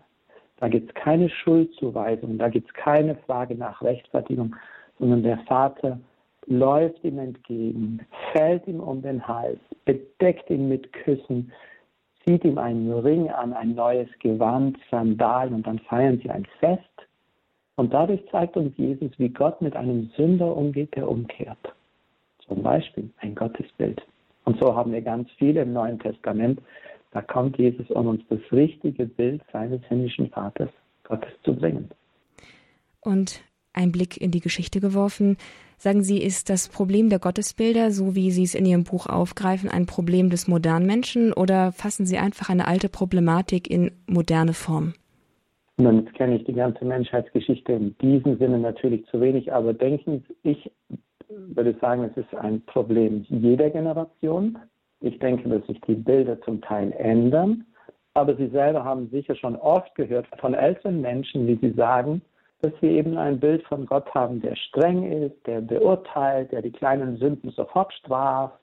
Da 0.61 0.69
gibt 0.69 0.89
es 0.89 0.95
keine 0.95 1.29
Schuldzuweisung, 1.29 2.39
da 2.39 2.49
gibt 2.49 2.71
es 2.71 2.75
keine 2.75 3.17
Frage 3.17 3.55
nach 3.55 3.83
Rechtfertigung, 3.83 4.57
sondern 4.99 5.23
der 5.23 5.37
Vater 5.41 5.99
läuft 6.47 7.03
ihm 7.05 7.19
entgegen, 7.19 8.07
fällt 8.33 8.67
ihm 8.67 8.81
um 8.81 9.03
den 9.03 9.27
Hals, 9.27 9.59
bedeckt 9.85 10.51
ihn 10.51 10.69
mit 10.69 10.93
Küssen, 10.93 11.53
zieht 12.25 12.45
ihm 12.45 12.59
einen 12.59 12.93
Ring 12.93 13.31
an, 13.31 13.53
ein 13.53 13.75
neues 13.75 14.09
Gewand, 14.21 14.79
Sandalen 14.91 15.55
und 15.55 15.67
dann 15.67 15.79
feiern 15.81 16.21
sie 16.23 16.31
ein 16.31 16.47
Fest. 16.59 16.83
Und 17.77 17.93
dadurch 17.93 18.23
zeigt 18.31 18.57
uns 18.57 18.77
Jesus, 18.77 19.11
wie 19.19 19.29
Gott 19.29 19.61
mit 19.61 19.75
einem 19.75 20.11
Sünder 20.17 20.57
umgeht, 20.57 20.95
der 20.95 21.09
umkehrt. 21.09 21.59
zum 22.47 22.63
Beispiel 22.63 23.09
ein 23.19 23.35
Gottesbild. 23.35 24.03
Und 24.45 24.61
so 24.61 24.75
haben 24.77 24.93
wir 24.93 25.01
ganz 25.01 25.31
viele 25.39 25.63
im 25.63 25.73
Neuen 25.73 25.99
Testament. 25.99 26.61
Da 27.13 27.23
kommt 27.23 27.57
Jesus, 27.59 27.91
um 27.91 28.09
uns 28.09 28.23
das 28.29 28.41
richtige 28.53 29.07
Bild 29.07 29.43
seines 29.51 29.83
himmlischen 29.85 30.29
Vaters 30.29 30.69
Gottes 31.05 31.33
zu 31.43 31.55
bringen. 31.55 31.91
Und 33.01 33.43
ein 33.73 33.93
Blick 33.93 34.21
in 34.21 34.31
die 34.31 34.41
Geschichte 34.41 34.81
geworfen. 34.81 35.37
Sagen 35.79 36.03
Sie, 36.03 36.23
ist 36.23 36.51
das 36.51 36.69
Problem 36.69 37.11
der 37.11 37.19
Gottesbilder, 37.19 37.91
so 37.91 38.15
wie 38.15 38.31
Sie 38.31 38.45
es 38.45 38.55
in 38.55 38.67
Ihrem 38.67 38.85
Buch 38.85 39.07
aufgreifen, 39.07 39.69
ein 39.69 39.87
Problem 39.87 40.31
des 40.31 40.49
modernen 40.49 40.87
Menschen 40.87 41.33
oder 41.33 41.73
fassen 41.73 42.07
Sie 42.07 42.19
einfach 42.19 42.49
eine 42.49 42.67
alte 42.67 42.89
Problematik 42.89 43.71
in 43.71 43.91
moderne 44.07 44.53
Form? 44.53 44.95
Nun, 45.77 46.05
jetzt 46.05 46.15
kenne 46.15 46.37
ich 46.37 46.45
die 46.45 46.53
ganze 46.53 46.85
Menschheitsgeschichte 46.85 47.73
in 47.73 47.99
diesem 47.99 48.39
Sinne 48.39 48.59
natürlich 48.59 49.05
zu 49.07 49.21
wenig, 49.21 49.53
aber 49.53 49.75
denken 49.75 50.25
ich 50.43 50.71
würde 51.29 51.77
sagen, 51.81 52.05
es 52.05 52.17
ist 52.17 52.35
ein 52.35 52.63
Problem 52.67 53.25
jeder 53.29 53.71
Generation. 53.71 54.57
Ich 55.01 55.19
denke, 55.19 55.49
dass 55.49 55.67
sich 55.67 55.81
die 55.83 55.95
Bilder 55.95 56.41
zum 56.43 56.61
Teil 56.61 56.93
ändern, 56.93 57.65
aber 58.15 58.37
Sie 58.37 58.49
selber 58.49 58.85
haben 58.85 59.11
sicher 59.11 59.35
schon 59.35 59.57
oft 59.57 59.95
gehört 59.97 60.27
von 60.39 60.55
älteren 60.55 61.01
Menschen, 61.01 61.47
wie 61.49 61.57
sie 61.57 61.73
sagen, 61.73 62.23
dass 62.65 62.73
wir 62.81 62.91
eben 62.91 63.19
ein 63.19 63.39
Bild 63.39 63.63
von 63.65 63.85
Gott 63.85 64.13
haben, 64.15 64.41
der 64.41 64.57
streng 64.57 65.05
ist, 65.13 65.47
der 65.47 65.61
beurteilt, 65.61 66.51
der 66.51 66.63
die 66.63 66.73
kleinen 66.73 67.19
Sünden 67.19 67.51
sofort 67.51 67.93
straft. 67.93 68.59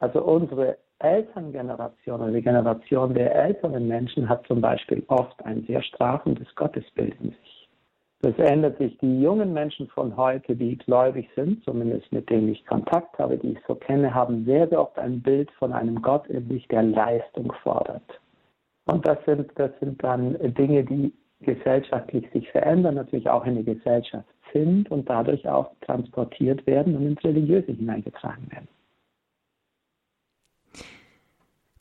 Also 0.00 0.22
unsere 0.22 0.78
Elterngeneration 0.98 2.20
oder 2.20 2.32
die 2.32 2.42
Generation 2.42 3.14
der 3.14 3.32
älteren 3.32 3.86
Menschen 3.86 4.28
hat 4.28 4.44
zum 4.48 4.60
Beispiel 4.60 5.04
oft 5.06 5.44
ein 5.44 5.64
sehr 5.66 5.80
strafendes 5.82 6.52
Gottesbild 6.56 7.14
in 7.20 7.30
sich. 7.30 7.68
Das 8.22 8.36
ändert 8.38 8.78
sich. 8.78 8.98
Die 8.98 9.22
jungen 9.22 9.52
Menschen 9.52 9.86
von 9.88 10.16
heute, 10.16 10.56
die 10.56 10.76
gläubig 10.76 11.30
sind, 11.36 11.62
zumindest 11.64 12.12
mit 12.12 12.28
denen 12.28 12.48
ich 12.48 12.66
Kontakt 12.66 13.16
habe, 13.18 13.38
die 13.38 13.52
ich 13.52 13.58
so 13.66 13.76
kenne, 13.76 14.12
haben 14.12 14.44
sehr, 14.44 14.68
sehr 14.68 14.80
oft 14.80 14.98
ein 14.98 15.22
Bild 15.22 15.50
von 15.52 15.72
einem 15.72 16.02
Gott 16.02 16.26
in 16.26 16.48
sich, 16.48 16.66
der 16.68 16.82
Leistung 16.82 17.52
fordert. 17.62 18.20
Und 18.86 19.06
das 19.06 19.18
sind, 19.24 19.52
das 19.54 19.70
sind 19.78 20.02
dann 20.02 20.36
Dinge, 20.54 20.84
die 20.84 21.12
gesellschaftlich 21.40 22.26
sich 22.32 22.48
verändern, 22.50 22.94
natürlich 22.96 23.28
auch 23.28 23.44
in 23.46 23.56
die 23.56 23.64
Gesellschaft 23.64 24.28
sind 24.52 24.90
und 24.90 25.08
dadurch 25.08 25.46
auch 25.48 25.70
transportiert 25.80 26.66
werden 26.66 26.96
und 26.96 27.06
ins 27.06 27.24
Religiöse 27.24 27.72
hineingetragen 27.72 28.50
werden. 28.50 28.68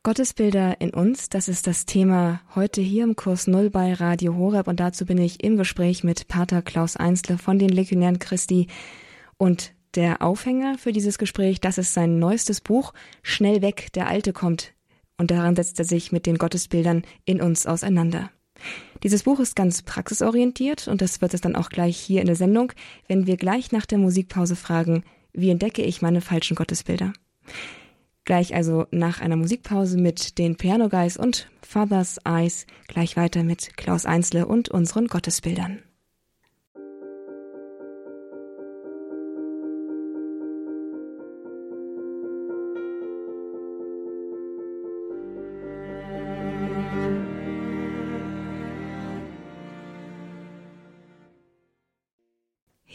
Gottesbilder 0.02 0.80
in 0.80 0.92
uns, 0.92 1.30
das 1.30 1.50
ist 1.50 1.68
das 1.68 1.86
Thema 1.86 2.42
heute 2.56 2.80
hier 2.80 3.04
im 3.04 3.18
Kurs 3.18 3.48
Null 3.48 3.70
bei 3.70 3.94
Radio 3.94 4.38
Horeb 4.38 4.68
und 4.70 4.80
dazu 4.80 5.06
bin 5.06 5.18
ich 5.18 5.44
im 5.44 5.58
Gespräch 5.58 6.06
mit 6.06 6.30
Pater 6.30 6.62
Klaus 6.62 6.96
Einsle 6.96 7.38
von 7.38 7.60
den 7.60 7.70
Legionären 7.70 8.18
Christi 8.18 8.68
und 9.38 9.74
der 9.96 10.22
Aufhänger 10.22 10.78
für 10.78 10.94
dieses 10.94 11.18
Gespräch, 11.18 11.60
das 11.60 11.78
ist 11.78 11.94
sein 11.94 12.18
neuestes 12.18 12.62
Buch 12.62 12.94
Schnell 13.24 13.62
weg, 13.62 13.88
der 13.94 14.08
Alte 14.08 14.32
kommt 14.32 14.74
und 15.18 15.32
daran 15.32 15.56
setzt 15.56 15.78
er 15.80 15.86
sich 15.86 16.14
mit 16.14 16.26
den 16.26 16.38
Gottesbildern 16.38 17.04
in 17.26 17.42
uns 17.42 17.68
auseinander. 17.68 18.32
Dieses 19.04 19.24
Buch 19.24 19.40
ist 19.40 19.56
ganz 19.56 19.82
praxisorientiert 19.82 20.88
und 20.88 21.02
das 21.02 21.22
wird 21.22 21.34
es 21.34 21.42
dann 21.42 21.56
auch 21.56 21.70
gleich 21.70 21.98
hier 21.98 22.22
in 22.22 22.28
der 22.28 22.36
Sendung, 22.36 22.74
wenn 23.08 23.28
wir 23.28 23.38
gleich 23.38 23.72
nach 23.72 23.86
der 23.86 23.98
Musikpause 23.98 24.56
fragen, 24.56 25.04
wie 25.34 25.50
entdecke 25.50 25.84
ich 25.84 26.02
meine 26.02 26.22
falschen 26.22 26.56
Gottesbilder? 26.56 27.14
Gleich 28.26 28.54
also 28.54 28.86
nach 28.92 29.22
einer 29.22 29.38
Musikpause 29.38 29.98
mit 29.98 30.38
den 30.38 30.56
Piano 30.56 30.90
Guys 30.90 31.18
und 31.18 31.50
Father's 31.62 32.20
Eyes 32.26 32.68
gleich 32.88 33.18
weiter 33.18 33.44
mit 33.44 33.76
Klaus 33.78 34.06
Einzle 34.06 34.46
und 34.46 34.70
unseren 34.70 35.08
Gottesbildern. 35.08 35.80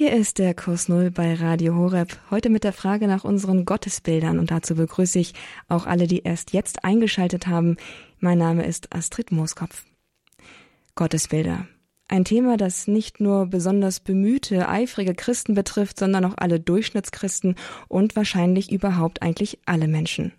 Hier 0.04 0.12
ist 0.12 0.38
der 0.38 0.52
Kurs 0.52 0.90
Null 0.90 1.10
bei 1.10 1.32
Radio 1.32 1.76
Horeb. 1.76 2.18
Heute 2.30 2.50
mit 2.50 2.62
der 2.62 2.74
Frage 2.74 3.06
nach 3.06 3.24
unseren 3.24 3.64
Gottesbildern 3.64 4.38
und 4.38 4.50
dazu 4.50 4.74
begrüße 4.74 5.18
ich 5.18 5.32
auch 5.66 5.86
alle, 5.86 6.06
die 6.06 6.18
erst 6.18 6.52
jetzt 6.52 6.84
eingeschaltet 6.84 7.46
haben. 7.46 7.78
Mein 8.18 8.36
Name 8.36 8.66
ist 8.66 8.94
Astrid 8.94 9.32
Mooskopf. 9.32 9.86
Gottesbilder. 10.94 11.66
Ein 12.06 12.26
Thema, 12.26 12.58
das 12.58 12.86
nicht 12.86 13.18
nur 13.18 13.46
besonders 13.46 13.98
bemühte, 13.98 14.68
eifrige 14.68 15.14
Christen 15.14 15.54
betrifft, 15.54 15.98
sondern 15.98 16.26
auch 16.26 16.34
alle 16.36 16.60
Durchschnittschristen 16.60 17.54
und 17.88 18.14
wahrscheinlich 18.14 18.70
überhaupt 18.70 19.22
eigentlich 19.22 19.60
alle 19.64 19.88
Menschen. 19.88 20.34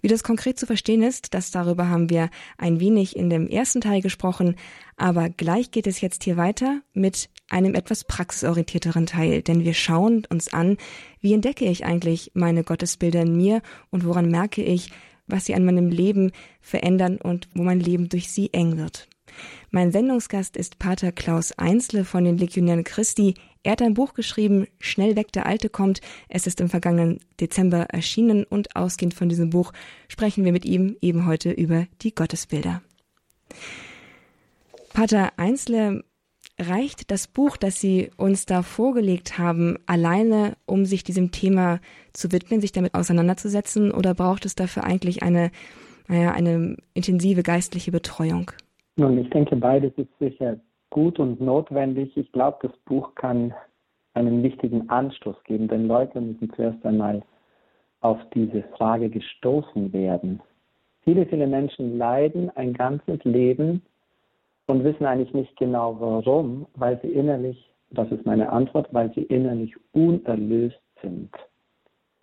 Wie 0.00 0.08
das 0.08 0.22
konkret 0.22 0.58
zu 0.58 0.66
verstehen 0.66 1.02
ist, 1.02 1.34
das 1.34 1.50
darüber 1.50 1.88
haben 1.88 2.10
wir 2.10 2.30
ein 2.58 2.80
wenig 2.80 3.16
in 3.16 3.30
dem 3.30 3.46
ersten 3.46 3.80
Teil 3.80 4.02
gesprochen, 4.02 4.56
aber 4.96 5.30
gleich 5.30 5.70
geht 5.70 5.86
es 5.86 6.00
jetzt 6.00 6.24
hier 6.24 6.36
weiter 6.36 6.80
mit 6.92 7.30
einem 7.48 7.74
etwas 7.74 8.04
praxisorientierteren 8.04 9.06
Teil, 9.06 9.42
denn 9.42 9.64
wir 9.64 9.74
schauen 9.74 10.26
uns 10.28 10.52
an, 10.52 10.76
wie 11.20 11.34
entdecke 11.34 11.64
ich 11.64 11.84
eigentlich 11.84 12.32
meine 12.34 12.64
Gottesbilder 12.64 13.22
in 13.22 13.36
mir 13.36 13.62
und 13.90 14.04
woran 14.04 14.30
merke 14.30 14.62
ich, 14.62 14.90
was 15.26 15.46
sie 15.46 15.54
an 15.54 15.64
meinem 15.64 15.88
Leben 15.88 16.32
verändern 16.60 17.16
und 17.16 17.48
wo 17.54 17.62
mein 17.62 17.80
Leben 17.80 18.08
durch 18.08 18.30
sie 18.30 18.52
eng 18.52 18.76
wird. 18.76 19.08
Mein 19.70 19.92
Sendungsgast 19.92 20.56
ist 20.56 20.78
Pater 20.78 21.12
Klaus 21.12 21.52
Einzle 21.58 22.04
von 22.04 22.24
den 22.24 22.38
Legionären 22.38 22.84
Christi. 22.84 23.34
Er 23.62 23.72
hat 23.72 23.82
ein 23.82 23.94
Buch 23.94 24.14
geschrieben, 24.14 24.66
Schnell 24.78 25.16
weg 25.16 25.32
der 25.32 25.46
Alte 25.46 25.68
kommt. 25.68 26.00
Es 26.28 26.46
ist 26.46 26.60
im 26.60 26.68
vergangenen 26.68 27.20
Dezember 27.40 27.82
erschienen 27.90 28.44
und 28.44 28.76
ausgehend 28.76 29.14
von 29.14 29.28
diesem 29.28 29.50
Buch 29.50 29.72
sprechen 30.08 30.44
wir 30.44 30.52
mit 30.52 30.64
ihm 30.64 30.96
eben 31.00 31.26
heute 31.26 31.50
über 31.50 31.86
die 32.02 32.14
Gottesbilder. 32.14 32.82
Pater 34.92 35.32
Einzle, 35.38 36.04
reicht 36.58 37.10
das 37.10 37.26
Buch, 37.26 37.56
das 37.56 37.80
Sie 37.80 38.10
uns 38.16 38.46
da 38.46 38.62
vorgelegt 38.62 39.38
haben, 39.38 39.76
alleine, 39.86 40.56
um 40.66 40.86
sich 40.86 41.02
diesem 41.02 41.32
Thema 41.32 41.80
zu 42.12 42.32
widmen, 42.32 42.60
sich 42.60 42.72
damit 42.72 42.94
auseinanderzusetzen, 42.94 43.90
oder 43.90 44.14
braucht 44.14 44.46
es 44.46 44.54
dafür 44.54 44.84
eigentlich 44.84 45.22
eine, 45.22 45.50
naja, 46.06 46.32
eine 46.32 46.76
intensive 46.94 47.42
geistliche 47.42 47.90
Betreuung? 47.90 48.52
Nun, 48.96 49.18
ich 49.18 49.28
denke, 49.30 49.56
beides 49.56 49.92
ist 49.96 50.18
sicher 50.18 50.56
gut 50.90 51.18
und 51.18 51.40
notwendig. 51.40 52.16
Ich 52.16 52.30
glaube, 52.30 52.58
das 52.62 52.76
Buch 52.84 53.14
kann 53.16 53.52
einen 54.14 54.42
wichtigen 54.44 54.88
Anstoß 54.88 55.36
geben, 55.44 55.66
denn 55.66 55.88
Leute 55.88 56.20
müssen 56.20 56.52
zuerst 56.54 56.84
einmal 56.86 57.22
auf 58.00 58.18
diese 58.32 58.62
Frage 58.76 59.10
gestoßen 59.10 59.92
werden. 59.92 60.40
Viele, 61.02 61.26
viele 61.26 61.46
Menschen 61.46 61.98
leiden 61.98 62.50
ein 62.56 62.72
ganzes 62.72 63.22
Leben 63.24 63.82
und 64.66 64.84
wissen 64.84 65.04
eigentlich 65.04 65.34
nicht 65.34 65.56
genau 65.56 65.96
warum, 65.98 66.66
weil 66.76 67.00
sie 67.02 67.08
innerlich, 67.08 67.70
das 67.90 68.10
ist 68.12 68.24
meine 68.24 68.50
Antwort, 68.50 68.88
weil 68.92 69.12
sie 69.14 69.22
innerlich 69.22 69.74
unerlöst 69.92 70.80
sind. 71.02 71.30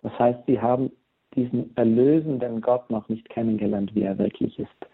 Das 0.02 0.18
heißt, 0.18 0.40
sie 0.46 0.60
haben 0.60 0.90
diesen 1.34 1.76
erlösenden 1.76 2.60
Gott 2.60 2.88
noch 2.90 3.08
nicht 3.08 3.28
kennengelernt, 3.28 3.94
wie 3.94 4.02
er 4.02 4.18
wirklich 4.18 4.58
ist. 4.58 4.91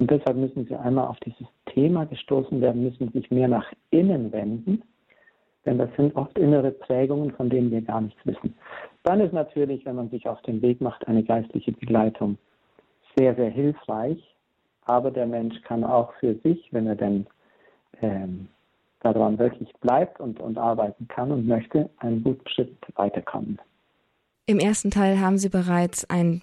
Und 0.00 0.10
deshalb 0.10 0.38
müssen 0.38 0.66
sie 0.66 0.74
einmal 0.74 1.08
auf 1.08 1.20
dieses 1.20 1.46
Thema 1.66 2.06
gestoßen 2.06 2.60
werden, 2.62 2.84
müssen 2.84 3.12
sich 3.12 3.30
mehr 3.30 3.48
nach 3.48 3.70
innen 3.90 4.32
wenden, 4.32 4.82
denn 5.66 5.76
das 5.76 5.90
sind 5.98 6.16
oft 6.16 6.38
innere 6.38 6.70
Prägungen, 6.70 7.32
von 7.32 7.50
denen 7.50 7.70
wir 7.70 7.82
gar 7.82 8.00
nichts 8.00 8.18
wissen. 8.24 8.54
Dann 9.02 9.20
ist 9.20 9.34
natürlich, 9.34 9.84
wenn 9.84 9.96
man 9.96 10.08
sich 10.08 10.26
auf 10.26 10.40
den 10.42 10.62
Weg 10.62 10.80
macht, 10.80 11.06
eine 11.06 11.22
geistliche 11.22 11.72
Begleitung 11.72 12.38
sehr, 13.14 13.34
sehr 13.34 13.50
hilfreich. 13.50 14.18
Aber 14.86 15.10
der 15.10 15.26
Mensch 15.26 15.60
kann 15.62 15.84
auch 15.84 16.14
für 16.14 16.34
sich, 16.36 16.66
wenn 16.72 16.86
er 16.86 16.96
denn 16.96 17.26
ähm, 18.00 18.48
daran 19.00 19.38
wirklich 19.38 19.70
bleibt 19.80 20.18
und, 20.18 20.40
und 20.40 20.56
arbeiten 20.56 21.08
kann 21.08 21.30
und 21.30 21.46
möchte, 21.46 21.90
einen 21.98 22.24
guten 22.24 22.48
Schritt 22.48 22.74
weiterkommen. 22.94 23.58
Im 24.46 24.58
ersten 24.58 24.90
Teil 24.90 25.20
haben 25.20 25.36
Sie 25.36 25.50
bereits 25.50 26.08
ein 26.08 26.40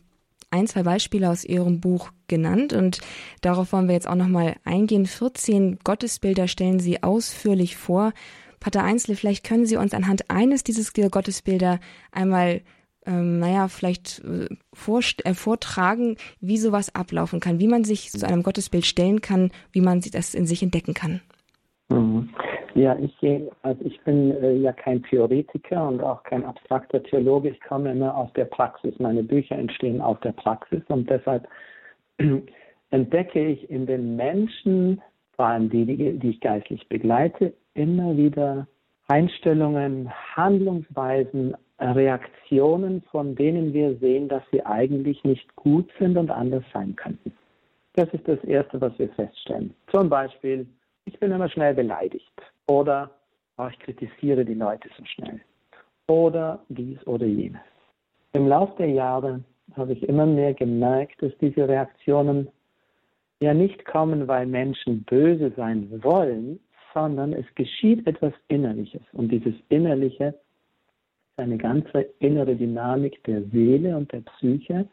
ein, 0.49 0.67
zwei 0.67 0.83
Beispiele 0.83 1.29
aus 1.29 1.43
Ihrem 1.43 1.79
Buch 1.81 2.12
genannt 2.27 2.73
und 2.73 2.99
darauf 3.41 3.73
wollen 3.73 3.88
wir 3.88 3.95
jetzt 3.95 4.07
auch 4.07 4.15
nochmal 4.15 4.55
eingehen. 4.63 5.05
14 5.05 5.79
Gottesbilder 5.83 6.47
stellen 6.47 6.79
Sie 6.79 7.03
ausführlich 7.03 7.77
vor. 7.77 8.13
Pater 8.60 8.83
Einzle, 8.83 9.15
vielleicht 9.15 9.45
können 9.45 9.65
Sie 9.65 9.77
uns 9.77 9.93
anhand 9.93 10.29
eines 10.29 10.63
dieser 10.63 11.10
Gottesbilder 11.10 11.79
einmal, 12.12 12.62
ähm, 13.05 13.39
naja, 13.39 13.67
vielleicht 13.67 14.23
äh, 14.23 14.45
äh, 14.45 15.33
vortragen, 15.33 16.17
wie 16.39 16.57
sowas 16.57 16.95
ablaufen 16.95 17.39
kann, 17.39 17.60
wie 17.60 17.67
man 17.67 17.83
sich 17.83 18.12
zu 18.12 18.25
einem 18.25 18.43
Gottesbild 18.43 18.86
stellen 18.86 19.21
kann, 19.21 19.51
wie 19.71 19.81
man 19.81 20.01
das 20.01 20.33
in 20.33 20.47
sich 20.47 20.63
entdecken 20.63 20.93
kann. 20.93 21.21
Mhm. 21.89 22.29
Ja, 22.78 22.96
ich, 23.00 23.12
also 23.63 23.84
ich 23.84 24.00
bin 24.02 24.32
äh, 24.44 24.54
ja 24.54 24.72
kein 24.72 25.02
Theoretiker 25.02 25.88
und 25.88 26.00
auch 26.00 26.22
kein 26.22 26.46
abstrakter 26.46 27.02
Theologe. 27.02 27.50
Ich 27.50 27.60
komme 27.62 27.92
immer 27.92 28.16
aus 28.16 28.32
der 28.34 28.46
Praxis. 28.46 28.94
Meine 29.00 29.24
Bücher 29.24 29.56
entstehen 29.56 30.00
aus 30.00 30.20
der 30.24 30.34
Praxis 30.34 30.84
und 30.88 31.10
deshalb 31.10 31.48
entdecke 32.92 33.48
ich 33.48 33.68
in 33.72 33.88
den 33.88 34.16
Menschen, 34.16 35.02
vor 35.36 35.48
allem 35.48 35.72
die, 35.72 35.86
die 35.88 36.30
ich 36.30 36.40
geistlich 36.40 36.88
begleite, 36.88 37.52
immer 37.74 38.16
wieder 38.16 38.68
Einstellungen, 39.08 40.12
Handlungsweisen, 40.36 41.58
Reaktionen, 41.80 43.02
von 43.10 43.34
denen 43.34 43.74
wir 43.74 43.96
sehen, 43.98 44.28
dass 44.28 44.44
sie 44.52 44.63
eigentlich 44.63 45.24
nicht 45.24 45.56
gut 45.56 45.90
sind 45.98 46.16
und 46.16 46.30
anders 46.30 46.63
sein 46.72 46.96
könnten. 46.96 47.34
Das 47.96 48.08
ist 48.13 48.28
das 48.28 48.44
Erste, 48.44 48.80
was 48.80 48.94
wir 49.00 49.10
feststellen. 49.10 49.74
Zum 49.92 50.10
Beispiel, 50.10 50.68
ich 51.06 51.20
bin 51.20 51.32
immer 51.32 51.50
schnell 51.50 51.74
beleidigt 51.74 52.32
oder 52.67 53.12
oh, 53.58 53.67
ich 53.71 53.80
kritisiere 53.80 54.45
die 54.45 54.53
Leute 54.53 54.89
so 54.97 55.06
schnell 55.06 55.41
oder 56.08 56.63
dies 56.69 57.06
oder 57.06 57.25
jenes. 57.25 57.62
Im 58.34 58.47
Laufe 58.47 58.75
der 58.77 58.89
Jahre 58.89 59.43
habe 59.75 59.93
ich 59.93 60.08
immer 60.08 60.25
mehr 60.25 60.53
gemerkt, 60.53 61.21
dass 61.21 61.32
diese 61.39 61.67
Reaktionen 61.67 62.49
ja 63.39 63.53
nicht 63.53 63.86
kommen, 63.86 64.27
weil 64.27 64.45
Menschen 64.45 65.03
böse 65.03 65.51
sein 65.56 66.01
wollen, 66.03 66.60
sondern 66.93 67.34
es 67.34 67.45
geschieht 67.56 68.08
etwas 68.08 68.34
Innerliches. 68.47 69.01
Und 69.13 69.32
dieses 69.32 69.53
Innerliche 69.69 70.27
ist 70.27 71.39
eine 71.39 71.58
ganze 71.58 72.01
innere 72.19 72.56
Dynamik 72.56 73.23
der 73.25 73.43
Seele 73.43 73.95
und 73.95 74.12
der 74.12 74.21
Psyche, 74.21 74.88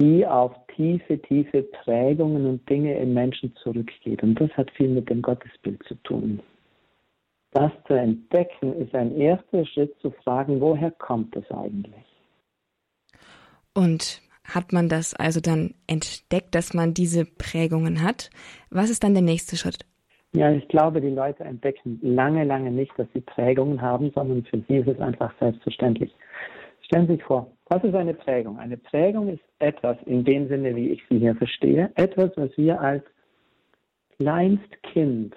die 0.00 0.26
auf 0.26 0.52
tiefe, 0.74 1.20
tiefe 1.22 1.62
Prägungen 1.62 2.46
und 2.46 2.68
Dinge 2.68 2.98
im 2.98 3.14
Menschen 3.14 3.54
zurückgeht. 3.56 4.22
Und 4.22 4.40
das 4.40 4.50
hat 4.56 4.70
viel 4.72 4.88
mit 4.88 5.10
dem 5.10 5.22
Gottesbild 5.22 5.82
zu 5.84 5.94
tun. 6.02 6.40
Das 7.52 7.72
zu 7.86 7.94
entdecken 7.94 8.74
ist 8.74 8.94
ein 8.94 9.16
erster 9.16 9.64
Schritt 9.66 9.98
zu 10.00 10.10
fragen, 10.10 10.60
woher 10.60 10.90
kommt 10.90 11.34
das 11.34 11.50
eigentlich? 11.50 12.04
Und 13.74 14.20
hat 14.44 14.72
man 14.72 14.88
das 14.88 15.14
also 15.14 15.40
dann 15.40 15.74
entdeckt, 15.86 16.54
dass 16.54 16.74
man 16.74 16.94
diese 16.94 17.24
Prägungen 17.24 18.02
hat? 18.02 18.30
Was 18.70 18.90
ist 18.90 19.04
dann 19.04 19.14
der 19.14 19.22
nächste 19.22 19.56
Schritt? 19.56 19.84
Ja, 20.32 20.50
ich 20.52 20.68
glaube, 20.68 21.00
die 21.00 21.08
Leute 21.08 21.44
entdecken 21.44 21.98
lange, 22.02 22.44
lange 22.44 22.70
nicht, 22.70 22.92
dass 22.98 23.06
sie 23.14 23.20
Prägungen 23.20 23.80
haben, 23.80 24.10
sondern 24.14 24.44
für 24.44 24.62
sie 24.68 24.76
ist 24.76 24.88
es 24.88 25.00
einfach 25.00 25.32
selbstverständlich. 25.40 26.14
Stellen 26.82 27.06
Sie 27.06 27.14
sich 27.14 27.24
vor, 27.24 27.50
was 27.66 27.82
ist 27.84 27.94
eine 27.94 28.14
Prägung? 28.14 28.58
Eine 28.58 28.76
Prägung 28.76 29.28
ist 29.28 29.42
etwas 29.58 29.96
in 30.06 30.24
dem 30.24 30.48
Sinne, 30.48 30.74
wie 30.74 30.90
ich 30.90 31.02
sie 31.08 31.18
hier 31.18 31.34
verstehe, 31.34 31.90
etwas, 31.96 32.30
was 32.36 32.50
wir 32.56 32.80
als 32.80 33.04
Kleinstkind 34.16 35.34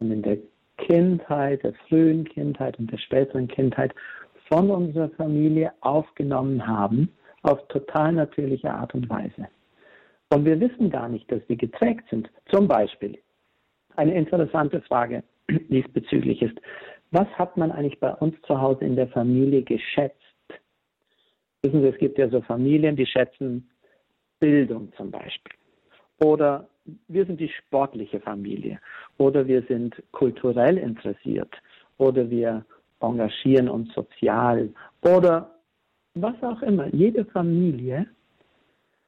und 0.00 0.10
in 0.10 0.22
der 0.22 0.38
Kindheit, 0.78 1.62
der 1.62 1.74
frühen 1.88 2.24
Kindheit 2.24 2.78
und 2.78 2.90
der 2.90 2.98
späteren 2.98 3.48
Kindheit 3.48 3.94
von 4.48 4.70
unserer 4.70 5.10
Familie 5.10 5.72
aufgenommen 5.80 6.66
haben 6.66 7.12
auf 7.42 7.66
total 7.68 8.12
natürliche 8.12 8.70
Art 8.70 8.94
und 8.94 9.08
Weise. 9.08 9.48
Und 10.30 10.44
wir 10.44 10.58
wissen 10.60 10.90
gar 10.90 11.08
nicht, 11.08 11.30
dass 11.30 11.40
wir 11.48 11.56
geprägt 11.56 12.04
sind. 12.10 12.30
Zum 12.50 12.68
Beispiel, 12.68 13.18
eine 13.96 14.14
interessante 14.14 14.80
Frage 14.82 15.22
diesbezüglich 15.50 16.42
ist, 16.42 16.58
was 17.10 17.28
hat 17.38 17.56
man 17.56 17.72
eigentlich 17.72 17.98
bei 18.00 18.12
uns 18.14 18.34
zu 18.42 18.60
Hause 18.60 18.84
in 18.84 18.96
der 18.96 19.08
Familie 19.08 19.62
geschätzt? 19.62 20.16
Wissen 21.62 21.80
Sie, 21.82 21.88
es 21.88 21.98
gibt 21.98 22.18
ja 22.18 22.28
so 22.28 22.42
Familien, 22.42 22.96
die 22.96 23.06
schätzen 23.06 23.68
Bildung 24.38 24.92
zum 24.96 25.10
Beispiel. 25.10 25.57
Oder 26.20 26.66
wir 27.08 27.26
sind 27.26 27.40
die 27.40 27.48
sportliche 27.48 28.20
Familie. 28.20 28.80
Oder 29.18 29.46
wir 29.46 29.62
sind 29.62 29.94
kulturell 30.12 30.78
interessiert. 30.78 31.54
Oder 31.98 32.28
wir 32.30 32.64
engagieren 33.00 33.68
uns 33.68 33.92
sozial. 33.94 34.70
Oder 35.02 35.50
was 36.14 36.34
auch 36.42 36.62
immer. 36.62 36.92
Jede 36.94 37.24
Familie 37.26 38.06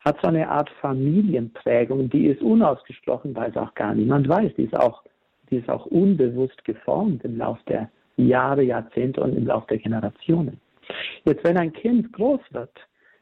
hat 0.01 0.19
so 0.23 0.29
eine 0.29 0.49
Art 0.49 0.71
Familienprägung, 0.81 2.09
die 2.09 2.27
ist 2.27 2.41
unausgesprochen, 2.41 3.35
weiß 3.35 3.57
auch 3.57 3.75
gar 3.75 3.95
niemand 3.95 4.29
weiß. 4.29 4.53
Die 4.57 4.65
ist 4.65 4.77
auch, 4.77 5.03
die 5.51 5.57
ist 5.57 5.69
auch 5.69 5.87
unbewusst 5.87 6.65
geformt 6.65 7.25
im 7.25 7.37
Laufe 7.37 7.61
der 7.69 7.91
Jahre, 8.17 8.63
Jahrzehnte 8.63 9.21
und 9.21 9.37
im 9.37 9.47
Laufe 9.47 9.67
der 9.69 9.79
Generationen. 9.79 10.61
Jetzt, 11.25 11.45
wenn 11.45 11.59
ein 11.59 11.73
Kind 11.73 12.13
groß 12.13 12.41
wird, 12.51 12.73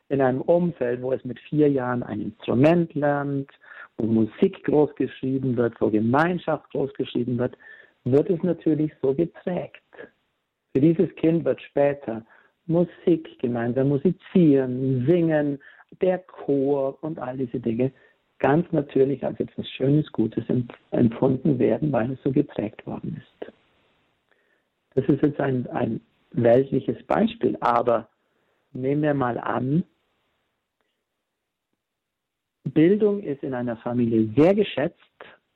in 0.09 0.21
einem 0.21 0.41
Umfeld, 0.41 1.03
wo 1.03 1.13
es 1.13 1.25
mit 1.25 1.39
vier 1.41 1.69
Jahren 1.69 2.03
ein 2.03 2.21
Instrument 2.21 2.95
lernt, 2.95 3.51
wo 3.99 4.07
Musik 4.07 4.65
großgeschrieben 4.65 5.57
wird, 5.57 5.81
wo 5.81 5.91
Gemeinschaft 5.91 6.71
großgeschrieben 6.71 7.39
wird, 7.39 7.57
wird 8.05 8.31
es 8.31 8.43
natürlich 8.43 8.93
so 9.03 9.13
geprägt. 9.13 9.83
Für 10.73 10.81
dieses 10.81 11.15
Kind 11.17 11.45
wird 11.45 11.61
später 11.63 12.25
Musik, 12.67 13.39
gemeinsam 13.41 13.89
musizieren, 13.89 15.05
singen, 15.07 15.59
der 16.01 16.19
Chor 16.19 16.99
und 17.03 17.19
all 17.19 17.37
diese 17.37 17.59
Dinge 17.59 17.93
ganz 18.39 18.71
natürlich 18.73 19.25
als 19.25 19.41
etwas 19.41 19.69
Schönes, 19.69 20.11
Gutes 20.13 20.45
empfunden 20.91 21.59
werden, 21.59 21.91
weil 21.93 22.13
es 22.13 22.23
so 22.23 22.31
geprägt 22.31 22.87
worden 22.87 23.21
ist. 23.21 23.53
Das 24.95 25.05
ist 25.09 25.23
jetzt 25.23 25.41
ein, 25.41 25.67
ein 25.69 26.01
weltliches 26.33 27.03
Beispiel, 27.07 27.57
aber 27.61 28.09
nehmen 28.73 29.03
wir 29.03 29.15
mal 29.15 29.39
an, 29.39 29.83
Bildung 32.73 33.23
ist 33.23 33.43
in 33.43 33.55
einer 33.55 33.77
Familie 33.79 34.29
sehr 34.37 34.55
geschätzt 34.55 34.99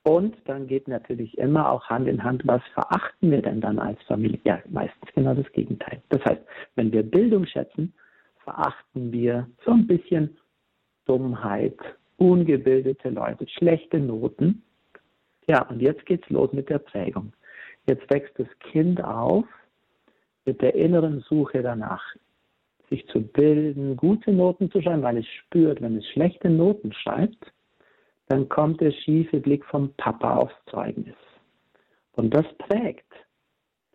und 0.03 0.35
dann 0.45 0.67
geht 0.67 0.87
natürlich 0.87 1.37
immer 1.37 1.71
auch 1.71 1.89
Hand 1.89 2.07
in 2.07 2.23
Hand, 2.23 2.45
was 2.45 2.61
verachten 2.73 3.31
wir 3.31 3.41
denn 3.41 3.61
dann 3.61 3.79
als 3.79 4.01
Familie? 4.03 4.39
Ja, 4.43 4.61
meistens 4.69 5.09
genau 5.15 5.33
das 5.33 5.49
Gegenteil. 5.53 6.01
Das 6.09 6.23
heißt, 6.25 6.41
wenn 6.75 6.91
wir 6.91 7.03
Bildung 7.03 7.45
schätzen, 7.45 7.93
verachten 8.43 9.11
wir 9.11 9.47
so 9.65 9.71
ein 9.71 9.87
bisschen 9.87 10.37
Dummheit, 11.05 11.77
ungebildete 12.17 13.09
Leute, 13.09 13.47
schlechte 13.47 13.99
Noten. 13.99 14.63
Ja, 15.47 15.63
und 15.69 15.81
jetzt 15.81 16.05
geht's 16.05 16.29
los 16.29 16.51
mit 16.51 16.69
der 16.69 16.79
Prägung. 16.79 17.33
Jetzt 17.87 18.09
wächst 18.13 18.37
das 18.37 18.47
Kind 18.59 19.03
auf 19.03 19.45
mit 20.45 20.61
der 20.61 20.75
inneren 20.75 21.21
Suche 21.21 21.61
danach, 21.61 22.03
sich 22.93 23.07
zu 23.07 23.21
bilden, 23.21 23.97
gute 23.97 24.31
Noten 24.31 24.69
zu 24.69 24.79
schreiben, 24.79 25.01
weil 25.01 25.17
es 25.17 25.25
spürt, 25.25 25.81
wenn 25.81 25.97
es 25.97 26.07
schlechte 26.09 26.49
Noten 26.49 26.93
schreibt, 26.93 27.51
dann 28.27 28.47
kommt 28.49 28.81
der 28.81 28.91
schiefe 28.91 29.39
Blick 29.39 29.65
vom 29.65 29.91
Papa 29.97 30.37
aufs 30.37 30.55
Zeugnis. 30.69 31.15
Und 32.13 32.33
das 32.35 32.45
prägt. 32.59 33.11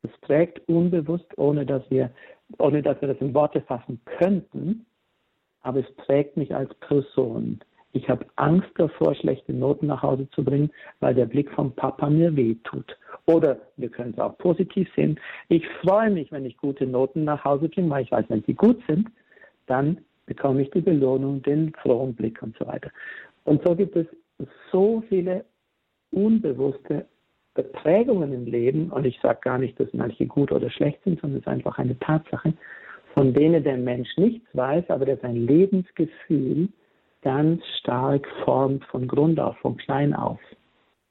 Das 0.03 0.11
prägt 0.21 0.69
unbewusst, 0.69 1.27
ohne 1.37 1.65
dass 1.65 1.89
wir, 1.91 2.11
ohne 2.59 2.83
dass 2.83 3.01
wir 3.01 3.09
das 3.09 3.21
in 3.21 3.35
Worte 3.35 3.61
fassen 3.63 4.01
könnten, 4.19 4.85
aber 5.63 5.81
es 5.81 5.97
prägt 5.97 6.37
mich 6.37 6.55
als 6.55 6.73
Person. 6.75 7.61
Ich 7.93 8.09
habe 8.09 8.27
Angst 8.37 8.71
davor, 8.77 9.15
schlechte 9.15 9.53
Noten 9.53 9.87
nach 9.87 10.03
Hause 10.03 10.29
zu 10.31 10.45
bringen, 10.45 10.71
weil 10.99 11.15
der 11.15 11.27
Blick 11.27 11.51
vom 11.53 11.73
Papa 11.73 12.11
mir 12.11 12.35
wehtut. 12.35 12.97
Oder 13.29 13.59
wir 13.77 13.91
können 13.91 14.15
es 14.17 14.19
auch 14.19 14.39
positiv 14.39 14.89
sehen. 14.97 15.21
Ich 15.51 15.67
freue 15.83 16.11
mich, 16.11 16.33
wenn 16.33 16.47
ich 16.47 16.57
gute 16.57 16.87
Noten 16.87 17.25
nach 17.25 17.45
Hause 17.45 17.69
bringe, 17.69 17.91
weil 17.91 18.05
ich 18.05 18.11
weiß, 18.11 18.25
wenn 18.29 18.43
sie 18.45 18.55
gut 18.55 18.81
sind, 18.89 19.09
dann 19.67 19.99
bekomme 20.25 20.63
ich 20.63 20.71
die 20.71 20.81
Belohnung, 20.81 21.43
den 21.43 21.75
frohen 21.83 22.15
Blick 22.15 22.43
und 22.43 22.57
so 22.59 22.67
weiter. 22.67 22.91
Und 23.45 23.63
so 23.67 23.77
gibt 23.77 23.97
es 23.97 24.07
so 24.73 25.03
viele 25.11 25.45
unbewusste 26.11 27.05
Prägungen 27.55 28.33
im 28.33 28.47
Leben, 28.47 28.91
und 28.91 29.05
ich 29.05 29.19
sage 29.21 29.41
gar 29.43 29.59
nicht, 29.59 29.79
dass 29.79 29.93
manche 29.93 30.27
gut 30.27 30.51
oder 30.51 30.71
schlecht 30.71 31.03
sind, 31.05 31.21
sondern 31.21 31.41
es 31.41 31.47
ist 31.47 31.49
einfach 31.49 31.77
eine 31.77 31.99
Tatsache, 31.99 32.55
von 33.13 33.35
denen 33.35 33.63
der 33.63 33.77
Mensch 33.77 34.09
nichts 34.17 34.47
weiß, 34.55 34.89
aber 34.89 35.05
der 35.05 35.19
sein 35.19 35.37
Lebensgefühl 35.37 36.69
ganz 37.21 37.63
stark 37.81 38.27
formt 38.45 38.85
von 38.87 39.07
Grund 39.07 39.39
auf, 39.39 39.59
von 39.59 39.77
klein 39.77 40.15
auf. 40.15 40.41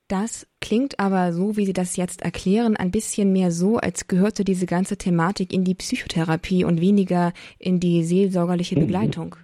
Das 0.08 0.48
klingt 0.68 1.00
aber 1.00 1.32
so, 1.32 1.56
wie 1.56 1.66
Sie 1.66 1.72
das 1.72 1.96
jetzt 1.96 2.24
erklären, 2.24 2.76
ein 2.76 2.92
bisschen 2.92 3.32
mehr 3.32 3.52
so, 3.52 3.78
als 3.78 4.10
gehörte 4.10 4.44
diese 4.44 4.66
ganze 4.66 4.98
Thematik 4.98 5.54
in 5.54 5.64
die 5.64 5.76
Psychotherapie 5.76 6.66
und 6.66 6.82
weniger 6.82 7.32
in 7.58 7.80
die 7.80 8.04
seelsorgerliche 8.04 8.76
mhm. 8.76 8.82
Begleitung. 8.82 9.36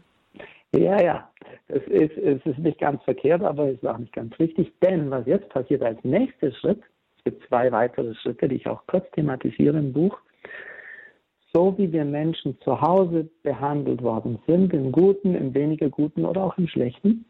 Ja, 0.76 1.02
ja, 1.02 1.30
es 1.70 1.82
ist, 1.88 2.18
es 2.18 2.46
ist 2.46 2.58
nicht 2.58 2.78
ganz 2.78 3.02
verkehrt, 3.04 3.42
aber 3.42 3.70
es 3.70 3.76
ist 3.76 3.88
auch 3.88 4.00
nicht 4.00 4.12
ganz 4.12 4.38
richtig, 4.38 4.74
denn 4.82 5.12
was 5.12 5.26
jetzt 5.26 5.48
passiert 5.48 5.82
als 5.82 5.98
nächster 6.04 6.52
Schritt, 6.52 6.82
es 7.20 7.24
gibt 7.24 7.48
zwei 7.48 7.72
weitere 7.72 8.14
Schritte, 8.16 8.50
die 8.50 8.56
ich 8.56 8.68
auch 8.68 8.86
kurz 8.88 9.10
thematisiere 9.12 9.78
im 9.78 9.94
Buch, 9.94 10.18
so 11.54 11.74
wie 11.78 11.90
wir 11.90 12.04
Menschen 12.04 12.60
zu 12.66 12.82
Hause 12.82 13.30
behandelt 13.44 14.02
worden 14.02 14.40
sind, 14.46 14.74
im 14.74 14.92
Guten, 14.92 15.36
im 15.36 15.54
weniger 15.54 15.90
Guten 15.90 16.26
oder 16.26 16.44
auch 16.44 16.58
im 16.58 16.68
Schlechten, 16.68 17.24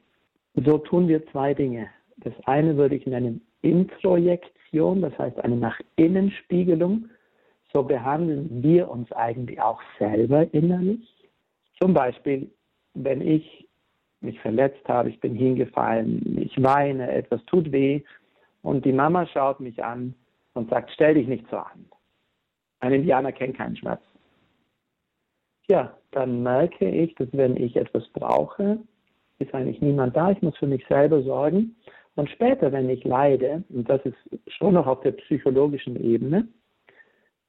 so 0.56 0.80
tun 0.80 1.08
wir 1.08 1.24
zwei 1.28 1.54
Dinge. 1.54 1.90
Das 2.24 2.34
eine 2.46 2.78
würde 2.78 2.96
ich 2.96 3.06
nennen 3.06 3.46
Introjektion, 3.62 5.02
das 5.02 5.18
heißt 5.18 5.40
eine 5.40 5.56
nach 5.56 5.80
innen 5.96 6.32
Spiegelung. 6.32 7.10
So 7.74 7.84
behandeln 7.84 8.64
wir 8.64 8.90
uns 8.90 9.12
eigentlich 9.12 9.60
auch 9.62 9.82
selber 9.98 10.54
innerlich. 10.54 11.10
Zum 11.82 11.94
Beispiel, 11.94 12.50
wenn 12.94 13.22
ich 13.22 13.68
mich 14.22 14.40
verletzt 14.40 14.88
habe, 14.88 15.10
ich 15.10 15.20
bin 15.20 15.36
hingefallen, 15.36 16.38
ich 16.42 16.62
weine, 16.64 17.12
etwas 17.12 17.44
tut 17.46 17.72
weh 17.72 18.02
und 18.62 18.86
die 18.86 18.94
Mama 18.94 19.28
schaut 19.28 19.60
mich 19.60 19.84
an 19.84 20.16
und 20.54 20.70
sagt, 20.70 20.92
stell 20.92 21.16
dich 21.16 21.28
nicht 21.28 21.46
so 21.50 21.58
an. 21.58 21.86
Ein 22.80 22.94
Indianer 22.94 23.32
kennt 23.32 23.58
keinen 23.58 23.76
Schmerz. 23.76 24.02
Ja, 25.70 25.98
dann 26.12 26.44
merke 26.44 26.90
ich, 26.90 27.16
dass 27.16 27.28
wenn 27.32 27.58
ich 27.58 27.76
etwas 27.76 28.08
brauche, 28.10 28.80
ist 29.40 29.54
eigentlich 29.54 29.82
niemand 29.82 30.16
da, 30.16 30.32
ich 30.32 30.42
muss 30.42 30.58
für 30.58 30.68
mich 30.68 30.86
selber 30.88 31.22
sorgen. 31.24 31.76
Und 32.16 32.30
später, 32.30 32.72
wenn 32.72 32.90
ich 32.90 33.04
leide, 33.04 33.64
und 33.70 33.90
das 33.90 34.02
ist 34.06 34.18
schon 34.48 34.76
noch 34.76 34.88
auf 34.88 35.02
der 35.02 35.14
psychologischen 35.14 35.96
Ebene, 36.04 36.48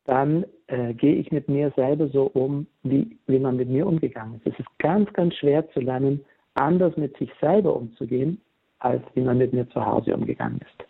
dann 0.05 0.45
äh, 0.67 0.95
gehe 0.95 1.15
ich 1.15 1.33
mit 1.33 1.49
mir 1.49 1.73
selber 1.77 2.09
so 2.09 2.25
um, 2.25 2.67
wie, 2.83 3.19
wie 3.27 3.39
man 3.39 3.57
mit 3.57 3.69
mir 3.69 3.87
umgegangen 3.87 4.37
ist. 4.37 4.55
Es 4.55 4.59
ist 4.59 4.79
ganz, 4.79 5.13
ganz 5.13 5.35
schwer 5.35 5.69
zu 5.71 5.81
lernen, 5.81 6.25
anders 6.55 6.97
mit 6.97 7.17
sich 7.17 7.31
selber 7.41 7.75
umzugehen, 7.75 8.41
als 8.79 9.03
wie 9.15 9.23
man 9.23 9.39
mit 9.39 9.53
mir 9.53 9.69
zu 9.71 9.85
Hause 9.85 10.15
umgegangen 10.15 10.61
ist. 10.61 10.89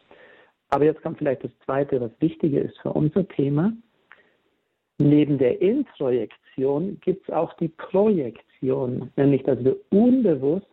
Aber 0.70 0.84
jetzt 0.84 1.02
kommt 1.02 1.18
vielleicht 1.18 1.44
das 1.44 1.52
Zweite, 1.64 2.00
was 2.00 2.10
wichtiger 2.20 2.60
ist 2.60 2.78
für 2.80 2.92
unser 2.92 3.26
Thema. 3.28 3.72
Neben 4.98 5.38
der 5.38 5.60
Introjektion 5.60 6.98
gibt 7.00 7.28
es 7.28 7.34
auch 7.34 7.52
die 7.54 7.68
Projektion, 7.68 9.10
nämlich 9.16 9.42
dass 9.44 9.62
wir 9.64 9.76
unbewusst 9.90 10.66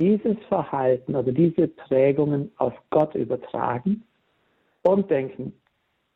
dieses 0.00 0.36
Verhalten 0.48 1.14
oder 1.14 1.30
diese 1.30 1.68
Prägungen 1.68 2.50
auf 2.56 2.72
Gott 2.90 3.14
übertragen 3.14 4.02
und 4.82 5.10
denken 5.10 5.52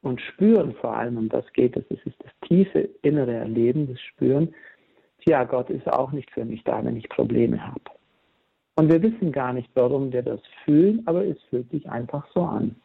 und 0.03 0.21
spüren 0.21 0.75
vor 0.81 0.97
allem, 0.97 1.19
um 1.19 1.29
das 1.29 1.45
geht 1.53 1.77
es, 1.77 1.85
es 1.91 2.05
ist 2.07 2.17
das 2.23 2.33
tiefe 2.49 2.89
innere 3.03 3.35
Erleben, 3.35 3.89
das 3.89 4.01
Spüren, 4.01 4.55
ja, 5.27 5.45
Gott 5.45 5.71
ist 5.71 5.87
auch 5.87 6.13
nicht 6.13 6.31
für 6.31 6.45
mich 6.45 6.63
da, 6.65 6.85
wenn 6.85 6.97
ich 6.97 7.09
Probleme 7.09 7.67
habe. 7.67 7.81
Und 8.77 8.91
wir 8.91 9.03
wissen 9.03 9.33
gar 9.33 9.53
nicht, 9.53 9.71
warum 9.75 10.13
wir 10.13 10.23
das 10.23 10.41
fühlen, 10.65 11.03
aber 11.07 11.25
es 11.25 11.41
fühlt 11.49 11.71
sich 11.71 11.89
einfach 11.89 12.27
so 12.35 12.43
an. 12.43 12.77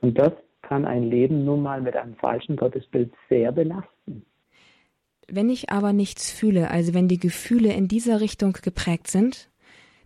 Und 0.00 0.18
das 0.18 0.32
kann 0.62 0.84
ein 0.84 1.04
Leben 1.04 1.44
nun 1.44 1.62
mal 1.62 1.80
mit 1.80 1.96
einem 1.96 2.14
falschen 2.16 2.56
Gottesbild 2.56 3.12
sehr 3.28 3.52
belasten. 3.52 4.24
Wenn 5.28 5.48
ich 5.48 5.70
aber 5.70 5.92
nichts 5.92 6.32
fühle, 6.32 6.70
also 6.70 6.92
wenn 6.92 7.08
die 7.08 7.18
Gefühle 7.18 7.72
in 7.72 7.86
dieser 7.86 8.20
Richtung 8.20 8.52
geprägt 8.52 9.06
sind, 9.06 9.49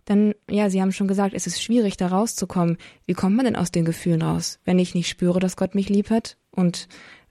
dann, 0.05 0.35
ja, 0.49 0.69
Sie 0.69 0.81
haben 0.81 0.91
schon 0.91 1.07
gesagt, 1.07 1.33
es 1.33 1.47
ist 1.47 1.61
schwierig, 1.61 1.97
da 1.97 2.07
rauszukommen. 2.07 2.77
Wie 3.05 3.13
kommt 3.13 3.35
man 3.35 3.45
denn 3.45 3.55
aus 3.55 3.71
den 3.71 3.85
Gefühlen 3.85 4.21
raus, 4.21 4.59
wenn 4.63 4.79
ich 4.79 4.95
nicht 4.95 5.09
spüre, 5.09 5.39
dass 5.39 5.57
Gott 5.57 5.75
mich 5.75 5.89
lieb 5.89 6.09
hat 6.09 6.37
und 6.51 6.87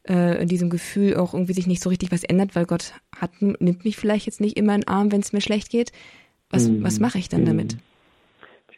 äh, 0.08 0.42
in 0.42 0.48
diesem 0.48 0.70
Gefühl 0.70 1.16
auch 1.16 1.34
irgendwie 1.34 1.54
sich 1.54 1.66
nicht 1.66 1.82
so 1.82 1.88
richtig 1.88 2.12
was 2.12 2.24
ändert, 2.24 2.54
weil 2.56 2.66
Gott 2.66 2.92
hat, 3.16 3.30
nimmt 3.40 3.84
mich 3.84 3.96
vielleicht 3.96 4.26
jetzt 4.26 4.40
nicht 4.40 4.56
immer 4.56 4.74
in 4.74 4.82
den 4.82 4.88
Arm, 4.88 5.12
wenn 5.12 5.20
es 5.20 5.32
mir 5.32 5.40
schlecht 5.40 5.70
geht. 5.70 5.92
Was, 6.50 6.68
mhm. 6.68 6.82
was 6.84 7.00
mache 7.00 7.18
ich 7.18 7.28
dann 7.28 7.44
damit? 7.44 7.76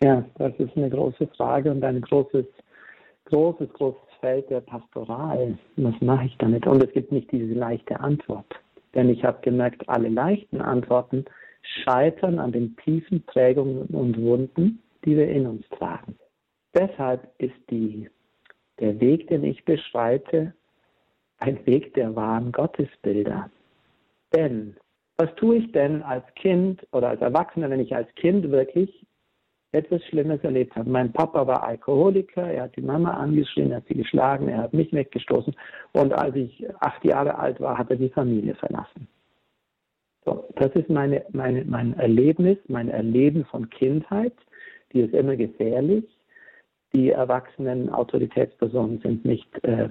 Ja, 0.02 0.24
das 0.38 0.52
ist 0.58 0.76
eine 0.76 0.90
große 0.90 1.26
Frage 1.36 1.70
und 1.70 1.82
ein 1.82 2.00
großes, 2.00 2.44
großes, 3.26 3.72
großes 3.72 4.00
Feld 4.20 4.48
der 4.50 4.60
Pastoral. 4.60 5.58
Was 5.76 5.94
mache 6.00 6.26
ich 6.26 6.36
damit? 6.38 6.66
Und 6.66 6.82
es 6.82 6.92
gibt 6.92 7.12
nicht 7.12 7.30
diese 7.32 7.54
leichte 7.54 7.98
Antwort. 7.98 8.46
Denn 8.94 9.08
ich 9.08 9.24
habe 9.24 9.38
gemerkt, 9.42 9.88
alle 9.88 10.08
leichten 10.08 10.60
Antworten 10.60 11.24
scheitern 11.82 12.38
an 12.38 12.52
den 12.52 12.76
tiefen 12.76 13.22
Prägungen 13.24 13.86
und 13.86 14.20
Wunden, 14.20 14.82
die 15.04 15.16
wir 15.16 15.28
in 15.28 15.46
uns 15.46 15.68
tragen. 15.70 16.16
Deshalb 16.74 17.32
ist 17.38 17.54
die, 17.70 18.10
der 18.80 19.00
Weg, 19.00 19.28
den 19.28 19.44
ich 19.44 19.64
beschreite, 19.64 20.52
ein 21.38 21.64
Weg 21.66 21.94
der 21.94 22.14
wahren 22.16 22.52
Gottesbilder. 22.52 23.50
Denn 24.34 24.76
was 25.16 25.34
tue 25.36 25.56
ich 25.56 25.72
denn 25.72 26.02
als 26.02 26.24
Kind 26.34 26.86
oder 26.92 27.08
als 27.08 27.20
Erwachsener, 27.22 27.70
wenn 27.70 27.80
ich 27.80 27.94
als 27.94 28.12
Kind 28.16 28.50
wirklich 28.50 29.06
etwas 29.72 30.04
Schlimmes 30.04 30.42
erlebt 30.44 30.76
habe? 30.76 30.90
Mein 30.90 31.12
Papa 31.12 31.46
war 31.46 31.66
Alkoholiker, 31.66 32.50
er 32.50 32.64
hat 32.64 32.76
die 32.76 32.82
Mama 32.82 33.12
angeschrien, 33.12 33.70
er 33.70 33.78
hat 33.78 33.86
sie 33.88 33.94
geschlagen, 33.94 34.48
er 34.48 34.58
hat 34.58 34.74
mich 34.74 34.92
weggestoßen 34.92 35.54
und 35.92 36.12
als 36.12 36.36
ich 36.36 36.66
acht 36.80 37.04
Jahre 37.04 37.38
alt 37.38 37.60
war, 37.60 37.78
hat 37.78 37.90
er 37.90 37.96
die 37.96 38.10
Familie 38.10 38.54
verlassen. 38.54 39.08
So, 40.26 40.44
das 40.56 40.72
ist 40.74 40.90
meine, 40.90 41.24
meine, 41.30 41.64
mein 41.64 41.94
Erlebnis, 41.94 42.58
mein 42.66 42.90
Erleben 42.90 43.44
von 43.44 43.70
Kindheit. 43.70 44.32
Die 44.92 45.00
ist 45.00 45.14
immer 45.14 45.36
gefährlich. 45.36 46.04
Die 46.92 47.10
erwachsenen 47.10 47.90
Autoritätspersonen 47.90 49.00
sind 49.00 49.24
nicht 49.24 49.48
äh, 49.62 49.88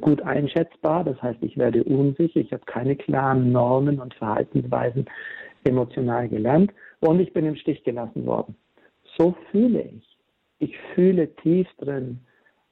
gut 0.00 0.22
einschätzbar. 0.22 1.04
Das 1.04 1.20
heißt, 1.22 1.42
ich 1.42 1.58
werde 1.58 1.84
unsicher. 1.84 2.40
Ich 2.40 2.52
habe 2.52 2.64
keine 2.64 2.96
klaren 2.96 3.52
Normen 3.52 4.00
und 4.00 4.14
Verhaltensweisen 4.14 5.04
emotional 5.64 6.28
gelernt 6.28 6.72
und 7.00 7.20
ich 7.20 7.32
bin 7.32 7.44
im 7.44 7.56
Stich 7.56 7.82
gelassen 7.84 8.24
worden. 8.26 8.54
So 9.18 9.36
fühle 9.50 9.82
ich. 9.82 10.18
Ich 10.58 10.78
fühle 10.94 11.34
tief 11.36 11.66
drin 11.78 12.20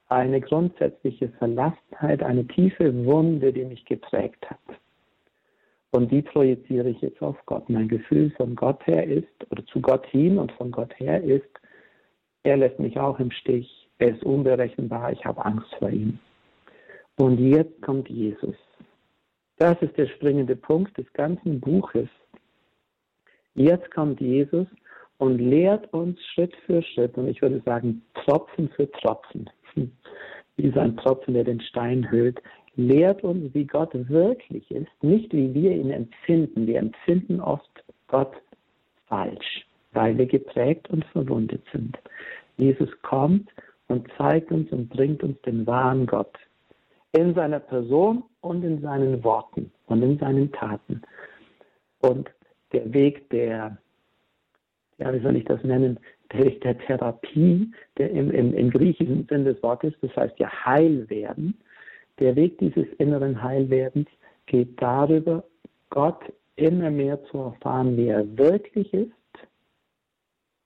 eine 0.09 0.41
grundsätzliche 0.41 1.29
Verlassenheit, 1.39 2.23
eine 2.23 2.47
tiefe 2.47 3.05
Wunde, 3.05 3.53
die 3.53 3.65
mich 3.65 3.85
geprägt 3.85 4.49
hat. 4.49 4.59
Und 5.93 6.11
die 6.11 6.23
projiziere 6.23 6.89
ich 6.89 7.01
jetzt 7.03 7.21
auf 7.23 7.37
Gott. 7.45 7.69
Mein 7.69 7.87
Gefühl 7.87 8.31
von 8.33 8.57
Gott 8.57 8.85
her 8.87 9.07
ist, 9.07 9.29
oder 9.51 9.65
zu 9.67 9.81
Gott 9.81 10.07
hin 10.07 10.39
und 10.39 10.51
von 10.53 10.71
Gott 10.71 10.99
her 10.99 11.23
ist, 11.23 11.49
er 12.45 12.57
lässt 12.57 12.81
mich 12.81 12.99
auch 12.99 13.21
im 13.21 13.31
Stich, 13.31 13.89
er 13.99 14.17
ist 14.17 14.25
unberechenbar, 14.25 15.13
ich 15.13 15.25
habe 15.25 15.45
Angst 15.45 15.73
vor 15.79 15.91
ihm. 15.91 16.19
Und 17.17 17.39
jetzt 17.39 17.81
kommt 17.83 18.09
Jesus. 18.09 18.57
Das 19.59 19.81
ist 19.83 19.97
der 19.99 20.07
springende 20.07 20.57
Punkt 20.57 20.97
des 20.97 21.13
ganzen 21.13 21.61
Buches. 21.61 22.09
Jetzt 23.55 23.91
kommt 23.91 24.19
Jesus 24.21 24.67
und 25.19 25.39
lehrt 25.39 25.93
uns 25.93 26.19
Schritt 26.33 26.57
für 26.65 26.83
Schritt, 26.83 27.19
und 27.19 27.29
ich 27.29 27.43
würde 27.43 27.61
sagen 27.67 28.03
Tropfen 28.15 28.71
für 28.71 28.91
Tropfen, 28.93 29.51
wie 30.57 30.71
so 30.71 30.81
ein 30.81 30.97
Tropfen, 30.97 31.35
der 31.35 31.45
den 31.45 31.61
Stein 31.61 32.11
hüllt, 32.11 32.43
lehrt 32.77 33.23
uns, 33.23 33.55
wie 33.55 33.65
Gott 33.65 33.91
wirklich 34.09 34.71
ist, 34.71 34.91
nicht 35.03 35.33
wie 35.33 35.53
wir 35.55 35.73
ihn 35.73 35.91
empfinden. 35.91 36.67
Wir 36.67 36.79
empfinden 36.79 37.41
oft 37.41 37.85
Gott 38.09 38.33
falsch, 39.07 39.67
weil 39.93 40.17
wir 40.17 40.27
geprägt 40.27 40.89
und 40.91 41.05
verwundet 41.07 41.63
sind. 41.73 41.99
Jesus 42.57 42.91
kommt 43.03 43.49
und 43.89 44.09
zeigt 44.17 44.51
uns 44.51 44.71
und 44.73 44.89
bringt 44.89 45.23
uns 45.23 45.41
den 45.43 45.67
wahren 45.67 46.07
Gott 46.07 46.33
in 47.13 47.35
seiner 47.35 47.61
Person 47.61 48.25
und 48.41 48.65
in 48.65 48.81
seinen 48.81 49.23
Worten 49.23 49.71
und 49.87 50.03
in 50.03 50.19
seinen 50.19 50.51
Taten. 50.53 51.03
Und 52.01 52.31
der 52.73 52.93
Weg 52.93 53.29
der, 53.31 53.77
ja, 54.99 55.13
wie 55.13 55.21
soll 55.21 55.37
ich 55.37 55.45
das 55.45 55.63
nennen, 55.63 55.99
der 56.33 56.45
Weg 56.45 56.63
der 56.63 56.79
Therapie, 56.79 57.71
der 57.99 58.11
im, 58.11 58.31
im, 58.31 58.55
im 58.55 58.71
griechischen 58.71 59.27
Sinn 59.29 59.45
des 59.45 59.63
Wortes, 59.63 59.93
das 60.01 60.15
heißt 60.17 60.39
ja 60.39 60.51
heil 60.65 61.09
werden, 61.11 61.59
der 62.23 62.37
Weg 62.37 62.57
dieses 62.59 62.87
inneren 62.99 63.43
Heilwerdens 63.43 64.09
geht 64.47 64.81
darüber, 64.81 65.43
Gott 65.91 66.23
immer 66.55 66.89
mehr 66.89 67.23
zu 67.25 67.39
erfahren, 67.39 67.97
wie 67.97 68.07
er 68.07 68.39
wirklich 68.39 68.95
ist, 68.95 69.11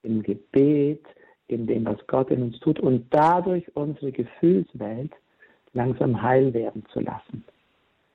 im 0.03 0.21
Gebet, 0.21 1.03
in 1.47 1.65
dem, 1.65 1.85
was 1.85 1.97
Gott 2.05 2.29
in 2.29 2.43
uns 2.43 2.59
tut 2.59 2.79
und 2.79 3.07
dadurch 3.09 3.75
unsere 3.75 4.11
Gefühlswelt 4.11 5.11
langsam 5.73 6.21
heil 6.21 6.53
werden 6.53 6.85
zu 6.93 6.99
lassen, 6.99 7.43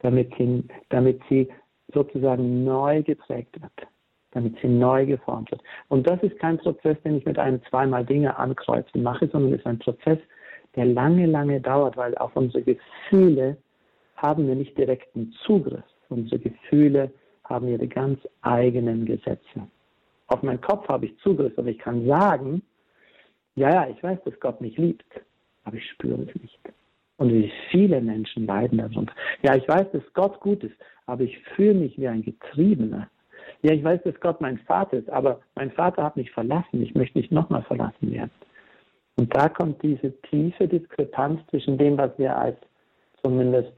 damit 0.01 0.33
sie, 0.39 0.63
damit 0.91 1.21
sie 1.29 1.49
sozusagen 1.93 2.63
neu 2.63 3.03
geprägt 3.03 3.61
wird, 3.61 3.89
damit 4.31 4.57
sie 4.63 4.69
neu 4.69 5.05
geformt 5.05 5.51
wird. 5.51 5.63
Und 5.89 6.07
das 6.07 6.23
ist 6.23 6.39
kein 6.39 6.59
Prozess, 6.59 6.97
den 7.03 7.17
ich 7.17 7.25
mit 7.25 7.39
einem 7.39 7.61
zweimal 7.69 8.05
Dinge 8.05 8.37
ankreuzen 8.37 9.03
mache, 9.03 9.27
sondern 9.27 9.55
ist 9.55 9.67
ein 9.67 9.81
Prozess, 9.81 10.19
der 10.77 10.87
lange, 10.87 11.27
lange 11.27 11.61
dauert, 11.61 11.97
weil 11.97 12.17
auf 12.17 12.35
unsere 12.37 12.63
Gefühle 12.63 13.57
haben 14.17 14.47
wir 14.47 14.55
nicht 14.55 14.77
direkten 14.79 15.33
Zugriff. 15.45 15.85
Unsere 16.09 16.39
Gefühle 16.39 17.11
haben 17.45 17.69
ihre 17.69 17.89
ganz 17.89 18.21
eigenen 18.43 19.05
Gesetze. 19.05 19.69
Auf 20.29 20.43
meinen 20.43 20.61
Kopf 20.61 20.89
habe 20.89 21.07
ich 21.07 21.19
Zugriff 21.19 21.57
und 21.59 21.69
ich 21.69 21.79
kann 21.79 22.07
sagen, 22.07 22.63
ja, 23.55 23.71
ja, 23.71 23.89
ich 23.89 24.03
weiß, 24.03 24.19
dass 24.25 24.39
Gott 24.41 24.61
mich 24.61 24.79
liebt, 24.79 25.05
aber 25.65 25.77
ich 25.77 25.91
spüre 25.91 26.23
es 26.23 26.35
nicht. 26.41 26.59
Und 27.19 27.33
wie 27.33 27.53
viele 27.71 28.01
Menschen 28.01 28.47
leiden 28.47 28.79
darunter. 28.79 29.15
Ja, 29.43 29.55
ich 29.55 29.69
weiß, 29.69 29.87
dass 29.93 30.03
Gott 30.15 30.41
gut 30.41 30.65
ist, 30.65 30.75
aber 31.07 31.23
ich 31.25 31.39
fühle 31.55 31.75
mich 31.75 31.99
wie 31.99 32.09
ein 32.09 32.23
Getriebener. 32.23 33.09
Ja, 33.63 33.73
ich 33.73 33.85
weiß, 33.85 34.03
dass 34.05 34.19
Gott 34.21 34.41
mein 34.41 34.59
Vater 34.59 34.97
ist, 34.97 35.11
aber 35.11 35.41
mein 35.55 35.71
Vater 35.71 36.03
hat 36.03 36.17
mich 36.17 36.31
verlassen. 36.31 36.83
Ich 36.83 36.95
möchte 36.95 37.19
nicht 37.19 37.31
nochmal 37.31 37.63
verlassen 37.63 38.11
werden. 38.11 38.31
Und 39.17 39.35
da 39.35 39.49
kommt 39.49 39.83
diese 39.83 40.13
tiefe 40.23 40.67
Diskrepanz 40.67 41.41
zwischen 41.51 41.79
dem, 41.79 41.99
was 41.99 42.11
wir 42.19 42.37
als 42.37 42.57
zumindest 43.23 43.73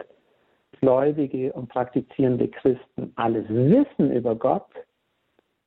gläubige 0.80 1.52
und 1.52 1.68
praktizierende 1.68 2.48
Christen 2.48 3.12
alles 3.16 3.48
wissen 3.48 4.12
über 4.12 4.34
Gott, 4.34 4.68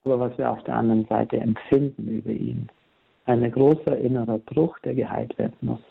aber 0.04 0.20
was 0.20 0.38
wir 0.38 0.52
auf 0.52 0.64
der 0.64 0.76
anderen 0.76 1.06
Seite 1.06 1.38
empfinden 1.38 2.08
über 2.08 2.32
ihn. 2.32 2.70
Ein 3.26 3.52
großer 3.52 3.98
innerer 3.98 4.38
Bruch, 4.38 4.78
der 4.80 4.96
geheilt 4.96 5.38
werden 5.38 5.58
muss. 5.62 5.82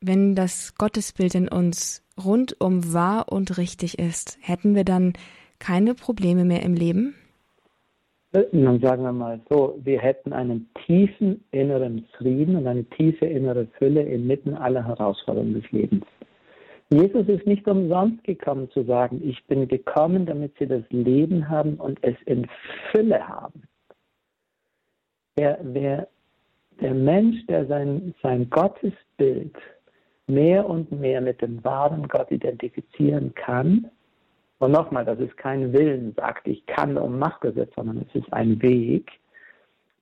Wenn 0.00 0.34
das 0.34 0.74
Gottesbild 0.76 1.34
in 1.34 1.48
uns 1.48 2.02
rundum 2.22 2.92
wahr 2.92 3.26
und 3.30 3.58
richtig 3.58 3.98
ist, 3.98 4.38
hätten 4.40 4.74
wir 4.74 4.84
dann 4.84 5.12
keine 5.58 5.94
Probleme 5.94 6.44
mehr 6.44 6.62
im 6.62 6.74
Leben? 6.74 7.14
Nun 8.32 8.80
sagen 8.80 9.02
wir 9.02 9.12
mal 9.12 9.40
so, 9.50 9.76
wir 9.82 10.00
hätten 10.00 10.32
einen 10.32 10.68
tiefen 10.86 11.44
inneren 11.50 12.06
Frieden 12.16 12.54
und 12.54 12.66
eine 12.66 12.84
tiefe 12.84 13.26
innere 13.26 13.66
Fülle 13.78 14.02
inmitten 14.02 14.54
aller 14.54 14.86
Herausforderungen 14.86 15.54
des 15.54 15.70
Lebens. 15.72 16.04
Jesus 16.92 17.28
ist 17.28 17.46
nicht 17.46 17.66
umsonst 17.66 18.22
gekommen 18.24 18.70
zu 18.70 18.84
sagen, 18.84 19.20
ich 19.24 19.44
bin 19.46 19.66
gekommen, 19.66 20.26
damit 20.26 20.52
sie 20.58 20.66
das 20.66 20.82
Leben 20.90 21.48
haben 21.48 21.74
und 21.74 21.98
es 22.02 22.16
in 22.26 22.46
Fülle 22.90 23.26
haben. 23.26 23.62
Der, 25.36 25.62
der, 25.62 26.08
der 26.80 26.94
Mensch, 26.94 27.44
der 27.46 27.66
sein, 27.66 28.14
sein 28.22 28.48
Gottesbild 28.50 29.56
mehr 30.28 30.68
und 30.68 30.92
mehr 30.92 31.20
mit 31.20 31.42
dem 31.42 31.64
wahren 31.64 32.06
Gott 32.06 32.30
identifizieren 32.30 33.34
kann, 33.34 33.90
und 34.60 34.72
nochmal, 34.72 35.06
das 35.06 35.18
ist 35.18 35.36
kein 35.38 35.72
Willen, 35.72 36.12
sagt, 36.14 36.46
ich 36.46 36.64
kann 36.66 36.98
und 36.98 37.18
mache 37.18 37.48
das 37.48 37.56
jetzt, 37.56 37.74
sondern 37.74 38.06
es 38.06 38.14
ist 38.14 38.30
ein 38.32 38.60
Weg, 38.60 39.10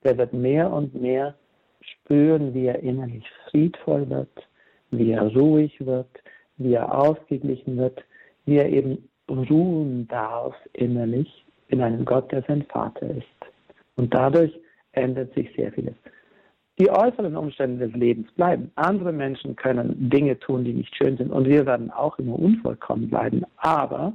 der 0.03 0.17
wird 0.17 0.33
mehr 0.33 0.71
und 0.71 0.93
mehr 0.93 1.33
spüren, 1.81 2.53
wie 2.53 2.65
er 2.65 2.79
innerlich 2.79 3.23
friedvoll 3.49 4.09
wird, 4.09 4.47
wie 4.91 5.11
er 5.11 5.33
ruhig 5.33 5.73
wird, 5.85 6.09
wie 6.57 6.73
er 6.73 6.93
ausgeglichen 6.93 7.77
wird, 7.77 8.03
wie 8.45 8.57
er 8.57 8.67
eben 8.67 9.09
ruhen 9.29 10.07
darf 10.09 10.55
innerlich 10.73 11.45
in 11.69 11.81
einem 11.81 12.03
Gott, 12.03 12.29
der 12.33 12.43
sein 12.43 12.63
Vater 12.63 13.09
ist. 13.11 13.25
Und 13.95 14.13
dadurch 14.13 14.59
ändert 14.91 15.33
sich 15.35 15.49
sehr 15.55 15.71
vieles. 15.71 15.95
Die 16.79 16.89
äußeren 16.89 17.37
Umstände 17.37 17.87
des 17.87 17.95
Lebens 17.95 18.29
bleiben. 18.33 18.71
Andere 18.75 19.13
Menschen 19.13 19.55
können 19.55 20.09
Dinge 20.09 20.37
tun, 20.39 20.65
die 20.65 20.73
nicht 20.73 20.93
schön 20.97 21.15
sind 21.15 21.31
und 21.31 21.47
wir 21.47 21.65
werden 21.65 21.91
auch 21.91 22.19
immer 22.19 22.37
unvollkommen 22.37 23.09
bleiben. 23.09 23.43
Aber 23.57 24.13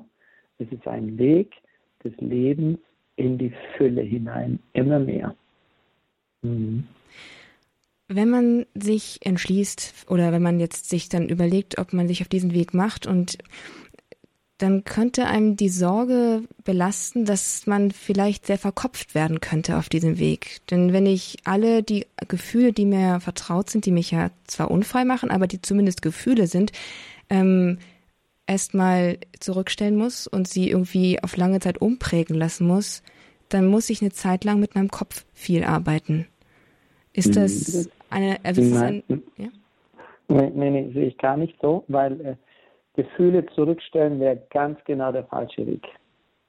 es 0.58 0.70
ist 0.70 0.86
ein 0.86 1.18
Weg 1.18 1.52
des 2.02 2.12
Lebens 2.18 2.78
in 3.16 3.38
die 3.38 3.52
Fülle 3.76 4.02
hinein, 4.02 4.58
immer 4.72 4.98
mehr. 4.98 5.34
Mhm. 6.42 6.86
Wenn 8.08 8.28
man 8.28 8.66
sich 8.74 9.20
entschließt 9.22 10.06
oder 10.10 10.30
wenn 10.30 10.42
man 10.42 10.60
jetzt 10.60 10.90
sich 10.90 11.08
dann 11.08 11.28
überlegt, 11.28 11.78
ob 11.78 11.92
man 11.92 12.06
sich 12.06 12.20
auf 12.20 12.28
diesen 12.28 12.52
Weg 12.52 12.74
macht 12.74 13.06
und 13.06 13.38
dann 14.58 14.84
könnte 14.84 15.26
einem 15.26 15.56
die 15.56 15.68
Sorge 15.68 16.42
belasten, 16.62 17.24
dass 17.24 17.66
man 17.66 17.90
vielleicht 17.90 18.46
sehr 18.46 18.58
verkopft 18.58 19.14
werden 19.14 19.40
könnte 19.40 19.78
auf 19.78 19.88
diesem 19.88 20.18
Weg. 20.18 20.60
Denn 20.70 20.92
wenn 20.92 21.06
ich 21.06 21.38
alle 21.44 21.82
die 21.82 22.06
Gefühle, 22.28 22.72
die 22.72 22.86
mir 22.86 23.20
vertraut 23.20 23.68
sind, 23.70 23.84
die 23.84 23.90
mich 23.90 24.12
ja 24.12 24.30
zwar 24.46 24.70
unfrei 24.70 25.04
machen, 25.04 25.30
aber 25.30 25.46
die 25.46 25.60
zumindest 25.60 26.02
Gefühle 26.02 26.46
sind, 26.46 26.72
ähm, 27.30 27.78
erstmal 28.46 29.18
zurückstellen 29.40 29.96
muss 29.96 30.26
und 30.26 30.48
sie 30.48 30.70
irgendwie 30.70 31.22
auf 31.22 31.36
lange 31.36 31.60
Zeit 31.60 31.78
umprägen 31.80 32.36
lassen 32.36 32.66
muss, 32.66 33.02
dann 33.48 33.66
muss 33.66 33.90
ich 33.90 34.02
eine 34.02 34.10
Zeit 34.10 34.44
lang 34.44 34.60
mit 34.60 34.74
meinem 34.74 34.90
Kopf 34.90 35.24
viel 35.32 35.64
arbeiten. 35.64 36.26
Ist 37.12 37.36
das 37.36 37.88
eine, 38.10 38.38
also 38.42 38.60
ist 38.60 38.74
Nein. 38.74 39.02
Ein, 39.08 39.22
ja? 39.36 39.48
Nee, 40.28 40.50
nee, 40.54 40.70
nee, 40.70 40.90
sehe 40.92 41.06
ich 41.06 41.18
gar 41.18 41.36
nicht 41.36 41.56
so, 41.60 41.84
weil 41.88 42.20
äh, 42.20 42.36
Gefühle 42.94 43.44
zurückstellen 43.54 44.20
wäre 44.20 44.42
ganz 44.50 44.78
genau 44.84 45.12
der 45.12 45.24
falsche 45.24 45.66
Weg. 45.66 45.86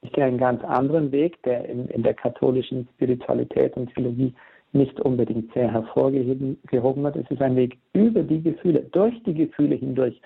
Ich 0.01 0.11
gehe 0.11 0.23
einen 0.23 0.37
ganz 0.37 0.63
anderen 0.63 1.11
Weg, 1.11 1.41
der 1.43 1.65
in, 1.65 1.87
in 1.89 2.03
der 2.03 2.13
katholischen 2.13 2.87
Spiritualität 2.95 3.75
und 3.75 3.93
Theologie 3.93 4.33
nicht 4.71 4.99
unbedingt 5.01 5.51
sehr 5.53 5.71
hervorgehoben 5.71 6.57
wird. 7.03 7.15
Es 7.15 7.31
ist 7.31 7.41
ein 7.41 7.55
Weg 7.55 7.77
über 7.93 8.21
die 8.21 8.41
Gefühle, 8.41 8.81
durch 8.91 9.15
die 9.23 9.33
Gefühle 9.33 9.75
hindurch. 9.75 10.21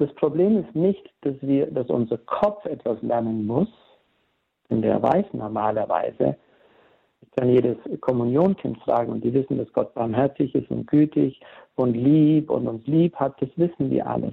Das 0.00 0.10
Problem 0.14 0.56
ist 0.56 0.74
nicht, 0.74 1.10
dass 1.20 1.34
wir, 1.42 1.70
dass 1.70 1.90
unser 1.90 2.16
Kopf 2.16 2.64
etwas 2.64 3.00
lernen 3.02 3.46
muss, 3.46 3.68
denn 4.70 4.80
der 4.80 5.02
weiß 5.02 5.26
normalerweise, 5.34 6.38
ich 7.20 7.30
kann 7.32 7.50
jedes 7.50 7.76
Kommunionkind 8.00 8.78
fragen 8.78 9.12
und 9.12 9.22
die 9.22 9.34
wissen, 9.34 9.58
dass 9.58 9.70
Gott 9.74 9.92
barmherzig 9.92 10.54
ist 10.54 10.70
und 10.70 10.86
gütig 10.86 11.38
und 11.74 11.92
lieb 11.92 12.48
und 12.48 12.66
uns 12.66 12.86
lieb 12.86 13.14
hat, 13.16 13.34
das 13.42 13.50
wissen 13.56 13.90
wir 13.90 14.06
alles. 14.06 14.32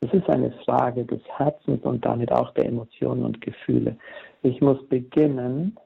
Es 0.00 0.10
ist 0.14 0.26
eine 0.30 0.52
Frage 0.64 1.04
des 1.04 1.20
Herzens 1.36 1.84
und 1.84 2.02
damit 2.06 2.32
auch 2.32 2.54
der 2.54 2.64
Emotionen 2.64 3.26
und 3.26 3.42
Gefühle. 3.42 3.94
Ich 4.42 4.62
muss 4.62 4.82
beginnen, 4.88 5.76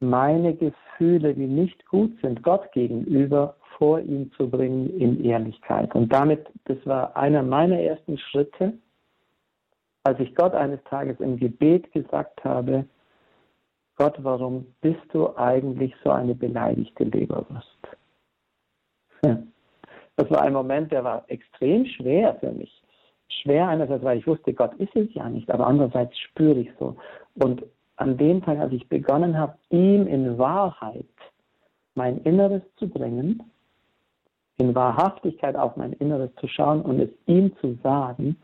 meine 0.00 0.52
Gefühle, 0.56 1.32
die 1.32 1.46
nicht 1.46 1.86
gut 1.86 2.12
sind, 2.22 2.42
Gott 2.42 2.72
gegenüber 2.72 3.54
vor 3.76 4.00
ihm 4.00 4.32
zu 4.32 4.48
bringen 4.48 4.90
in 4.98 5.24
Ehrlichkeit. 5.24 5.94
Und 5.94 6.12
damit, 6.12 6.46
das 6.64 6.78
war 6.84 7.16
einer 7.16 7.42
meiner 7.42 7.78
ersten 7.78 8.18
Schritte, 8.18 8.74
als 10.04 10.18
ich 10.20 10.34
Gott 10.34 10.54
eines 10.54 10.82
Tages 10.84 11.18
im 11.20 11.36
Gebet 11.36 11.92
gesagt 11.92 12.44
habe, 12.44 12.84
Gott, 13.96 14.14
warum 14.18 14.66
bist 14.80 15.02
du 15.12 15.34
eigentlich 15.36 15.94
so 16.04 16.10
eine 16.10 16.34
beleidigte 16.34 17.04
Leberwurst? 17.04 17.88
Das 20.16 20.30
war 20.30 20.42
ein 20.42 20.52
Moment, 20.52 20.92
der 20.92 21.04
war 21.04 21.24
extrem 21.28 21.86
schwer 21.86 22.36
für 22.36 22.52
mich. 22.52 22.82
Schwer 23.42 23.68
einerseits, 23.68 24.04
weil 24.04 24.18
ich 24.18 24.26
wusste, 24.26 24.54
Gott 24.54 24.74
ist 24.74 24.94
es 24.94 25.12
ja 25.14 25.28
nicht, 25.28 25.50
aber 25.50 25.66
andererseits 25.66 26.16
spüre 26.18 26.60
ich 26.60 26.70
so. 26.78 26.96
Und 27.34 27.64
an 27.96 28.16
dem 28.16 28.42
Tag, 28.42 28.58
als 28.58 28.72
ich 28.72 28.88
begonnen 28.88 29.36
habe, 29.36 29.56
ihm 29.70 30.06
in 30.06 30.38
Wahrheit 30.38 31.06
mein 31.94 32.18
Inneres 32.18 32.62
zu 32.76 32.88
bringen, 32.88 33.42
in 34.58 34.74
Wahrhaftigkeit 34.74 35.56
auf 35.56 35.76
mein 35.76 35.92
Inneres 35.94 36.30
zu 36.40 36.48
schauen 36.48 36.82
und 36.82 37.00
es 37.00 37.10
ihm 37.26 37.54
zu 37.60 37.78
sagen, 37.82 38.36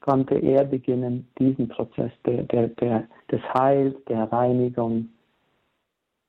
konnte 0.00 0.36
er 0.36 0.64
beginnen, 0.64 1.28
diesen 1.38 1.68
Prozess 1.68 2.12
der, 2.24 2.44
der, 2.44 2.68
der, 2.68 3.04
des 3.30 3.40
Heils, 3.54 3.94
der 4.08 4.24
Reinigung, 4.32 5.08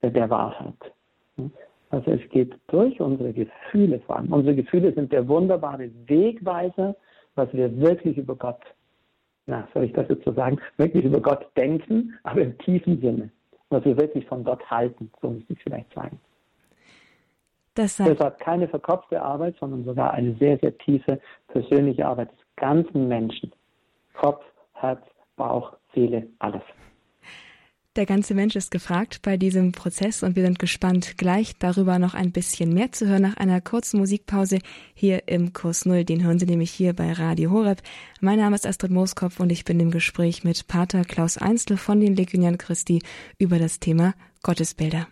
der, 0.01 0.11
der 0.11 0.29
Wahrheit. 0.29 0.75
Also 1.89 2.11
es 2.11 2.29
geht 2.29 2.53
durch 2.67 2.99
unsere 2.99 3.33
Gefühle 3.33 3.99
vor 4.01 4.17
allem. 4.17 4.31
Unsere 4.31 4.55
Gefühle 4.55 4.93
sind 4.93 5.11
der 5.11 5.27
wunderbare 5.27 5.89
Wegweiser, 6.07 6.95
was 7.35 7.51
wir 7.53 7.75
wirklich 7.79 8.17
über 8.17 8.35
Gott, 8.35 8.61
na, 9.45 9.67
soll 9.73 9.85
ich 9.85 9.93
das 9.93 10.07
jetzt 10.09 10.25
so 10.25 10.33
sagen, 10.33 10.59
wirklich 10.77 11.05
über 11.05 11.21
Gott 11.21 11.47
denken, 11.57 12.13
aber 12.23 12.41
im 12.41 12.57
tiefen 12.59 12.99
Sinne. 13.01 13.29
Was 13.69 13.85
wir 13.85 13.97
wirklich 13.97 14.25
von 14.25 14.43
Gott 14.43 14.63
halten, 14.69 15.09
so 15.21 15.29
müsste 15.29 15.53
ich 15.53 15.63
vielleicht 15.63 15.93
sagen. 15.93 16.19
Das 17.75 17.99
heißt, 17.99 18.09
Deshalb 18.09 18.39
keine 18.39 18.67
verkopfte 18.67 19.21
Arbeit, 19.21 19.55
sondern 19.59 19.85
sogar 19.85 20.13
eine 20.13 20.35
sehr, 20.35 20.57
sehr 20.59 20.77
tiefe 20.79 21.19
persönliche 21.47 22.05
Arbeit 22.05 22.31
des 22.31 22.39
ganzen 22.57 23.07
Menschen. 23.07 23.51
Kopf, 24.13 24.43
Herz, 24.73 25.01
Bauch, 25.37 25.73
Seele, 25.93 26.27
alles. 26.39 26.63
Der 27.97 28.05
ganze 28.05 28.33
Mensch 28.33 28.55
ist 28.55 28.71
gefragt 28.71 29.19
bei 29.21 29.35
diesem 29.35 29.73
Prozess 29.73 30.23
und 30.23 30.37
wir 30.37 30.43
sind 30.43 30.59
gespannt, 30.59 31.17
gleich 31.17 31.59
darüber 31.59 31.99
noch 31.99 32.13
ein 32.13 32.31
bisschen 32.31 32.73
mehr 32.73 32.93
zu 32.93 33.05
hören 33.05 33.23
nach 33.23 33.35
einer 33.35 33.59
kurzen 33.59 33.99
Musikpause 33.99 34.59
hier 34.93 35.27
im 35.27 35.51
Kurs 35.51 35.85
Null. 35.85 36.05
Den 36.05 36.23
hören 36.23 36.39
Sie 36.39 36.45
nämlich 36.45 36.71
hier 36.71 36.93
bei 36.93 37.11
Radio 37.11 37.51
Horeb. 37.51 37.81
Mein 38.21 38.39
Name 38.39 38.55
ist 38.55 38.65
Astrid 38.65 38.91
Mooskopf 38.91 39.41
und 39.41 39.51
ich 39.51 39.65
bin 39.65 39.77
im 39.81 39.91
Gespräch 39.91 40.45
mit 40.45 40.67
Pater 40.69 41.03
Klaus 41.03 41.37
Einzel 41.37 41.75
von 41.75 41.99
den 41.99 42.15
Legionären 42.15 42.57
Christi 42.57 43.01
über 43.37 43.59
das 43.59 43.81
Thema 43.81 44.13
Gottesbilder. 44.41 45.07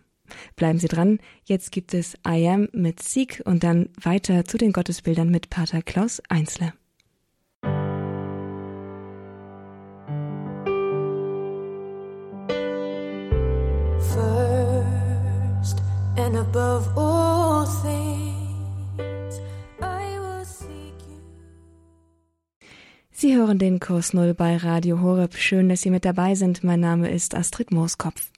Bleiben 0.55 0.79
Sie 0.79 0.87
dran, 0.87 1.19
jetzt 1.43 1.71
gibt 1.71 1.93
es 1.93 2.15
I 2.27 2.47
Am 2.47 2.69
mit 2.73 3.01
Sieg 3.01 3.41
und 3.45 3.63
dann 3.63 3.89
weiter 4.01 4.45
zu 4.45 4.57
den 4.57 4.71
Gottesbildern 4.71 5.29
mit 5.29 5.49
Pater 5.49 5.81
Klaus 5.81 6.21
Einzle. 6.29 6.73
and 16.29 16.37
above 16.37 16.87
all 16.95 17.65
things, 17.81 19.39
I 19.81 20.19
will 20.19 20.45
seek 20.45 20.93
you. 21.07 21.21
Sie 23.11 23.35
hören 23.35 23.57
den 23.57 23.79
Kurs 23.79 24.13
Null 24.13 24.33
bei 24.33 24.57
Radio 24.57 25.01
Horeb. 25.01 25.35
Schön, 25.35 25.69
dass 25.69 25.81
Sie 25.81 25.89
mit 25.89 26.05
dabei 26.05 26.35
sind. 26.35 26.63
Mein 26.63 26.79
Name 26.79 27.09
ist 27.09 27.35
Astrid 27.35 27.71
Mooskopf. 27.71 28.31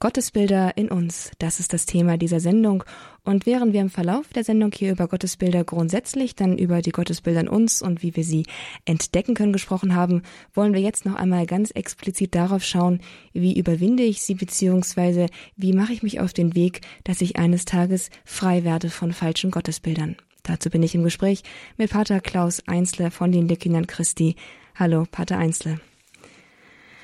Gottesbilder 0.00 0.76
in 0.76 0.92
uns, 0.92 1.32
das 1.40 1.58
ist 1.58 1.72
das 1.72 1.84
Thema 1.84 2.18
dieser 2.18 2.38
Sendung. 2.38 2.84
Und 3.24 3.46
während 3.46 3.72
wir 3.72 3.80
im 3.80 3.90
Verlauf 3.90 4.28
der 4.28 4.44
Sendung 4.44 4.70
hier 4.72 4.92
über 4.92 5.08
Gottesbilder 5.08 5.64
grundsätzlich, 5.64 6.36
dann 6.36 6.56
über 6.56 6.82
die 6.82 6.92
Gottesbilder 6.92 7.40
in 7.40 7.48
uns 7.48 7.82
und 7.82 8.00
wie 8.00 8.14
wir 8.14 8.22
sie 8.22 8.46
entdecken 8.84 9.34
können 9.34 9.52
gesprochen 9.52 9.96
haben, 9.96 10.22
wollen 10.54 10.72
wir 10.72 10.80
jetzt 10.80 11.04
noch 11.04 11.16
einmal 11.16 11.46
ganz 11.46 11.72
explizit 11.72 12.36
darauf 12.36 12.62
schauen, 12.62 13.00
wie 13.32 13.58
überwinde 13.58 14.04
ich 14.04 14.22
sie 14.22 14.36
beziehungsweise 14.36 15.26
wie 15.56 15.72
mache 15.72 15.92
ich 15.92 16.04
mich 16.04 16.20
auf 16.20 16.32
den 16.32 16.54
Weg, 16.54 16.82
dass 17.02 17.20
ich 17.20 17.36
eines 17.36 17.64
Tages 17.64 18.10
frei 18.24 18.62
werde 18.62 18.90
von 18.90 19.12
falschen 19.12 19.50
Gottesbildern. 19.50 20.16
Dazu 20.44 20.70
bin 20.70 20.84
ich 20.84 20.94
im 20.94 21.02
Gespräch 21.02 21.42
mit 21.76 21.90
Pater 21.90 22.20
Klaus 22.20 22.62
Einzler 22.68 23.10
von 23.10 23.32
den 23.32 23.48
Lekindern 23.48 23.88
Christi. 23.88 24.36
Hallo, 24.76 25.06
Pater 25.10 25.38
Einzler. 25.38 25.80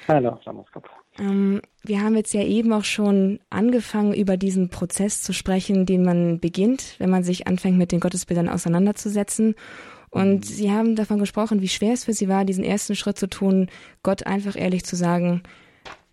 Hallo, 0.07 0.39
Samuskopf. 0.45 0.89
Ähm, 1.19 1.61
wir 1.83 2.01
haben 2.01 2.17
jetzt 2.17 2.35
ja 2.35 2.43
eben 2.43 2.73
auch 2.73 2.85
schon 2.85 3.41
angefangen, 3.51 4.15
über 4.15 4.37
diesen 4.37 4.69
Prozess 4.69 5.23
zu 5.23 5.33
sprechen, 5.33 5.87
den 5.87 6.03
man 6.03 6.41
beginnt, 6.41 6.97
wenn 6.99 7.11
man 7.11 7.25
sich 7.25 7.47
anfängt, 7.47 7.79
mit 7.79 7.93
den 7.93 8.01
Gottesbildern 8.01 8.49
auseinanderzusetzen. 8.49 9.55
Und 10.11 10.41
mhm. 10.41 10.43
Sie 10.43 10.71
haben 10.71 10.97
davon 10.97 11.19
gesprochen, 11.19 11.61
wie 11.61 11.69
schwer 11.69 11.93
es 11.93 12.05
für 12.05 12.13
Sie 12.13 12.29
war, 12.29 12.45
diesen 12.45 12.65
ersten 12.65 12.97
Schritt 12.97 13.19
zu 13.19 13.29
tun, 13.29 13.69
Gott 14.03 14.27
einfach 14.27 14.57
ehrlich 14.57 14.85
zu 14.85 14.97
sagen, 14.97 15.43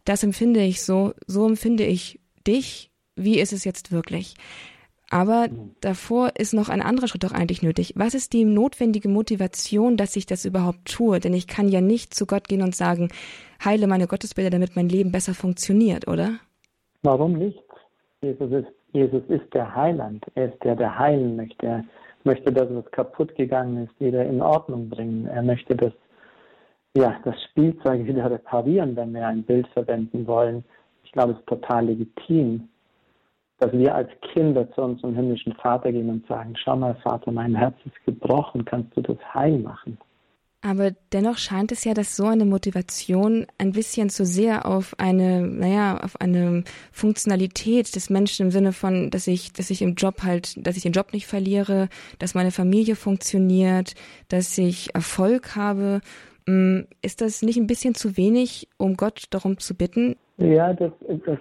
das 0.06 0.24
empfinde 0.24 0.64
ich 0.64 0.82
so, 0.82 1.14
so 1.28 1.48
empfinde 1.48 1.86
ich 1.86 2.20
dich, 2.48 2.92
wie 3.16 3.40
ist 3.40 3.54
es 3.54 3.64
jetzt 3.64 3.92
wirklich? 3.92 4.36
Aber 5.12 5.50
mhm. 5.50 5.76
davor 5.82 6.32
ist 6.38 6.54
noch 6.54 6.70
ein 6.70 6.82
anderer 6.82 7.08
Schritt 7.08 7.24
doch 7.24 7.34
eigentlich 7.34 7.62
nötig. 7.62 7.94
Was 7.98 8.14
ist 8.14 8.32
die 8.32 8.46
notwendige 8.46 9.10
Motivation, 9.10 9.98
dass 9.98 10.16
ich 10.16 10.26
das 10.26 10.46
überhaupt 10.46 10.86
tue? 10.86 11.20
Denn 11.20 11.34
ich 11.34 11.48
kann 11.48 11.68
ja 11.68 11.82
nicht 11.82 12.14
zu 12.14 12.26
Gott 12.26 12.48
gehen 12.48 12.62
und 12.62 12.74
sagen, 12.74 13.10
heile 13.64 13.88
meine 13.88 14.08
Gottesbilder, 14.08 14.50
damit 14.50 14.78
mein 14.78 14.88
Leben 14.88 15.12
besser 15.12 15.34
funktioniert, 15.34 16.08
oder? 16.08 16.40
Warum 17.04 17.34
nicht? 17.34 17.62
Jesus 18.22 18.52
ist, 18.52 18.72
Jesus 18.94 19.24
ist 19.28 19.54
der 19.54 19.76
Heiland. 19.76 20.24
Er 20.36 20.54
ist 20.54 20.64
der, 20.64 20.78
der 20.78 20.98
heilen 20.98 21.36
möchte. 21.36 21.66
Er 21.66 21.84
möchte 22.24 22.54
das, 22.54 22.68
was 22.72 22.90
kaputt 22.92 23.36
gegangen 23.36 23.84
ist, 23.84 24.00
wieder 24.00 24.26
in 24.26 24.42
Ordnung 24.42 24.88
bringen. 24.88 25.28
Er 25.28 25.44
möchte 25.44 25.76
das, 25.76 25.92
ja, 26.96 27.20
das 27.26 27.36
Spielzeug 27.50 28.06
wieder 28.06 28.32
reparieren, 28.32 28.96
wenn 28.96 29.14
wir 29.14 29.28
ein 29.28 29.44
Bild 29.44 29.68
verwenden 29.74 30.26
wollen. 30.26 30.64
Ich 31.04 31.12
glaube, 31.12 31.34
es 31.34 31.40
ist 31.40 31.48
total 31.48 31.88
legitim, 31.88 32.70
dass 33.62 33.72
wir 33.74 33.94
als 33.94 34.10
Kinder 34.34 34.70
zu 34.74 34.82
unserem 34.82 35.16
himmlischen 35.16 35.54
Vater 35.54 35.92
gehen 35.92 36.10
und 36.10 36.26
sagen, 36.28 36.56
schau 36.56 36.76
mal, 36.76 36.96
Vater, 37.04 37.32
mein 37.32 37.54
Herz 37.54 37.76
ist 37.86 38.06
gebrochen, 38.06 38.66
kannst 38.66 38.98
du 38.98 39.02
das 39.02 39.18
heil 39.34 39.60
machen? 39.60 40.00
Aber 40.64 40.92
dennoch 41.12 41.38
scheint 41.38 41.72
es 41.72 41.84
ja, 41.84 41.94
dass 41.94 42.16
so 42.16 42.26
eine 42.26 42.46
Motivation 42.46 43.46
ein 43.60 43.72
bisschen 43.72 44.10
zu 44.10 44.26
sehr 44.26 44.66
auf 44.66 44.96
eine, 45.00 45.42
naja, 45.42 46.00
auf 46.04 46.20
eine 46.20 46.64
Funktionalität 46.92 47.96
des 47.96 48.10
Menschen 48.10 48.48
im 48.48 48.52
Sinne 48.52 48.72
von, 48.72 49.12
dass 49.12 49.28
ich, 49.28 49.54
dass 49.54 49.70
ich 49.70 49.82
im 49.84 49.94
Job 49.94 50.24
halt, 50.24 50.56
dass 50.66 50.78
ich 50.78 50.84
den 50.84 50.92
Job 50.92 51.14
nicht 51.14 51.28
verliere, 51.28 51.88
dass 52.18 52.36
meine 52.36 52.52
Familie 52.52 52.96
funktioniert, 52.96 53.94
dass 54.28 54.58
ich 54.58 54.94
Erfolg 54.96 55.56
habe. 55.56 56.02
Mm, 56.48 56.82
ist 57.02 57.22
das 57.22 57.42
nicht 57.44 57.58
ein 57.58 57.68
bisschen 57.68 57.94
zu 57.94 58.18
wenig, 58.18 58.68
um 58.78 58.98
Gott 58.98 59.26
darum 59.32 59.58
zu 59.60 59.76
bitten? 59.76 60.16
Ja, 60.38 60.74
das, 60.74 60.92
das 61.26 61.40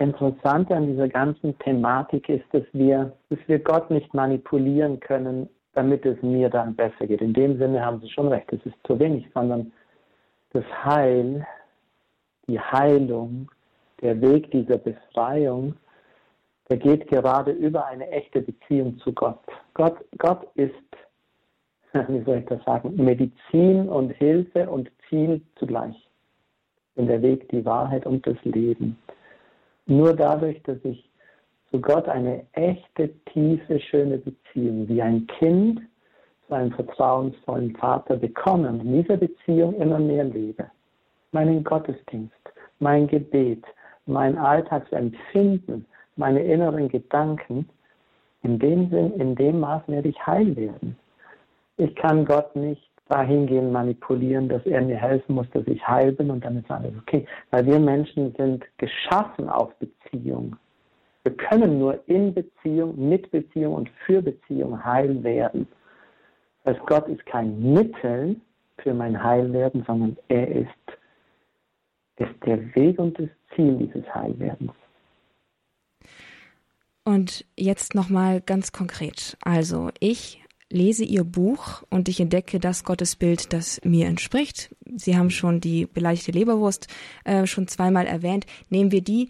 Interessante 0.00 0.74
an 0.74 0.86
dieser 0.86 1.08
ganzen 1.08 1.58
Thematik 1.58 2.28
ist, 2.28 2.44
dass 2.52 2.64
wir, 2.72 3.12
dass 3.28 3.38
wir 3.46 3.58
Gott 3.58 3.90
nicht 3.90 4.12
manipulieren 4.14 4.98
können 5.00 5.48
damit 5.72 6.04
es 6.04 6.20
mir 6.22 6.48
dann 6.48 6.74
besser 6.74 7.06
geht. 7.06 7.20
In 7.20 7.32
dem 7.32 7.58
Sinne 7.58 7.84
haben 7.84 8.00
Sie 8.00 8.10
schon 8.10 8.28
recht, 8.28 8.52
es 8.52 8.64
ist 8.66 8.76
zu 8.86 8.98
wenig, 8.98 9.26
sondern 9.34 9.72
das 10.52 10.64
Heil, 10.84 11.46
die 12.48 12.58
Heilung, 12.58 13.50
der 14.02 14.20
Weg 14.20 14.50
dieser 14.50 14.78
Befreiung, 14.78 15.74
der 16.68 16.78
geht 16.78 17.08
gerade 17.08 17.52
über 17.52 17.86
eine 17.86 18.08
echte 18.10 18.40
Beziehung 18.40 18.98
zu 18.98 19.12
Gott. 19.12 19.40
Gott, 19.74 19.96
Gott 20.18 20.46
ist, 20.54 20.74
wie 21.92 22.22
soll 22.24 22.38
ich 22.38 22.46
das 22.46 22.62
sagen, 22.64 22.94
Medizin 22.96 23.88
und 23.88 24.10
Hilfe 24.12 24.68
und 24.68 24.90
Ziel 25.08 25.40
zugleich. 25.56 25.96
In 26.96 27.06
der 27.06 27.22
Weg, 27.22 27.48
die 27.50 27.64
Wahrheit 27.64 28.06
und 28.06 28.26
das 28.26 28.36
Leben. 28.44 28.98
Nur 29.90 30.14
dadurch, 30.14 30.62
dass 30.62 30.78
ich 30.84 31.10
zu 31.68 31.80
Gott 31.80 32.08
eine 32.08 32.46
echte, 32.52 33.08
tiefe, 33.32 33.80
schöne 33.80 34.18
Beziehung, 34.18 34.88
wie 34.88 35.02
ein 35.02 35.26
Kind 35.26 35.80
zu 36.46 36.54
einem 36.54 36.70
vertrauensvollen 36.70 37.74
Vater 37.74 38.16
bekomme 38.16 38.68
und 38.68 38.82
in 38.82 39.02
dieser 39.02 39.16
Beziehung 39.16 39.74
immer 39.74 39.98
mehr 39.98 40.22
lebe. 40.22 40.70
Meinen 41.32 41.64
Gottesdienst, 41.64 42.32
mein 42.78 43.08
Gebet, 43.08 43.64
mein 44.06 44.38
Alltagsempfinden, 44.38 45.84
meine 46.14 46.40
inneren 46.40 46.88
Gedanken, 46.88 47.68
in 48.44 48.60
dem 48.60 48.90
Sinn, 48.90 49.14
in 49.14 49.34
dem 49.34 49.58
Maß 49.58 49.82
werde 49.88 50.10
ich 50.10 50.24
heil 50.24 50.54
werden. 50.54 50.96
Ich 51.78 51.96
kann 51.96 52.24
Gott 52.24 52.54
nicht 52.54 52.89
dahingehend 53.10 53.72
manipulieren, 53.72 54.48
dass 54.48 54.64
er 54.66 54.80
mir 54.82 54.96
helfen 54.96 55.34
muss, 55.34 55.50
dass 55.50 55.66
ich 55.66 55.86
heil 55.86 56.12
bin 56.12 56.30
und 56.30 56.44
dann 56.44 56.58
ist 56.58 56.70
alles 56.70 56.92
okay. 56.98 57.26
Weil 57.50 57.66
wir 57.66 57.78
Menschen 57.78 58.34
sind 58.36 58.64
geschaffen 58.78 59.48
auf 59.48 59.74
Beziehung. 59.76 60.56
Wir 61.24 61.36
können 61.36 61.78
nur 61.78 62.00
in 62.08 62.32
Beziehung, 62.32 63.08
mit 63.08 63.30
Beziehung 63.30 63.74
und 63.74 63.90
für 64.06 64.22
Beziehung 64.22 64.82
heil 64.84 65.22
werden. 65.22 65.66
Heißt, 66.64 66.80
Gott 66.86 67.08
ist 67.08 67.24
kein 67.26 67.72
Mittel 67.72 68.36
für 68.78 68.94
mein 68.94 69.22
Heilwerden, 69.22 69.84
sondern 69.86 70.16
er 70.28 70.48
ist, 70.48 70.68
ist 72.16 72.34
der 72.46 72.74
Weg 72.74 72.98
und 72.98 73.18
das 73.18 73.28
Ziel 73.54 73.76
dieses 73.76 74.14
Heilwerdens. 74.14 74.72
Und 77.04 77.44
jetzt 77.56 77.94
nochmal 77.94 78.40
ganz 78.40 78.72
konkret. 78.72 79.36
Also 79.44 79.90
ich 80.00 80.42
lese 80.70 81.04
Ihr 81.04 81.24
Buch 81.24 81.82
und 81.90 82.08
ich 82.08 82.20
entdecke 82.20 82.60
das 82.60 82.84
Gottesbild, 82.84 83.52
das 83.52 83.80
mir 83.84 84.06
entspricht. 84.06 84.74
Sie 84.96 85.16
haben 85.16 85.30
schon 85.30 85.60
die 85.60 85.86
beleidigte 85.86 86.32
Leberwurst 86.32 86.86
äh, 87.24 87.46
schon 87.46 87.68
zweimal 87.68 88.06
erwähnt. 88.06 88.46
Nehmen 88.70 88.92
wir 88.92 89.02
die 89.02 89.28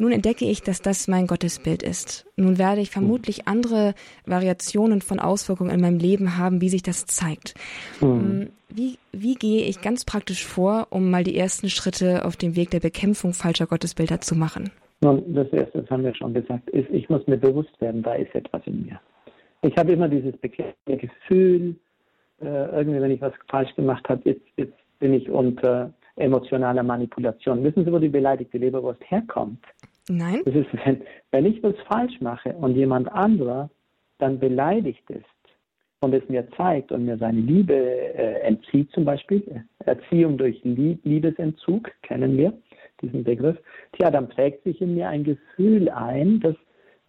nun 0.00 0.12
entdecke 0.12 0.46
ich, 0.46 0.62
dass 0.62 0.80
das 0.80 1.08
mein 1.08 1.26
Gottesbild 1.26 1.82
ist. 1.82 2.24
Nun 2.34 2.56
werde 2.56 2.80
ich 2.80 2.88
vermutlich 2.88 3.46
andere 3.46 3.92
Variationen 4.24 5.02
von 5.02 5.20
Auswirkungen 5.20 5.68
in 5.68 5.82
meinem 5.82 5.98
Leben 5.98 6.38
haben, 6.38 6.62
wie 6.62 6.70
sich 6.70 6.82
das 6.82 7.04
zeigt. 7.04 7.52
Mhm. 8.00 8.48
Wie, 8.70 8.96
wie 9.12 9.34
gehe 9.34 9.64
ich 9.64 9.82
ganz 9.82 10.06
praktisch 10.06 10.46
vor, 10.46 10.86
um 10.88 11.10
mal 11.10 11.22
die 11.22 11.36
ersten 11.36 11.68
Schritte 11.68 12.24
auf 12.24 12.36
dem 12.36 12.56
Weg 12.56 12.70
der 12.70 12.80
Bekämpfung 12.80 13.34
falscher 13.34 13.66
Gottesbilder 13.66 14.22
zu 14.22 14.34
machen? 14.34 14.70
Nun, 15.02 15.34
das 15.34 15.48
erste, 15.48 15.82
das 15.82 15.90
haben 15.90 16.04
wir 16.04 16.14
schon 16.14 16.32
gesagt, 16.32 16.70
ist, 16.70 16.88
ich 16.90 17.10
muss 17.10 17.26
mir 17.26 17.36
bewusst 17.36 17.78
werden, 17.82 18.02
da 18.02 18.14
ist 18.14 18.34
etwas 18.34 18.62
in 18.64 18.86
mir. 18.86 18.98
Ich 19.62 19.76
habe 19.76 19.92
immer 19.92 20.08
dieses 20.08 20.34
Gefühl, 20.40 21.76
äh, 22.40 22.46
irgendwie, 22.46 23.00
wenn 23.00 23.10
ich 23.10 23.20
was 23.20 23.34
falsch 23.48 23.74
gemacht 23.76 24.08
habe, 24.08 24.22
jetzt, 24.24 24.46
jetzt 24.56 24.76
bin 24.98 25.12
ich 25.12 25.28
unter 25.28 25.92
emotionaler 26.16 26.82
Manipulation. 26.82 27.62
Wissen 27.62 27.84
Sie, 27.84 27.92
wo 27.92 27.98
die 27.98 28.08
beleidigte 28.08 28.58
Leberwurst 28.58 29.02
herkommt? 29.10 29.64
Nein. 30.08 30.40
Das 30.44 30.54
ist, 30.54 30.68
wenn, 30.84 31.02
wenn 31.30 31.46
ich 31.46 31.62
was 31.62 31.74
falsch 31.86 32.20
mache 32.20 32.52
und 32.54 32.74
jemand 32.74 33.10
anderer 33.12 33.70
dann 34.18 34.38
beleidigt 34.38 35.08
ist 35.10 35.24
und 36.00 36.14
es 36.14 36.26
mir 36.28 36.46
zeigt 36.56 36.92
und 36.92 37.04
mir 37.04 37.18
seine 37.18 37.40
Liebe 37.40 37.74
äh, 37.74 38.40
entzieht, 38.40 38.90
zum 38.92 39.04
Beispiel, 39.04 39.64
Erziehung 39.80 40.38
durch 40.38 40.62
Lieb 40.64 41.04
Liebesentzug, 41.04 41.90
kennen 42.02 42.36
wir 42.36 42.52
diesen 43.02 43.24
Begriff, 43.24 43.56
tja, 43.92 44.10
dann 44.10 44.28
prägt 44.28 44.64
sich 44.64 44.80
in 44.80 44.94
mir 44.94 45.08
ein 45.08 45.24
Gefühl 45.24 45.88
ein, 45.88 46.40
dass, 46.40 46.56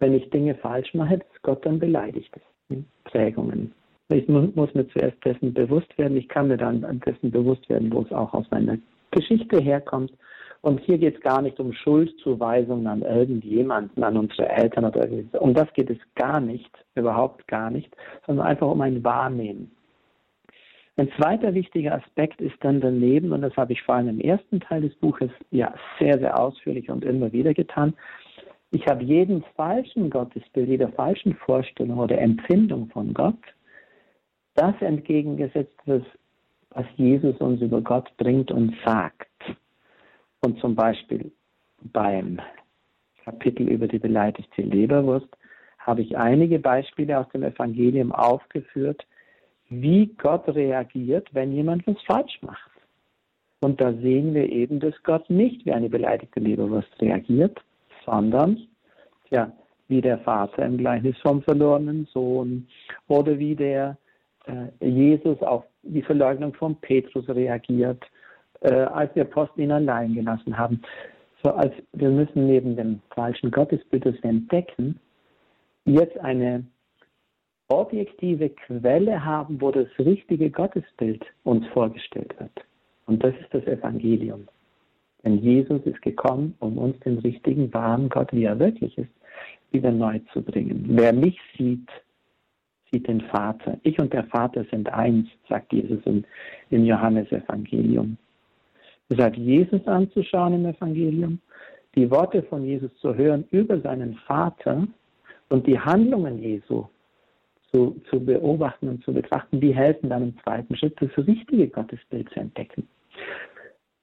wenn 0.02 0.14
ich 0.14 0.28
Dinge 0.30 0.56
falsch 0.56 0.92
mache, 0.94 1.18
dass 1.18 1.42
Gott 1.42 1.64
dann 1.64 1.78
beleidigt 1.78 2.30
ist. 2.36 2.84
Prägungen. 3.04 3.72
Ich 4.08 4.28
muss 4.28 4.74
mir 4.74 4.88
zuerst 4.88 5.24
dessen 5.24 5.54
bewusst 5.54 5.96
werden, 5.96 6.16
ich 6.16 6.28
kann 6.28 6.48
mir 6.48 6.56
dann 6.56 7.00
dessen 7.06 7.30
bewusst 7.30 7.68
werden, 7.70 7.92
wo 7.92 8.02
es 8.02 8.12
auch 8.12 8.34
aus 8.34 8.46
meiner 8.50 8.76
Geschichte 9.10 9.60
herkommt 9.60 10.12
und 10.62 10.80
hier 10.80 10.98
geht 10.98 11.16
es 11.16 11.20
gar 11.20 11.42
nicht 11.42 11.58
um 11.60 11.72
Schuldzuweisungen 11.72 12.86
an 12.86 13.02
irgendjemanden, 13.02 14.02
an 14.02 14.16
unsere 14.16 14.48
Eltern 14.48 14.84
oder 14.84 15.08
irgendwie. 15.08 15.36
Um 15.38 15.54
das 15.54 15.72
geht 15.74 15.90
es 15.90 15.98
gar 16.14 16.40
nicht, 16.40 16.70
überhaupt 16.94 17.46
gar 17.48 17.70
nicht, 17.70 17.94
sondern 18.26 18.46
einfach 18.46 18.68
um 18.68 18.80
ein 18.80 19.02
Wahrnehmen. 19.04 19.70
Ein 20.96 21.10
zweiter 21.18 21.54
wichtiger 21.54 21.94
Aspekt 21.94 22.40
ist 22.40 22.56
dann 22.60 22.80
daneben, 22.80 23.32
und 23.32 23.42
das 23.42 23.56
habe 23.56 23.72
ich 23.72 23.82
vor 23.82 23.94
allem 23.96 24.08
im 24.08 24.20
ersten 24.20 24.60
Teil 24.60 24.82
des 24.82 24.94
Buches 24.96 25.30
ja 25.50 25.74
sehr, 25.98 26.18
sehr 26.18 26.38
ausführlich 26.38 26.90
und 26.90 27.04
immer 27.04 27.32
wieder 27.32 27.54
getan. 27.54 27.94
Ich 28.74 28.86
habe 28.86 29.04
jeden 29.04 29.44
falschen 29.54 30.08
Gottesbild, 30.08 30.66
jeder 30.66 30.88
falschen 30.88 31.34
Vorstellung 31.34 31.98
oder 31.98 32.18
Empfindung 32.18 32.88
von 32.88 33.12
Gott, 33.12 33.38
das 34.54 34.74
entgegengesetzt, 34.80 35.78
was, 35.84 36.00
was 36.70 36.86
Jesus 36.96 37.36
uns 37.36 37.60
über 37.60 37.82
Gott 37.82 38.10
bringt 38.16 38.50
und 38.50 38.74
sagt. 38.82 39.28
Und 40.40 40.58
zum 40.58 40.74
Beispiel 40.74 41.30
beim 41.92 42.40
Kapitel 43.22 43.68
über 43.68 43.86
die 43.86 43.98
beleidigte 43.98 44.62
Leberwurst 44.62 45.28
habe 45.78 46.00
ich 46.00 46.16
einige 46.16 46.58
Beispiele 46.58 47.18
aus 47.18 47.28
dem 47.28 47.42
Evangelium 47.42 48.10
aufgeführt, 48.10 49.06
wie 49.68 50.06
Gott 50.16 50.48
reagiert, 50.48 51.28
wenn 51.34 51.52
jemand 51.52 51.86
was 51.86 52.00
falsch 52.06 52.38
macht. 52.40 52.70
Und 53.60 53.82
da 53.82 53.92
sehen 53.92 54.32
wir 54.32 54.48
eben, 54.48 54.80
dass 54.80 54.94
Gott 55.02 55.28
nicht 55.28 55.66
wie 55.66 55.72
eine 55.72 55.90
beleidigte 55.90 56.40
Leberwurst 56.40 56.90
reagiert, 57.00 57.60
sondern 58.04 58.58
ja, 59.30 59.50
wie 59.88 60.00
der 60.00 60.18
Vater 60.18 60.64
im 60.64 60.78
Gleichnis 60.78 61.16
vom 61.18 61.42
verlorenen 61.42 62.06
Sohn 62.12 62.66
oder 63.08 63.38
wie 63.38 63.54
der 63.54 63.96
äh, 64.46 64.86
Jesus 64.86 65.40
auf 65.42 65.64
die 65.82 66.02
Verleugnung 66.02 66.54
von 66.54 66.76
Petrus 66.76 67.28
reagiert 67.28 68.02
äh, 68.60 68.72
als 68.72 69.12
die 69.14 69.20
Apostel 69.20 69.62
ihn 69.62 69.72
allein 69.72 70.14
gelassen 70.14 70.56
haben. 70.56 70.82
So 71.42 71.50
als 71.52 71.72
wir 71.92 72.10
müssen 72.10 72.46
neben 72.46 72.76
dem 72.76 73.00
falschen 73.14 73.50
Gottesbild, 73.50 74.06
das 74.06 74.14
wir 74.22 74.30
entdecken, 74.30 74.98
jetzt 75.84 76.18
eine 76.18 76.64
objektive 77.68 78.50
Quelle 78.50 79.24
haben, 79.24 79.60
wo 79.60 79.70
das 79.70 79.88
richtige 79.98 80.50
Gottesbild 80.50 81.24
uns 81.44 81.66
vorgestellt 81.68 82.38
wird. 82.38 82.64
Und 83.06 83.24
das 83.24 83.34
ist 83.40 83.52
das 83.52 83.64
Evangelium. 83.64 84.46
Denn 85.24 85.38
Jesus 85.38 85.80
ist 85.84 86.02
gekommen, 86.02 86.54
um 86.58 86.78
uns 86.78 86.98
den 87.00 87.18
richtigen, 87.18 87.72
wahren 87.72 88.08
Gott, 88.08 88.32
wie 88.32 88.44
er 88.44 88.58
wirklich 88.58 88.96
ist, 88.98 89.10
wieder 89.70 89.92
neu 89.92 90.18
zu 90.32 90.42
bringen. 90.42 90.84
Wer 90.88 91.12
mich 91.12 91.38
sieht, 91.56 91.88
sieht 92.90 93.08
den 93.08 93.20
Vater. 93.20 93.78
Ich 93.82 93.98
und 93.98 94.12
der 94.12 94.24
Vater 94.24 94.64
sind 94.70 94.92
eins, 94.92 95.28
sagt 95.48 95.72
Jesus 95.72 96.00
im, 96.04 96.24
im 96.70 96.84
Johannesevangelium 96.84 98.18
sagt 99.16 99.36
Jesus 99.36 99.86
anzuschauen 99.86 100.54
im 100.54 100.66
Evangelium, 100.66 101.40
die 101.94 102.10
Worte 102.10 102.42
von 102.44 102.64
Jesus 102.64 102.90
zu 103.00 103.14
hören 103.14 103.44
über 103.50 103.78
seinen 103.80 104.14
Vater 104.26 104.86
und 105.50 105.66
die 105.66 105.78
Handlungen 105.78 106.38
Jesu 106.38 106.86
zu, 107.70 108.00
zu 108.10 108.24
beobachten 108.24 108.88
und 108.88 109.04
zu 109.04 109.12
betrachten, 109.12 109.60
die 109.60 109.74
helfen 109.74 110.10
dann 110.10 110.22
im 110.22 110.38
zweiten 110.42 110.76
Schritt, 110.76 110.96
das 111.00 111.26
richtige 111.26 111.68
Gottesbild 111.68 112.28
zu 112.30 112.40
entdecken. 112.40 112.86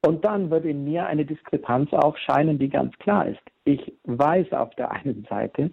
Und 0.01 0.23
dann 0.23 0.49
wird 0.49 0.65
in 0.65 0.85
mir 0.85 1.05
eine 1.07 1.25
Diskrepanz 1.25 1.91
aufscheinen, 1.91 2.57
die 2.57 2.69
ganz 2.69 2.97
klar 2.99 3.27
ist. 3.27 3.41
Ich 3.65 3.93
weiß 4.05 4.51
auf 4.53 4.73
der 4.75 4.91
einen 4.91 5.25
Seite, 5.29 5.71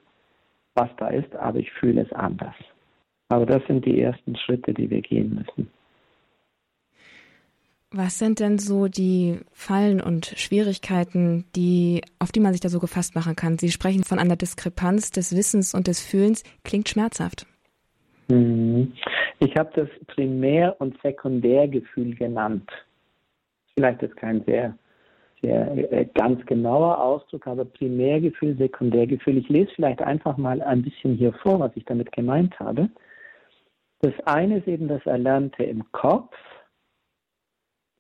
was 0.75 0.89
da 0.99 1.09
ist, 1.09 1.35
aber 1.37 1.59
ich 1.59 1.71
fühle 1.73 2.03
es 2.03 2.13
anders. 2.13 2.55
Aber 3.29 3.47
das 3.47 3.63
sind 3.67 3.85
die 3.85 4.01
ersten 4.01 4.37
Schritte, 4.37 4.75
die 4.75 4.91
wir 4.91 5.01
gehen 5.01 5.35
müssen. 5.35 5.71
Was 7.93 8.19
sind 8.19 8.41
denn 8.41 8.59
so 8.59 8.89
die 8.89 9.39
Fallen 9.53 10.01
und 10.01 10.27
Schwierigkeiten, 10.27 11.45
die, 11.55 12.03
auf 12.19 12.33
die 12.33 12.41
man 12.41 12.53
sich 12.53 12.61
da 12.61 12.69
so 12.69 12.81
gefasst 12.81 13.15
machen 13.15 13.37
kann? 13.37 13.59
Sie 13.59 13.71
sprechen 13.71 14.03
von 14.03 14.19
einer 14.19 14.37
Diskrepanz 14.37 15.13
des 15.13 15.35
Wissens 15.37 15.73
und 15.73 15.87
des 15.87 16.01
Fühlens. 16.05 16.43
Klingt 16.65 16.89
schmerzhaft. 16.89 17.47
Mhm. 18.29 18.93
Ich 19.39 19.57
habe 19.57 19.71
das 19.75 19.89
Primär- 20.09 20.77
und 20.81 21.01
Sekundärgefühl 21.01 22.15
genannt. 22.17 22.69
Vielleicht 23.79 24.03
ist 24.03 24.17
kein 24.17 24.43
sehr, 24.45 24.75
sehr 25.43 25.93
äh, 25.93 26.07
ganz 26.15 26.45
genauer 26.47 26.99
Ausdruck, 26.99 27.47
aber 27.47 27.67
Primärgefühl, 27.67 28.57
Sekundärgefühl. 28.57 29.37
Ich 29.37 29.51
lese 29.51 29.71
vielleicht 29.75 30.01
einfach 30.01 30.39
mal 30.39 30.63
ein 30.63 30.81
bisschen 30.81 31.15
hier 31.15 31.35
vor, 31.35 31.61
was 31.61 31.73
ich 31.75 31.85
damit 31.85 32.11
gemeint 32.13 32.59
habe. 32.59 32.89
Das 34.01 34.15
eine 34.25 34.59
ist 34.59 34.69
eben 34.69 34.89
das 34.89 35.05
Erlernte 35.05 35.65
im 35.65 35.85
Kopf. 35.93 36.35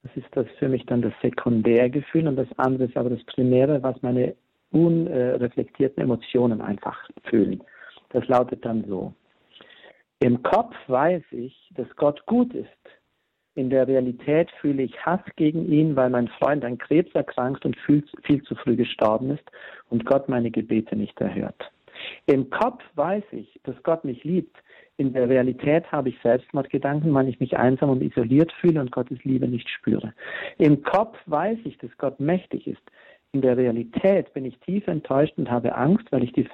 Das 0.02 0.16
ist 0.16 0.28
das 0.30 0.46
für 0.58 0.70
mich 0.70 0.86
dann 0.86 1.02
das 1.02 1.12
Sekundärgefühl 1.20 2.26
und 2.26 2.36
das 2.36 2.48
andere 2.56 2.84
ist 2.84 2.96
aber 2.96 3.10
das 3.10 3.24
Primäre, 3.24 3.82
was 3.82 4.00
meine 4.00 4.34
unreflektierten 4.70 6.02
Emotionen 6.02 6.62
einfach 6.62 6.98
fühlen. 7.24 7.62
Das 8.10 8.26
lautet 8.28 8.64
dann 8.64 8.84
so. 8.88 9.12
Im 10.20 10.42
Kopf 10.42 10.74
weiß 10.86 11.22
ich, 11.32 11.70
dass 11.74 11.88
Gott 11.96 12.24
gut 12.24 12.54
ist. 12.54 12.68
In 13.56 13.70
der 13.70 13.88
Realität 13.88 14.50
fühle 14.60 14.82
ich 14.82 15.04
Hass 15.04 15.22
gegen 15.36 15.72
ihn, 15.72 15.96
weil 15.96 16.10
mein 16.10 16.28
Freund 16.28 16.62
an 16.62 16.76
Krebs 16.76 17.12
erkrankt 17.14 17.64
und 17.64 17.74
viel, 17.78 18.04
viel 18.22 18.42
zu 18.42 18.54
früh 18.54 18.76
gestorben 18.76 19.30
ist 19.30 19.50
und 19.88 20.04
Gott 20.04 20.28
meine 20.28 20.50
Gebete 20.50 20.94
nicht 20.94 21.18
erhört. 21.22 21.72
Im 22.26 22.50
Kopf 22.50 22.82
weiß 22.96 23.24
ich, 23.32 23.58
dass 23.64 23.82
Gott 23.82 24.04
mich 24.04 24.22
liebt. 24.24 24.54
In 24.98 25.14
der 25.14 25.28
Realität 25.30 25.90
habe 25.90 26.10
ich 26.10 26.18
Selbstmordgedanken, 26.22 27.12
weil 27.14 27.28
ich 27.28 27.40
mich 27.40 27.56
einsam 27.56 27.88
und 27.88 28.02
isoliert 28.02 28.52
fühle 28.60 28.78
und 28.80 28.92
Gottes 28.92 29.24
Liebe 29.24 29.48
nicht 29.48 29.68
spüre. 29.70 30.12
Im 30.58 30.82
Kopf 30.82 31.16
weiß 31.24 31.58
ich, 31.64 31.78
dass 31.78 31.90
Gott 31.96 32.20
mächtig 32.20 32.66
ist. 32.66 32.82
In 33.36 33.42
der 33.42 33.58
Realität 33.58 34.32
bin 34.32 34.46
ich 34.46 34.58
tief 34.60 34.86
enttäuscht 34.86 35.34
und 35.36 35.50
habe 35.50 35.74
Angst, 35.74 36.10
weil 36.10 36.24
ich 36.24 36.32
die, 36.32 36.48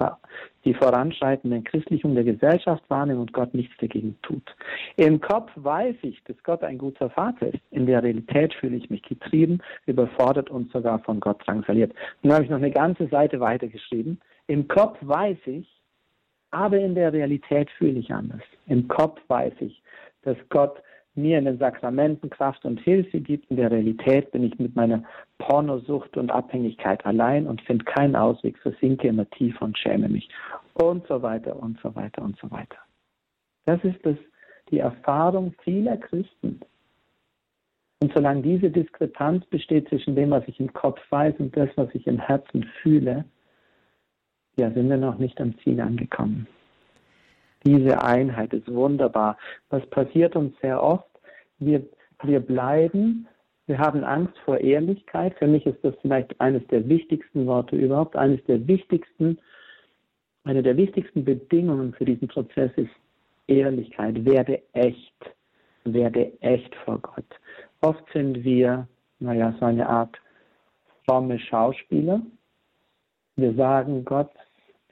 die 0.64 0.74
voranschreitende 0.74 1.58
Entchristlichung 1.58 2.16
der 2.16 2.24
Gesellschaft 2.24 2.82
wahrnehme 2.88 3.20
und 3.20 3.32
Gott 3.32 3.54
nichts 3.54 3.72
dagegen 3.78 4.18
tut. 4.22 4.42
Im 4.96 5.20
Kopf 5.20 5.48
weiß 5.54 5.94
ich, 6.02 6.20
dass 6.24 6.34
Gott 6.42 6.64
ein 6.64 6.78
guter 6.78 7.08
Vater 7.08 7.54
ist. 7.54 7.62
In 7.70 7.86
der 7.86 8.02
Realität 8.02 8.52
fühle 8.54 8.74
ich 8.74 8.90
mich 8.90 9.02
getrieben, 9.02 9.60
überfordert 9.86 10.50
und 10.50 10.72
sogar 10.72 10.98
von 10.98 11.20
Gott 11.20 11.46
drangsaliert. 11.46 11.92
Nun 12.22 12.32
habe 12.32 12.42
ich 12.42 12.50
noch 12.50 12.56
eine 12.56 12.72
ganze 12.72 13.06
Seite 13.06 13.38
weitergeschrieben. 13.38 14.20
Im 14.48 14.66
Kopf 14.66 14.98
weiß 15.02 15.38
ich, 15.46 15.68
aber 16.50 16.80
in 16.80 16.96
der 16.96 17.12
Realität 17.12 17.70
fühle 17.78 18.00
ich 18.00 18.12
anders. 18.12 18.42
Im 18.66 18.88
Kopf 18.88 19.20
weiß 19.28 19.54
ich, 19.60 19.80
dass 20.22 20.36
Gott 20.48 20.82
mir 21.14 21.38
in 21.38 21.44
den 21.44 21.58
Sakramenten 21.58 22.30
Kraft 22.30 22.64
und 22.64 22.80
Hilfe 22.80 23.20
gibt. 23.20 23.50
In 23.50 23.56
der 23.56 23.70
Realität 23.70 24.30
bin 24.32 24.44
ich 24.44 24.58
mit 24.58 24.74
meiner 24.74 25.02
Pornosucht 25.38 26.16
und 26.16 26.30
Abhängigkeit 26.30 27.04
allein 27.04 27.46
und 27.46 27.60
finde 27.62 27.84
keinen 27.84 28.16
Ausweg, 28.16 28.58
versinke 28.58 29.08
immer 29.08 29.28
tiefer 29.30 29.64
und 29.64 29.76
schäme 29.76 30.08
mich. 30.08 30.28
Und 30.74 31.06
so 31.06 31.20
weiter 31.22 31.56
und 31.56 31.78
so 31.82 31.94
weiter 31.94 32.22
und 32.22 32.38
so 32.38 32.50
weiter. 32.50 32.78
Das 33.66 33.82
ist 33.84 33.98
das, 34.04 34.16
die 34.70 34.78
Erfahrung 34.78 35.54
vieler 35.62 35.98
Christen. 35.98 36.60
Und 38.00 38.12
solange 38.14 38.42
diese 38.42 38.70
Diskrepanz 38.70 39.44
besteht 39.46 39.88
zwischen 39.88 40.16
dem, 40.16 40.30
was 40.30 40.42
ich 40.48 40.58
im 40.58 40.72
Kopf 40.72 40.98
weiß 41.10 41.34
und 41.38 41.56
das, 41.56 41.68
was 41.76 41.94
ich 41.94 42.06
im 42.06 42.18
Herzen 42.18 42.64
fühle, 42.82 43.24
ja, 44.58 44.70
sind 44.70 44.88
wir 44.88 44.96
noch 44.96 45.18
nicht 45.18 45.40
am 45.40 45.56
Ziel 45.58 45.80
angekommen. 45.80 46.46
Diese 47.64 48.02
Einheit 48.02 48.52
ist 48.52 48.72
wunderbar. 48.72 49.36
Was 49.70 49.84
passiert 49.90 50.36
uns 50.36 50.54
sehr 50.60 50.82
oft? 50.82 51.08
Wir, 51.58 51.82
wir 52.22 52.40
bleiben, 52.40 53.28
wir 53.66 53.78
haben 53.78 54.02
Angst 54.04 54.36
vor 54.44 54.58
Ehrlichkeit. 54.58 55.34
Für 55.38 55.46
mich 55.46 55.64
ist 55.66 55.78
das 55.82 55.94
vielleicht 56.02 56.40
eines 56.40 56.66
der 56.68 56.88
wichtigsten 56.88 57.46
Worte 57.46 57.76
überhaupt, 57.76 58.16
eines 58.16 58.42
der 58.44 58.66
wichtigsten, 58.66 59.38
eine 60.44 60.62
der 60.62 60.76
wichtigsten 60.76 61.24
Bedingungen 61.24 61.94
für 61.94 62.04
diesen 62.04 62.28
Prozess 62.28 62.72
ist 62.76 62.90
Ehrlichkeit. 63.46 64.24
Werde 64.24 64.60
echt. 64.72 65.14
Werde 65.84 66.32
echt 66.40 66.74
vor 66.84 66.98
Gott. 66.98 67.24
Oft 67.80 68.04
sind 68.12 68.44
wir, 68.44 68.86
naja, 69.18 69.54
so 69.58 69.66
eine 69.66 69.88
Art 69.88 70.16
fromme 71.04 71.38
Schauspieler. 71.38 72.22
Wir 73.36 73.54
sagen 73.54 74.04
Gott, 74.04 74.30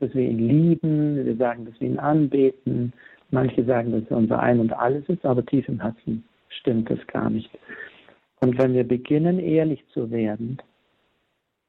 dass 0.00 0.14
wir 0.14 0.28
ihn 0.28 0.38
lieben, 0.38 1.24
wir 1.24 1.36
sagen, 1.36 1.66
dass 1.66 1.80
wir 1.80 1.88
ihn 1.88 1.98
anbeten. 1.98 2.92
Manche 3.30 3.64
sagen, 3.64 3.92
dass 3.92 4.10
er 4.10 4.16
unser 4.16 4.40
Ein 4.40 4.58
und 4.60 4.72
Alles 4.72 5.08
ist, 5.08 5.24
aber 5.24 5.44
tief 5.44 5.68
im 5.68 5.80
Herzen 5.80 6.24
stimmt 6.48 6.90
das 6.90 7.04
gar 7.06 7.30
nicht. 7.30 7.50
Und 8.40 8.58
wenn 8.58 8.74
wir 8.74 8.84
beginnen, 8.84 9.38
ehrlich 9.38 9.84
zu 9.92 10.10
werden, 10.10 10.60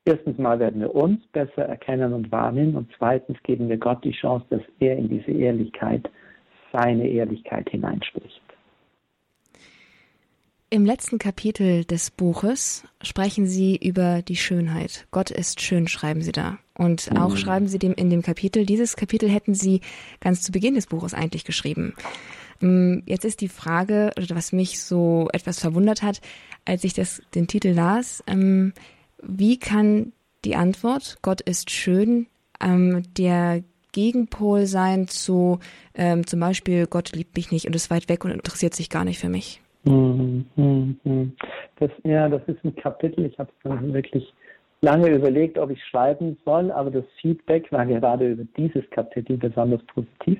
erstens 0.05 0.37
mal 0.37 0.59
werden 0.59 0.81
wir 0.81 0.95
uns 0.95 1.25
besser 1.27 1.63
erkennen 1.63 2.13
und 2.13 2.31
wahrnehmen 2.31 2.75
und 2.75 2.89
zweitens 2.97 3.41
geben 3.43 3.69
wir 3.69 3.77
Gott 3.77 4.03
die 4.03 4.13
Chance, 4.13 4.45
dass 4.49 4.61
er 4.79 4.97
in 4.97 5.09
diese 5.09 5.31
Ehrlichkeit, 5.31 6.09
seine 6.71 7.07
Ehrlichkeit 7.07 7.69
hineinspricht. 7.69 8.41
Im 10.73 10.85
letzten 10.85 11.19
Kapitel 11.19 11.83
des 11.83 12.11
Buches 12.11 12.85
sprechen 13.01 13.45
Sie 13.45 13.75
über 13.75 14.21
die 14.21 14.37
Schönheit. 14.37 15.05
Gott 15.11 15.29
ist 15.29 15.59
schön, 15.59 15.89
schreiben 15.89 16.21
Sie 16.21 16.31
da. 16.31 16.59
Und 16.73 17.11
auch 17.13 17.31
mhm. 17.31 17.37
schreiben 17.37 17.67
Sie 17.67 17.77
dem 17.77 17.93
in 17.93 18.09
dem 18.09 18.21
Kapitel, 18.21 18.65
dieses 18.65 18.95
Kapitel 18.95 19.29
hätten 19.29 19.53
Sie 19.53 19.81
ganz 20.21 20.43
zu 20.43 20.53
Beginn 20.53 20.75
des 20.75 20.87
Buches 20.87 21.13
eigentlich 21.13 21.43
geschrieben. 21.43 21.93
Mm, 22.61 22.99
jetzt 23.05 23.25
ist 23.25 23.41
die 23.41 23.49
Frage, 23.49 24.11
was 24.29 24.53
mich 24.53 24.81
so 24.81 25.27
etwas 25.33 25.59
verwundert 25.59 26.03
hat, 26.03 26.21
als 26.63 26.85
ich 26.85 26.93
das, 26.93 27.21
den 27.35 27.47
Titel 27.47 27.71
las, 27.71 28.23
ähm, 28.25 28.71
wie 29.21 29.59
kann 29.59 30.13
die 30.45 30.55
Antwort, 30.55 31.17
Gott 31.21 31.41
ist 31.41 31.69
schön, 31.69 32.27
ähm, 32.61 33.03
der 33.17 33.61
Gegenpol 33.91 34.67
sein 34.67 35.09
zu 35.09 35.59
ähm, 35.95 36.25
zum 36.25 36.39
Beispiel, 36.39 36.87
Gott 36.87 37.11
liebt 37.11 37.35
mich 37.35 37.51
nicht 37.51 37.67
und 37.67 37.75
ist 37.75 37.89
weit 37.89 38.07
weg 38.07 38.23
und 38.23 38.31
interessiert 38.31 38.73
sich 38.73 38.89
gar 38.89 39.03
nicht 39.03 39.19
für 39.19 39.27
mich? 39.27 39.61
Das, 39.83 39.93
ja, 42.03 42.29
das 42.29 42.41
ist 42.47 42.63
ein 42.63 42.75
Kapitel. 42.75 43.25
Ich 43.25 43.37
habe 43.39 43.49
dann 43.63 43.93
wirklich 43.93 44.31
lange 44.81 45.09
überlegt, 45.09 45.57
ob 45.57 45.71
ich 45.71 45.83
schreiben 45.85 46.37
soll, 46.45 46.71
aber 46.71 46.91
das 46.91 47.05
Feedback 47.19 47.71
war 47.71 47.85
gerade 47.85 48.31
über 48.31 48.43
dieses 48.57 48.87
Kapitel 48.91 49.37
besonders 49.37 49.81
positiv. 49.87 50.39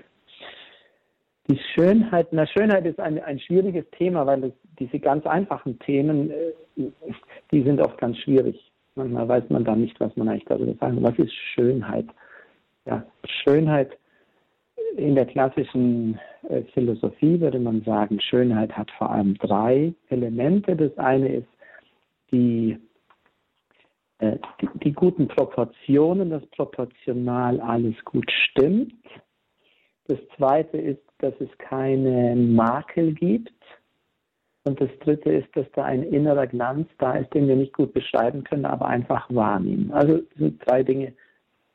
Die 1.50 1.60
Schönheit, 1.74 2.28
na 2.32 2.46
Schönheit 2.46 2.86
ist 2.86 3.00
ein, 3.00 3.22
ein 3.24 3.39
schwieriges 3.39 3.86
Thema, 3.98 4.26
weil 4.26 4.42
das, 4.42 4.52
diese 4.80 5.00
ganz 5.00 5.26
einfachen 5.26 5.80
Themen, 5.80 6.32
äh, 6.32 6.92
die 7.52 7.64
sind 7.64 7.82
oft 7.82 7.98
ganz 7.98 8.18
schwierig. 8.20 8.72
Manchmal 8.96 9.28
weiß 9.28 9.50
man 9.50 9.64
da 9.64 9.76
nicht, 9.76 10.00
was 10.00 10.16
man 10.16 10.30
eigentlich 10.30 10.46
darüber 10.46 10.74
sagen 10.76 11.02
Was 11.02 11.18
ist 11.18 11.34
Schönheit? 11.34 12.06
Ja, 12.86 13.04
Schönheit 13.26 13.98
in 14.98 15.16
der 15.16 15.26
klassischen 15.26 16.20
äh, 16.50 16.64
Philosophie 16.74 17.39
würde 17.39 17.60
man 17.60 17.82
sagen, 17.84 18.20
Schönheit 18.20 18.76
hat 18.78 18.92
vor 18.92 19.12
allem 19.12 19.36
drei 19.36 19.94
Elemente. 20.10 20.76
Das 20.76 20.98
eine 20.98 21.36
ist 21.36 21.48
die, 22.32 22.78
äh, 24.20 24.38
die, 24.62 24.70
die 24.84 24.94
guten 24.94 25.28
Proportionen, 25.28 26.30
dass 26.30 26.46
proportional 26.48 27.60
alles 27.62 27.96
gut 28.06 28.30
stimmt. 28.50 28.94
Das 30.08 30.20
zweite 30.36 30.78
ist, 30.78 31.02
dass 31.20 31.34
es 31.39 31.50
keine 31.58 32.36
Makel 32.36 33.14
gibt. 33.14 33.54
Und 34.64 34.80
das 34.80 34.89
dritte 35.00 35.32
ist, 35.32 35.48
dass 35.56 35.66
da 35.74 35.86
ein 35.86 36.04
innerer 36.04 36.46
Glanz 36.46 36.88
da 37.00 37.14
ist, 37.14 37.34
den 37.34 37.48
wir 37.48 37.56
nicht 37.56 37.74
gut 37.74 37.94
beschreiben 37.94 38.44
können, 38.44 38.66
aber 38.66 38.86
einfach 38.86 39.28
wahrnehmen. 39.34 39.92
Also 39.92 40.22
sind 40.38 40.62
drei 40.66 40.84
Dinge 40.84 41.14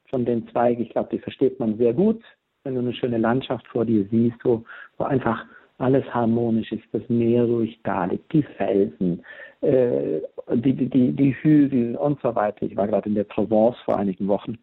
von 0.08 0.24
den 0.24 0.46
zwei, 0.48 0.72
ich 0.72 0.90
glaube, 0.90 1.08
die 1.10 1.18
versteht 1.18 1.58
man 1.58 1.78
sehr 1.78 1.92
gut 1.92 2.22
wenn 2.66 2.74
du 2.74 2.80
eine 2.80 2.92
schöne 2.92 3.18
Landschaft 3.18 3.66
vor 3.68 3.84
dir 3.84 4.04
siehst, 4.10 4.44
wo, 4.44 4.64
wo 4.98 5.04
einfach 5.04 5.46
alles 5.78 6.04
harmonisch 6.12 6.72
ist, 6.72 6.82
das 6.90 7.02
Meer 7.08 7.44
ruhig 7.44 7.78
da 7.84 8.06
liegt, 8.06 8.32
die 8.32 8.42
Felsen, 8.42 9.24
äh, 9.60 10.20
die, 10.52 10.72
die, 10.72 11.12
die 11.12 11.36
Hügel 11.42 11.96
und 11.96 12.20
so 12.22 12.34
weiter. 12.34 12.66
Ich 12.66 12.76
war 12.76 12.88
gerade 12.88 13.08
in 13.08 13.14
der 13.14 13.24
Provence 13.24 13.76
vor 13.84 13.96
einigen 13.96 14.26
Wochen. 14.26 14.58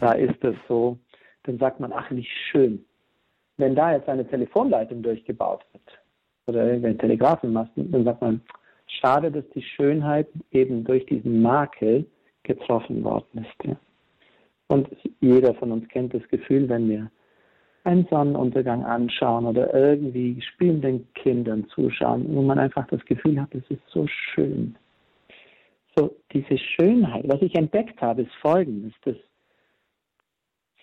Da 0.00 0.12
ist 0.12 0.42
es 0.42 0.56
so, 0.68 0.98
dann 1.44 1.58
sagt 1.58 1.78
man, 1.78 1.92
ach, 1.92 2.10
wie 2.10 2.26
schön. 2.50 2.84
Wenn 3.58 3.76
da 3.76 3.92
jetzt 3.92 4.08
eine 4.08 4.26
Telefonleitung 4.26 5.02
durchgebaut 5.02 5.64
wird 5.72 5.98
oder 6.48 6.66
irgendein 6.66 6.98
Telegrafenmasten, 6.98 7.92
dann 7.92 8.04
sagt 8.04 8.22
man, 8.22 8.40
schade, 8.86 9.30
dass 9.30 9.48
die 9.54 9.62
Schönheit 9.62 10.26
eben 10.50 10.82
durch 10.82 11.06
diesen 11.06 11.42
Makel 11.42 12.06
getroffen 12.42 13.04
worden 13.04 13.44
ist. 13.44 13.68
Ja. 13.68 13.76
Und 14.66 14.88
jeder 15.20 15.54
von 15.54 15.70
uns 15.70 15.88
kennt 15.88 16.12
das 16.12 16.26
Gefühl, 16.28 16.68
wenn 16.68 16.88
wir 16.88 17.10
einen 17.86 18.06
Sonnenuntergang 18.10 18.84
anschauen 18.84 19.46
oder 19.46 19.72
irgendwie 19.72 20.40
spielenden 20.42 21.06
Kindern 21.14 21.66
zuschauen, 21.68 22.26
wo 22.34 22.42
man 22.42 22.58
einfach 22.58 22.86
das 22.88 23.04
Gefühl 23.04 23.40
hat, 23.40 23.54
es 23.54 23.64
ist 23.70 23.82
so 23.88 24.06
schön. 24.08 24.76
So, 25.96 26.14
diese 26.32 26.58
Schönheit, 26.58 27.26
was 27.28 27.40
ich 27.40 27.54
entdeckt 27.54 28.00
habe, 28.02 28.22
ist 28.22 28.34
folgendes, 28.42 28.92
dass 29.04 29.16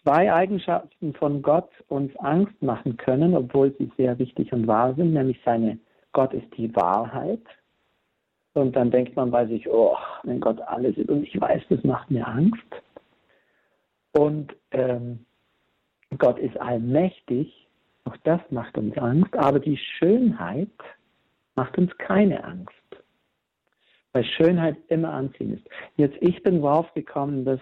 zwei 0.02 0.34
Eigenschaften 0.34 1.14
von 1.14 1.42
Gott 1.42 1.70
uns 1.88 2.16
Angst 2.18 2.60
machen 2.62 2.98
können, 2.98 3.36
obwohl 3.36 3.76
sie 3.78 3.92
sehr 3.98 4.18
wichtig 4.18 4.52
und 4.54 4.66
wahr 4.66 4.96
sind, 4.96 5.14
nämlich 5.14 5.40
seine 5.46 5.78
Gott 6.14 6.34
ist 6.34 6.48
die 6.58 6.74
Wahrheit. 6.76 7.44
Und 8.54 8.76
dann 8.76 8.92
denkt 8.92 9.16
man 9.16 9.32
bei 9.32 9.46
sich, 9.48 9.68
oh, 9.70 9.98
wenn 10.24 10.40
Gott 10.40 10.62
alles 10.62 10.96
ist 10.98 11.10
und 11.10 11.24
ich 11.24 11.40
weiß, 11.40 11.64
das 11.70 11.84
macht 11.84 12.12
mir 12.12 12.28
Angst. 12.28 12.64
Und 14.12 14.56
ähm, 14.72 15.26
Gott 16.14 16.40
ist 16.40 16.60
allmächtig, 16.60 17.68
auch 18.06 18.18
das 18.24 18.42
macht 18.50 18.78
uns 18.78 18.98
Angst, 18.98 19.36
aber 19.36 19.60
die 19.60 19.78
Schönheit 19.78 20.70
macht 21.56 21.78
uns 21.78 21.96
keine 21.98 22.44
Angst. 22.44 22.74
Weil 24.12 24.26
Schönheit 24.26 24.78
immer 24.90 25.14
anziehend 25.14 25.60
ist. 25.60 25.70
Jetzt, 25.96 26.18
ich 26.22 26.42
bin 26.44 26.62
draufgekommen, 26.62 27.46
dass 27.46 27.60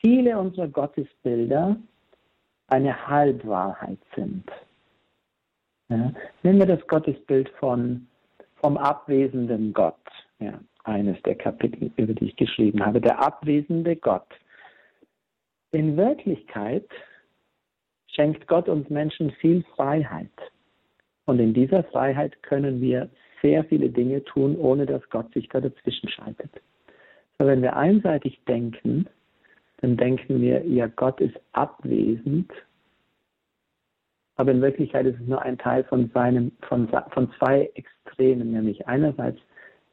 viele 0.00 0.38
unserer 0.38 0.68
Gottesbilder 0.68 1.76
eine 2.68 3.06
Halbwahrheit 3.06 3.98
sind. 4.14 4.44
Ja, 5.88 6.12
nehmen 6.42 6.58
wir 6.58 6.66
das 6.66 6.86
Gottesbild 6.86 7.48
von, 7.60 8.06
vom 8.56 8.76
abwesenden 8.76 9.72
Gott. 9.72 9.96
Ja, 10.38 10.60
eines 10.84 11.20
der 11.22 11.34
Kapitel, 11.34 11.90
über 11.96 12.14
die 12.14 12.26
ich 12.26 12.36
geschrieben 12.36 12.84
habe. 12.84 13.00
Der 13.00 13.22
abwesende 13.22 13.96
Gott. 13.96 14.28
In 15.70 15.96
Wirklichkeit 15.96 16.88
schenkt 18.18 18.48
Gott 18.48 18.68
uns 18.68 18.90
Menschen 18.90 19.30
viel 19.32 19.64
Freiheit. 19.76 20.30
Und 21.26 21.38
in 21.38 21.54
dieser 21.54 21.84
Freiheit 21.84 22.42
können 22.42 22.80
wir 22.80 23.08
sehr 23.42 23.62
viele 23.64 23.90
Dinge 23.90 24.24
tun, 24.24 24.56
ohne 24.56 24.86
dass 24.86 25.08
Gott 25.10 25.32
sich 25.32 25.48
da 25.48 25.60
dazwischen 25.60 26.08
schaltet. 26.08 26.50
So, 27.38 27.46
wenn 27.46 27.62
wir 27.62 27.76
einseitig 27.76 28.40
denken, 28.48 29.06
dann 29.80 29.96
denken 29.96 30.40
wir, 30.40 30.66
ja, 30.66 30.88
Gott 30.88 31.20
ist 31.20 31.38
abwesend, 31.52 32.50
aber 34.34 34.50
in 34.50 34.62
Wirklichkeit 34.62 35.06
ist 35.06 35.20
es 35.20 35.26
nur 35.28 35.42
ein 35.42 35.58
Teil 35.58 35.84
von, 35.84 36.10
seinem, 36.12 36.50
von, 36.62 36.88
von 37.10 37.30
zwei 37.38 37.70
Extremen, 37.74 38.50
nämlich 38.52 38.88
einerseits 38.88 39.38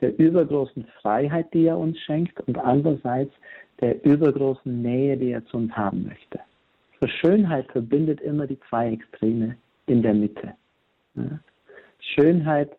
der 0.02 0.18
übergroßen 0.18 0.86
Freiheit, 1.02 1.54
die 1.54 1.66
er 1.66 1.78
uns 1.78 2.00
schenkt, 2.00 2.40
und 2.42 2.58
andererseits 2.58 3.34
der 3.82 4.04
übergroßen 4.04 4.82
Nähe, 4.82 5.16
die 5.16 5.32
er 5.32 5.46
zu 5.46 5.58
uns 5.58 5.72
haben 5.74 6.08
möchte. 6.08 6.40
So 7.00 7.08
Schönheit 7.08 7.72
verbindet 7.72 8.22
immer 8.22 8.48
die 8.48 8.60
zwei 8.70 8.92
Extreme 8.92 9.58
in 9.88 10.02
der 10.02 10.14
Mitte. 10.14 10.54
Schönheit 12.00 12.78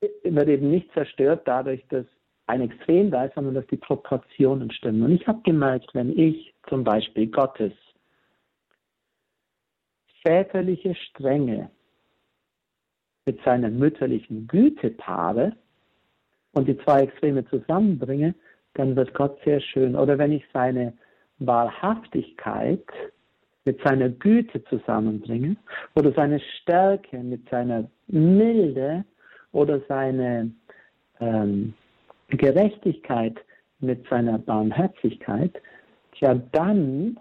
wird 0.00 0.48
eben 0.48 0.70
nicht 0.70 0.92
zerstört 0.92 1.42
dadurch, 1.46 1.84
dass 1.88 2.06
ein 2.46 2.60
Extrem 2.60 3.10
da 3.10 3.24
ist, 3.24 3.34
sondern 3.34 3.54
dass 3.54 3.66
die 3.68 3.76
Proportionen 3.76 4.70
stimmen. 4.72 5.02
Und 5.02 5.12
ich 5.12 5.26
habe 5.26 5.40
gemerkt, 5.42 5.94
wenn 5.94 6.16
ich 6.18 6.54
zum 6.68 6.84
Beispiel 6.84 7.28
Gottes 7.28 7.72
väterliche 10.22 10.94
Strenge 10.94 11.70
mit 13.24 13.42
seiner 13.44 13.70
mütterlichen 13.70 14.46
Güte 14.48 14.90
paare 14.90 15.56
und 16.52 16.68
die 16.68 16.76
zwei 16.78 17.02
Extreme 17.02 17.46
zusammenbringe, 17.46 18.34
dann 18.74 18.96
wird 18.96 19.14
Gott 19.14 19.38
sehr 19.44 19.60
schön. 19.60 19.94
Oder 19.96 20.18
wenn 20.18 20.32
ich 20.32 20.44
seine 20.52 20.92
Wahrhaftigkeit 21.38 22.84
mit 23.64 23.80
seiner 23.82 24.08
Güte 24.08 24.62
zusammenbringe 24.64 25.56
oder 25.94 26.12
seine 26.12 26.40
Stärke 26.40 27.18
mit 27.18 27.48
seiner 27.48 27.88
Milde 28.08 29.04
oder 29.52 29.80
seine 29.88 30.50
ähm, 31.20 31.74
Gerechtigkeit 32.28 33.38
mit 33.80 34.06
seiner 34.08 34.38
Barmherzigkeit, 34.38 35.60
ja 36.22 36.34
dann, 36.52 37.18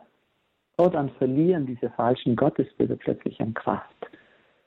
oh, 0.78 0.88
dann 0.88 1.10
verlieren 1.18 1.66
diese 1.66 1.90
falschen 1.90 2.36
Gottesbilder 2.36 2.96
plötzlich 2.96 3.42
an 3.42 3.54
Kraft. 3.54 3.96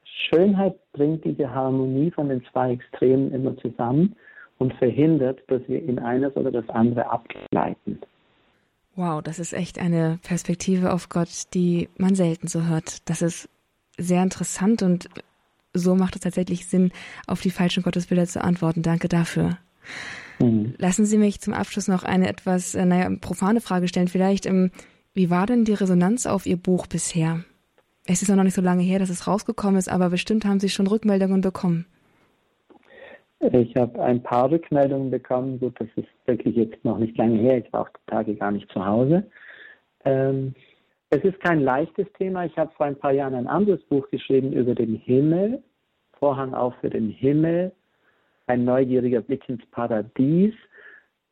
Schönheit 0.05 0.77
bringt 0.93 1.25
diese 1.25 1.53
Harmonie 1.53 2.11
von 2.11 2.29
den 2.29 2.45
zwei 2.53 2.73
Extremen 2.73 3.33
immer 3.33 3.57
zusammen 3.59 4.17
und 4.59 4.75
verhindert, 4.75 5.41
dass 5.49 5.63
wir 5.69 5.83
in 5.83 5.99
eines 5.99 6.37
oder 6.37 6.51
das 6.51 6.69
andere 6.69 7.09
abgleiten. 7.11 8.01
Wow, 8.97 9.23
das 9.23 9.39
ist 9.39 9.53
echt 9.53 9.79
eine 9.79 10.19
Perspektive 10.23 10.93
auf 10.93 11.09
Gott, 11.09 11.29
die 11.53 11.89
man 11.97 12.15
selten 12.15 12.47
so 12.47 12.65
hört. 12.65 13.09
Das 13.09 13.23
ist 13.23 13.49
sehr 13.99 14.23
interessant 14.23 14.83
und 14.83 15.09
so 15.73 15.97
macht 15.97 16.15
es 16.15 16.23
tatsächlich 16.23 16.67
Sinn, 16.67 16.93
auf 17.27 17.41
die 17.41 17.51
falschen 17.51 17.83
Gottesbilder 17.83 18.27
zu 18.27 18.43
antworten. 18.43 18.83
Danke 18.83 19.09
dafür. 19.09 19.59
Mhm. 20.39 20.75
Lassen 20.79 21.05
Sie 21.05 21.19
mich 21.19 21.41
zum 21.41 21.53
Abschluss 21.53 21.89
noch 21.89 22.05
eine 22.05 22.29
etwas, 22.29 22.75
äh, 22.75 22.85
naja, 22.85 23.11
profane 23.21 23.61
Frage 23.61 23.89
stellen. 23.89 24.09
Vielleicht, 24.09 24.47
ähm, 24.47 24.71
wie 25.13 25.31
war 25.31 25.47
denn 25.47 25.65
die 25.65 25.75
Resonanz 25.75 26.27
auf 26.27 26.47
Ihr 26.47 26.57
Buch 26.57 26.87
bisher? 26.87 27.45
Es 28.07 28.23
ist 28.23 28.29
ja 28.29 28.37
noch 28.37 28.45
nicht 28.45 28.55
so 28.55 28.63
lange 28.63 28.83
her, 28.83 28.99
dass 28.99 29.11
es 29.11 29.27
rausgekommen 29.27 29.79
ist, 29.79 29.89
aber 29.89 30.11
bestimmt 30.11 30.45
haben 30.45 30.61
Sie 30.61 30.69
schon 30.69 30.87
Rückmeldungen 30.87 31.41
bekommen. 31.41 31.87
Ich 33.53 33.77
habe 33.77 34.03
ein 34.03 34.23
paar 34.23 34.51
Rückmeldungen 34.51 35.11
bekommen. 35.11 35.61
Gut, 35.61 35.79
das 35.79 35.89
ist 35.97 36.09
wirklich 36.25 36.57
jetzt 36.57 36.83
noch 36.85 36.99
nicht 36.99 37.17
lange 37.19 37.39
her. 37.39 37.59
Ich 37.59 37.71
war 37.73 37.83
auch 37.83 37.89
die 37.91 38.11
Tage 38.11 38.35
gar 38.37 38.51
nicht 38.51 38.71
zu 38.73 38.85
Hause. 38.85 39.25
Ähm, 40.05 40.55
es 41.11 41.23
ist 41.23 41.39
kein 41.41 41.61
leichtes 41.61 42.07
Thema. 42.15 42.47
Ich 42.47 42.57
habe 42.57 42.73
vor 42.77 42.87
ein 42.87 42.99
paar 42.99 43.13
Jahren 43.13 43.35
ein 43.35 43.47
anderes 43.47 43.83
Buch 43.85 44.09
geschrieben 44.11 44.53
über 44.53 44.75
den 44.75 44.97
Himmel. 44.97 45.63
Vorhang 46.19 46.55
auf 46.55 46.75
für 46.81 46.89
den 46.89 47.11
Himmel. 47.11 47.73
Ein 48.47 48.65
neugieriger 48.65 49.21
Blick 49.21 49.47
ins 49.49 49.65
Paradies. 49.71 50.55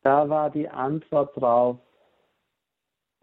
Da 0.03 0.29
war 0.29 0.51
die 0.51 0.69
Antwort 0.69 1.35
drauf 1.35 1.79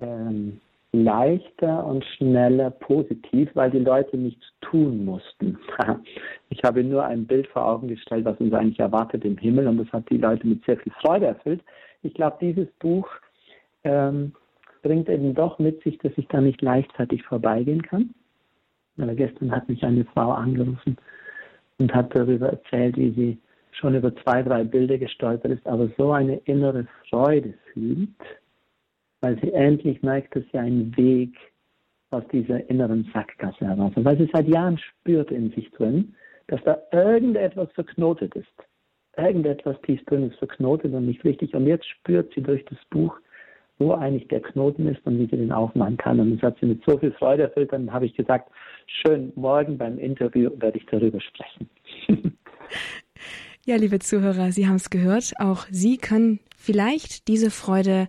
ähm, 0.01 0.61
leichter 0.93 1.85
und 1.87 2.05
schneller 2.17 2.71
positiv, 2.71 3.49
weil 3.55 3.71
die 3.71 3.79
Leute 3.79 4.17
nichts 4.17 4.45
tun 4.61 5.05
mussten. 5.05 5.59
Ich 6.53 6.65
habe 6.65 6.83
nur 6.83 7.05
ein 7.05 7.29
Bild 7.29 7.47
vor 7.47 7.65
Augen 7.65 7.87
gestellt, 7.87 8.25
was 8.25 8.37
uns 8.41 8.53
eigentlich 8.53 8.81
erwartet 8.81 9.25
im 9.25 9.39
Himmel 9.39 9.69
und 9.69 9.79
das 9.79 9.93
hat 9.93 10.11
die 10.11 10.19
Leute 10.19 10.45
mit 10.49 10.65
sehr 10.65 10.77
viel 10.79 10.93
Freude 11.01 11.27
erfüllt. 11.27 11.63
Ich 12.03 12.13
glaube, 12.13 12.39
dieses 12.41 12.67
Buch 12.81 13.09
ähm, 13.85 14.33
bringt 14.83 15.09
eben 15.09 15.33
doch 15.33 15.61
mit 15.61 15.81
sich, 15.85 15.97
dass 15.99 16.13
ich 16.17 16.27
da 16.27 16.41
nicht 16.41 16.61
leichtzeitig 16.61 17.23
vorbeigehen 17.23 17.83
kann. 17.83 18.11
Aber 18.99 19.15
gestern 19.15 19.53
hat 19.53 19.69
mich 19.69 19.83
eine 19.85 20.05
Frau 20.07 20.33
angerufen 20.33 20.97
und 21.79 21.95
hat 21.95 22.15
darüber 22.15 22.49
erzählt, 22.49 22.97
wie 22.97 23.13
sie 23.13 23.39
schon 23.73 23.95
über 23.95 24.15
zwei, 24.17 24.43
drei 24.43 24.65
Bilder 24.65 24.99
gestolpert 24.99 25.53
ist, 25.53 25.67
aber 25.67 25.89
so 25.97 26.13
eine 26.13 26.37
innere 26.45 26.87
Freude 27.09 27.55
fühlt, 27.73 28.09
weil 29.21 29.39
sie 29.41 29.53
endlich 29.53 30.03
merkt, 30.03 30.35
dass 30.35 30.45
sie 30.53 30.59
einen 30.59 30.97
Weg 30.97 31.37
aus 32.11 32.25
dieser 32.33 32.69
inneren 32.69 33.09
Sackgasse 33.13 33.67
heraus, 33.67 33.93
weil 33.97 34.19
sie 34.19 34.29
seit 34.33 34.49
Jahren 34.49 34.79
spürt 34.79 35.31
in 35.31 35.51
sich 35.53 35.71
drin, 35.73 36.15
dass 36.49 36.61
da 36.65 36.79
irgendetwas 36.93 37.71
verknotet 37.73 38.35
ist. 38.35 38.49
Irgendetwas 39.17 39.81
tief 39.83 40.05
drin 40.07 40.29
ist 40.29 40.39
verknotet 40.39 40.93
und 40.93 41.07
nicht 41.07 41.25
richtig. 41.25 41.55
Und 41.55 41.67
jetzt 41.67 41.87
spürt 41.87 42.33
sie 42.35 42.43
durch 42.43 42.65
das 42.65 42.79
Buch, 42.91 43.17
wo 43.79 43.93
eigentlich 43.93 44.29
der 44.29 44.41
Knoten 44.41 44.89
ist 44.89 45.05
und 45.07 45.19
wie 45.19 45.27
sie 45.27 45.37
den 45.37 45.53
aufmachen 45.53 45.97
kann. 45.97 46.21
Und 46.21 46.37
das 46.37 46.43
hat 46.43 46.59
sie 46.61 46.67
mit 46.67 46.83
so 46.85 46.99
viel 46.99 47.13
Freude 47.13 47.45
erfüllt. 47.45 47.73
Dann 47.73 47.93
habe 47.93 48.07
ich 48.07 48.15
gesagt, 48.15 48.51
schön, 48.87 49.33
morgen 49.37 49.79
beim 49.79 49.99
Interview 49.99 50.51
werde 50.59 50.79
ich 50.79 50.87
darüber 50.87 51.21
sprechen. 51.21 51.71
ja, 53.65 53.77
liebe 53.77 53.99
Zuhörer, 54.01 54.53
Sie 54.53 54.67
haben 54.67 54.77
es 54.77 54.91
gehört. 54.91 55.33
Auch 55.39 55.67
Sie 55.71 55.97
können 55.97 56.41
vielleicht 56.57 57.29
diese 57.29 57.51
Freude 57.51 58.09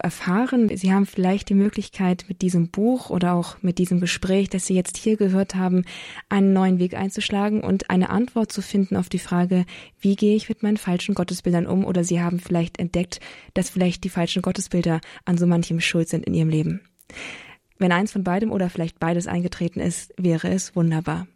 erfahren. 0.00 0.74
Sie 0.76 0.92
haben 0.92 1.06
vielleicht 1.06 1.48
die 1.48 1.54
Möglichkeit, 1.54 2.24
mit 2.28 2.42
diesem 2.42 2.70
Buch 2.70 3.10
oder 3.10 3.34
auch 3.34 3.62
mit 3.62 3.78
diesem 3.78 4.00
Gespräch, 4.00 4.48
das 4.48 4.66
Sie 4.66 4.74
jetzt 4.74 4.96
hier 4.96 5.16
gehört 5.16 5.54
haben, 5.54 5.84
einen 6.28 6.52
neuen 6.52 6.78
Weg 6.78 6.94
einzuschlagen 6.94 7.62
und 7.62 7.90
eine 7.90 8.10
Antwort 8.10 8.52
zu 8.52 8.62
finden 8.62 8.96
auf 8.96 9.08
die 9.08 9.18
Frage, 9.18 9.64
wie 10.00 10.16
gehe 10.16 10.36
ich 10.36 10.48
mit 10.48 10.62
meinen 10.62 10.76
falschen 10.76 11.14
Gottesbildern 11.14 11.66
um? 11.66 11.84
Oder 11.84 12.04
Sie 12.04 12.20
haben 12.20 12.40
vielleicht 12.40 12.78
entdeckt, 12.78 13.20
dass 13.54 13.70
vielleicht 13.70 14.04
die 14.04 14.10
falschen 14.10 14.42
Gottesbilder 14.42 15.00
an 15.24 15.38
so 15.38 15.46
manchem 15.46 15.80
schuld 15.80 16.08
sind 16.08 16.24
in 16.24 16.34
Ihrem 16.34 16.48
Leben. 16.48 16.80
Wenn 17.78 17.92
eins 17.92 18.12
von 18.12 18.24
beidem 18.24 18.52
oder 18.52 18.68
vielleicht 18.68 18.98
beides 19.00 19.26
eingetreten 19.26 19.80
ist, 19.80 20.12
wäre 20.18 20.48
es 20.48 20.76
wunderbar. 20.76 21.26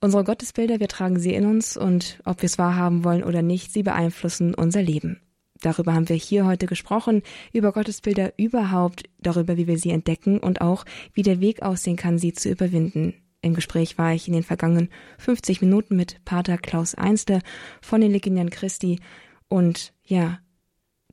Unsere 0.00 0.24
Gottesbilder, 0.24 0.80
wir 0.80 0.88
tragen 0.88 1.18
sie 1.18 1.34
in 1.34 1.44
uns 1.44 1.76
und 1.76 2.20
ob 2.24 2.40
wir 2.40 2.46
es 2.46 2.56
wahrhaben 2.56 3.04
wollen 3.04 3.22
oder 3.22 3.42
nicht, 3.42 3.72
sie 3.72 3.82
beeinflussen 3.82 4.54
unser 4.54 4.80
Leben. 4.80 5.20
Darüber 5.60 5.94
haben 5.94 6.08
wir 6.08 6.16
hier 6.16 6.46
heute 6.46 6.66
gesprochen, 6.66 7.22
über 7.52 7.72
Gottesbilder 7.72 8.32
überhaupt, 8.38 9.04
darüber, 9.20 9.56
wie 9.56 9.66
wir 9.66 9.78
sie 9.78 9.90
entdecken 9.90 10.38
und 10.38 10.60
auch, 10.60 10.84
wie 11.12 11.22
der 11.22 11.40
Weg 11.40 11.62
aussehen 11.62 11.96
kann, 11.96 12.18
sie 12.18 12.32
zu 12.32 12.48
überwinden. 12.48 13.14
Im 13.42 13.54
Gespräch 13.54 13.96
war 13.96 14.12
ich 14.12 14.26
in 14.28 14.34
den 14.34 14.42
vergangenen 14.42 14.88
50 15.18 15.60
Minuten 15.62 15.96
mit 15.96 16.24
Pater 16.24 16.58
Klaus 16.58 16.94
Einsle 16.94 17.40
von 17.80 18.00
den 18.00 18.12
Legionären 18.12 18.50
Christi 18.50 19.00
und 19.48 19.92
ja, 20.04 20.38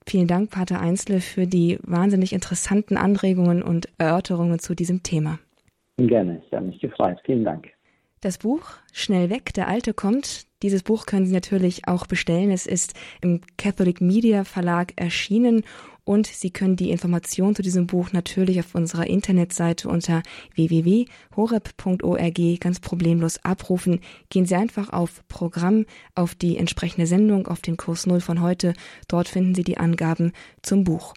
vielen 0.05 0.27
Dank, 0.27 0.51
Pater 0.51 0.79
Einsle, 0.79 1.21
für 1.21 1.47
die 1.47 1.79
wahnsinnig 1.83 2.33
interessanten 2.33 2.97
Anregungen 2.97 3.63
und 3.63 3.89
Erörterungen 3.97 4.59
zu 4.59 4.75
diesem 4.75 5.03
Thema. 5.03 5.39
Gerne, 5.97 6.41
ich 6.45 6.53
habe 6.53 6.67
mich 6.67 6.79
gefreut. 6.79 7.17
Vielen 7.25 7.43
Dank. 7.43 7.69
Das 8.21 8.37
Buch 8.37 8.73
Schnell 8.93 9.29
weg, 9.29 9.53
der 9.53 9.67
Alte 9.67 9.93
kommt. 9.93 10.46
Dieses 10.63 10.81
Buch 10.81 11.05
können 11.05 11.27
Sie 11.27 11.33
natürlich 11.33 11.87
auch 11.87 12.07
bestellen. 12.07 12.49
Es 12.49 12.65
ist 12.65 12.93
im 13.21 13.41
Catholic 13.57 14.01
Media 14.01 14.43
Verlag 14.43 14.93
erschienen 14.95 15.63
Und 16.07 16.25
Sie 16.25 16.51
können 16.51 16.77
die 16.77 16.89
Informationen 16.89 17.53
zu 17.53 17.61
diesem 17.61 17.85
Buch 17.85 18.13
natürlich 18.13 18.59
auf 18.61 18.73
unserer 18.75 19.07
Internetseite 19.07 19.89
unter 19.89 20.23
www.horeb.org 20.55 22.39
ganz 22.61 22.79
problemlos 22.79 23.43
abrufen. 23.43 23.99
Gehen 24.29 24.45
Sie 24.45 24.55
einfach 24.55 24.93
auf 24.93 25.21
Programm, 25.27 25.85
auf 26.15 26.33
die 26.33 26.55
entsprechende 26.55 27.07
Sendung, 27.07 27.47
auf 27.47 27.59
den 27.59 27.75
Kurs 27.75 28.07
Null 28.07 28.21
von 28.21 28.39
heute. 28.39 28.71
Dort 29.09 29.27
finden 29.27 29.53
Sie 29.53 29.65
die 29.65 29.79
Angaben 29.79 30.31
zum 30.61 30.85
Buch. 30.85 31.13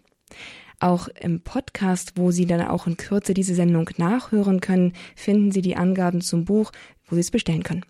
Auch 0.80 1.07
im 1.07 1.41
Podcast, 1.41 2.14
wo 2.16 2.32
Sie 2.32 2.47
dann 2.47 2.66
auch 2.66 2.88
in 2.88 2.97
Kürze 2.97 3.32
diese 3.32 3.55
Sendung 3.55 3.88
nachhören 3.97 4.61
können, 4.61 4.95
finden 5.14 5.53
Sie 5.53 5.62
die 5.62 5.76
Angaben 5.76 6.20
zum 6.20 6.45
Buch, 6.45 6.72
wo 7.07 7.14
Sie 7.14 7.20
es 7.20 7.30
bestellen 7.30 7.62
können. 7.62 7.84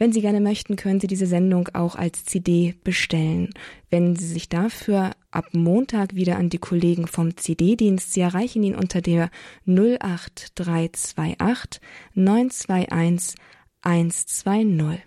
Wenn 0.00 0.12
Sie 0.12 0.20
gerne 0.20 0.40
möchten, 0.40 0.76
können 0.76 1.00
Sie 1.00 1.08
diese 1.08 1.26
Sendung 1.26 1.70
auch 1.74 1.96
als 1.96 2.24
CD 2.24 2.76
bestellen. 2.84 3.50
Wenn 3.90 4.14
Sie 4.14 4.28
sich 4.28 4.48
dafür 4.48 5.10
ab 5.32 5.46
Montag 5.52 6.14
wieder 6.14 6.36
an 6.36 6.50
die 6.50 6.58
Kollegen 6.58 7.08
vom 7.08 7.36
CD-Dienst, 7.36 8.12
Sie 8.12 8.20
erreichen 8.20 8.62
ihn 8.62 8.76
unter 8.76 9.00
der 9.00 9.30
08328 9.66 11.80
921 12.14 13.34
120. 13.82 15.02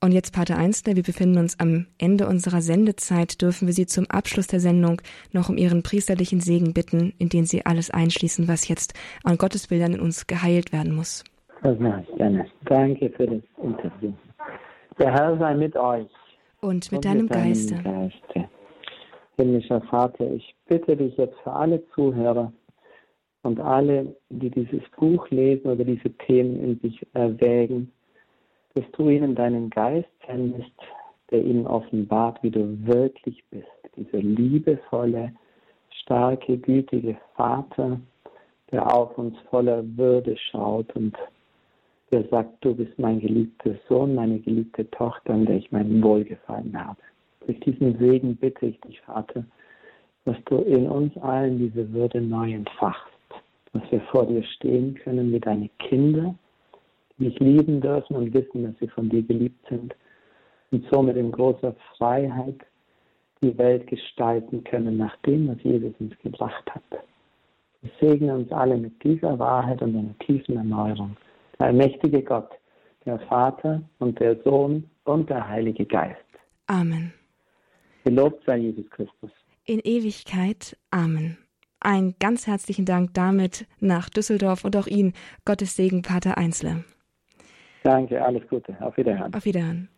Und 0.00 0.12
jetzt, 0.12 0.32
Pater 0.32 0.56
Einzler, 0.56 0.96
wir 0.96 1.02
befinden 1.02 1.38
uns 1.38 1.60
am 1.60 1.86
Ende 1.98 2.26
unserer 2.26 2.62
Sendezeit. 2.62 3.40
Dürfen 3.40 3.68
wir 3.68 3.74
Sie 3.74 3.86
zum 3.86 4.10
Abschluss 4.10 4.46
der 4.46 4.60
Sendung 4.60 5.02
noch 5.30 5.50
um 5.50 5.58
Ihren 5.58 5.82
priesterlichen 5.82 6.40
Segen 6.40 6.72
bitten, 6.72 7.12
in 7.18 7.28
den 7.28 7.44
Sie 7.44 7.66
alles 7.66 7.90
einschließen, 7.90 8.48
was 8.48 8.66
jetzt 8.66 8.94
an 9.22 9.36
Gottesbildern 9.36 9.94
in 9.94 10.00
uns 10.00 10.26
geheilt 10.26 10.72
werden 10.72 10.94
muss? 10.94 11.22
Das 11.62 11.78
mache 11.78 12.04
ich 12.08 12.16
gerne. 12.16 12.46
Danke 12.64 13.10
für 13.10 13.26
das 13.26 13.42
Interview. 13.62 14.12
Der 14.98 15.12
Herr 15.12 15.38
sei 15.38 15.54
mit 15.54 15.76
euch. 15.76 16.08
Und 16.60 16.90
mit 16.90 16.98
und 16.98 17.04
deinem 17.04 17.22
mit 17.26 17.32
Geiste. 17.32 17.76
Geiste. 17.82 18.48
Himmlischer 19.36 19.80
Vater, 19.82 20.30
ich 20.32 20.54
bitte 20.66 20.96
dich 20.96 21.16
jetzt 21.16 21.38
für 21.42 21.52
alle 21.52 21.82
Zuhörer 21.94 22.52
und 23.42 23.60
alle, 23.60 24.14
die 24.28 24.50
dieses 24.50 24.82
Buch 24.96 25.28
lesen 25.30 25.70
oder 25.70 25.84
diese 25.84 26.10
Themen 26.26 26.62
in 26.62 26.80
sich 26.80 27.06
erwägen, 27.14 27.90
dass 28.74 28.84
du 28.92 29.08
ihnen 29.08 29.34
deinen 29.34 29.70
Geist 29.70 30.08
sendest, 30.26 30.72
der 31.30 31.44
ihnen 31.44 31.66
offenbart, 31.66 32.42
wie 32.42 32.50
du 32.50 32.76
wirklich 32.86 33.42
bist. 33.50 33.66
Dieser 33.96 34.18
liebevolle, 34.18 35.32
starke, 36.02 36.58
gütige 36.58 37.16
Vater, 37.36 38.00
der 38.70 38.94
auf 38.94 39.16
uns 39.16 39.36
voller 39.50 39.84
Würde 39.96 40.36
schaut 40.36 40.94
und 40.94 41.16
der 42.12 42.28
sagt, 42.28 42.62
du 42.62 42.74
bist 42.74 42.98
mein 42.98 43.20
geliebter 43.20 43.74
Sohn, 43.88 44.14
meine 44.14 44.38
geliebte 44.38 44.88
Tochter, 44.90 45.32
an 45.32 45.46
der 45.46 45.56
ich 45.56 45.72
meinen 45.72 46.02
Wohlgefallen 46.02 46.78
habe. 46.78 47.00
Durch 47.46 47.58
diesen 47.60 47.98
Segen 47.98 48.36
bitte 48.36 48.66
ich 48.66 48.80
dich, 48.82 49.00
Vater, 49.00 49.44
dass 50.26 50.36
du 50.44 50.58
in 50.58 50.86
uns 50.88 51.16
allen 51.18 51.58
diese 51.58 51.90
Würde 51.92 52.20
neu 52.20 52.52
entfachst, 52.52 53.08
dass 53.72 53.82
wir 53.90 54.00
vor 54.12 54.26
dir 54.26 54.44
stehen 54.44 54.94
können 54.94 55.32
wie 55.32 55.40
deine 55.40 55.70
Kinder, 55.78 56.34
die 57.18 57.30
dich 57.30 57.40
lieben 57.40 57.80
dürfen 57.80 58.14
und 58.16 58.34
wissen, 58.34 58.64
dass 58.64 58.78
sie 58.78 58.88
von 58.88 59.08
dir 59.08 59.22
geliebt 59.22 59.66
sind 59.68 59.94
und 60.70 60.84
somit 60.92 61.16
in 61.16 61.32
großer 61.32 61.74
Freiheit 61.96 62.60
die 63.42 63.56
Welt 63.58 63.86
gestalten 63.86 64.62
können 64.64 64.98
nach 64.98 65.16
dem, 65.26 65.48
was 65.48 65.62
Jesus 65.62 65.94
uns 65.98 66.16
gebracht 66.18 66.70
hat. 66.72 66.82
Wir 67.80 67.90
segnen 68.00 68.30
uns 68.30 68.52
alle 68.52 68.76
mit 68.76 69.02
dieser 69.02 69.36
Wahrheit 69.38 69.82
und 69.82 69.96
einer 69.96 70.16
tiefen 70.20 70.56
Erneuerung 70.56 71.16
allmächtige 71.62 72.22
Gott, 72.22 72.50
der 73.04 73.18
Vater 73.20 73.82
und 73.98 74.18
der 74.20 74.36
Sohn 74.42 74.90
und 75.04 75.28
der 75.30 75.48
Heilige 75.48 75.86
Geist. 75.86 76.18
Amen. 76.66 77.12
Gelobt 78.04 78.44
sei 78.46 78.58
Jesus 78.58 78.88
Christus. 78.90 79.30
In 79.64 79.80
Ewigkeit. 79.80 80.76
Amen. 80.90 81.38
Ein 81.80 82.14
ganz 82.20 82.46
herzlichen 82.46 82.84
Dank 82.84 83.14
damit 83.14 83.66
nach 83.80 84.08
Düsseldorf 84.08 84.64
und 84.64 84.76
auch 84.76 84.86
Ihnen, 84.86 85.14
Gottes 85.44 85.74
Segen, 85.76 86.02
Pater 86.02 86.38
Einzle. 86.38 86.84
Danke, 87.82 88.24
alles 88.24 88.46
Gute. 88.48 88.76
Auf 88.80 88.96
Wiederhören. 88.96 89.34
Auf 89.34 89.44
Wiederhören. 89.44 89.88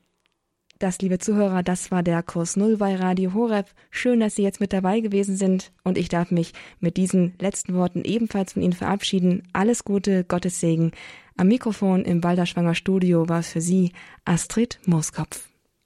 Das, 0.79 0.99
liebe 1.01 1.19
Zuhörer, 1.19 1.63
das 1.63 1.91
war 1.93 2.03
der 2.03 2.23
Kurs 2.23 2.57
Null 2.57 2.79
bei 2.79 2.97
Radio 2.97 3.33
Horeb. 3.33 3.67
Schön, 3.91 4.21
dass 4.21 4.35
Sie 4.35 4.43
jetzt 4.43 4.61
mit 4.61 4.73
dabei 4.73 5.01
gewesen 5.01 5.37
sind 5.37 5.73
und 5.85 5.97
ich 5.97 6.09
darf 6.09 6.31
mich 6.31 6.53
mit 6.81 6.97
diesen 6.97 7.35
letzten 7.41 7.75
Worten 7.75 8.03
ebenfalls 8.05 8.55
von 8.55 8.63
Ihnen 8.63 8.73
verabschieden. 8.73 9.45
Alles 9.53 9.85
Gute, 9.85 10.25
Gottes 10.25 10.61
Segen. 10.61 10.91
Am 11.37 11.49
Mikrofon 11.49 12.05
im 12.05 12.21
Balderschwanger 12.21 12.77
Studio 12.77 13.29
war 13.29 13.43
für 13.43 13.61
Sie 13.61 13.93
Astrid 14.25 14.79
Mooskopf. 14.87 15.49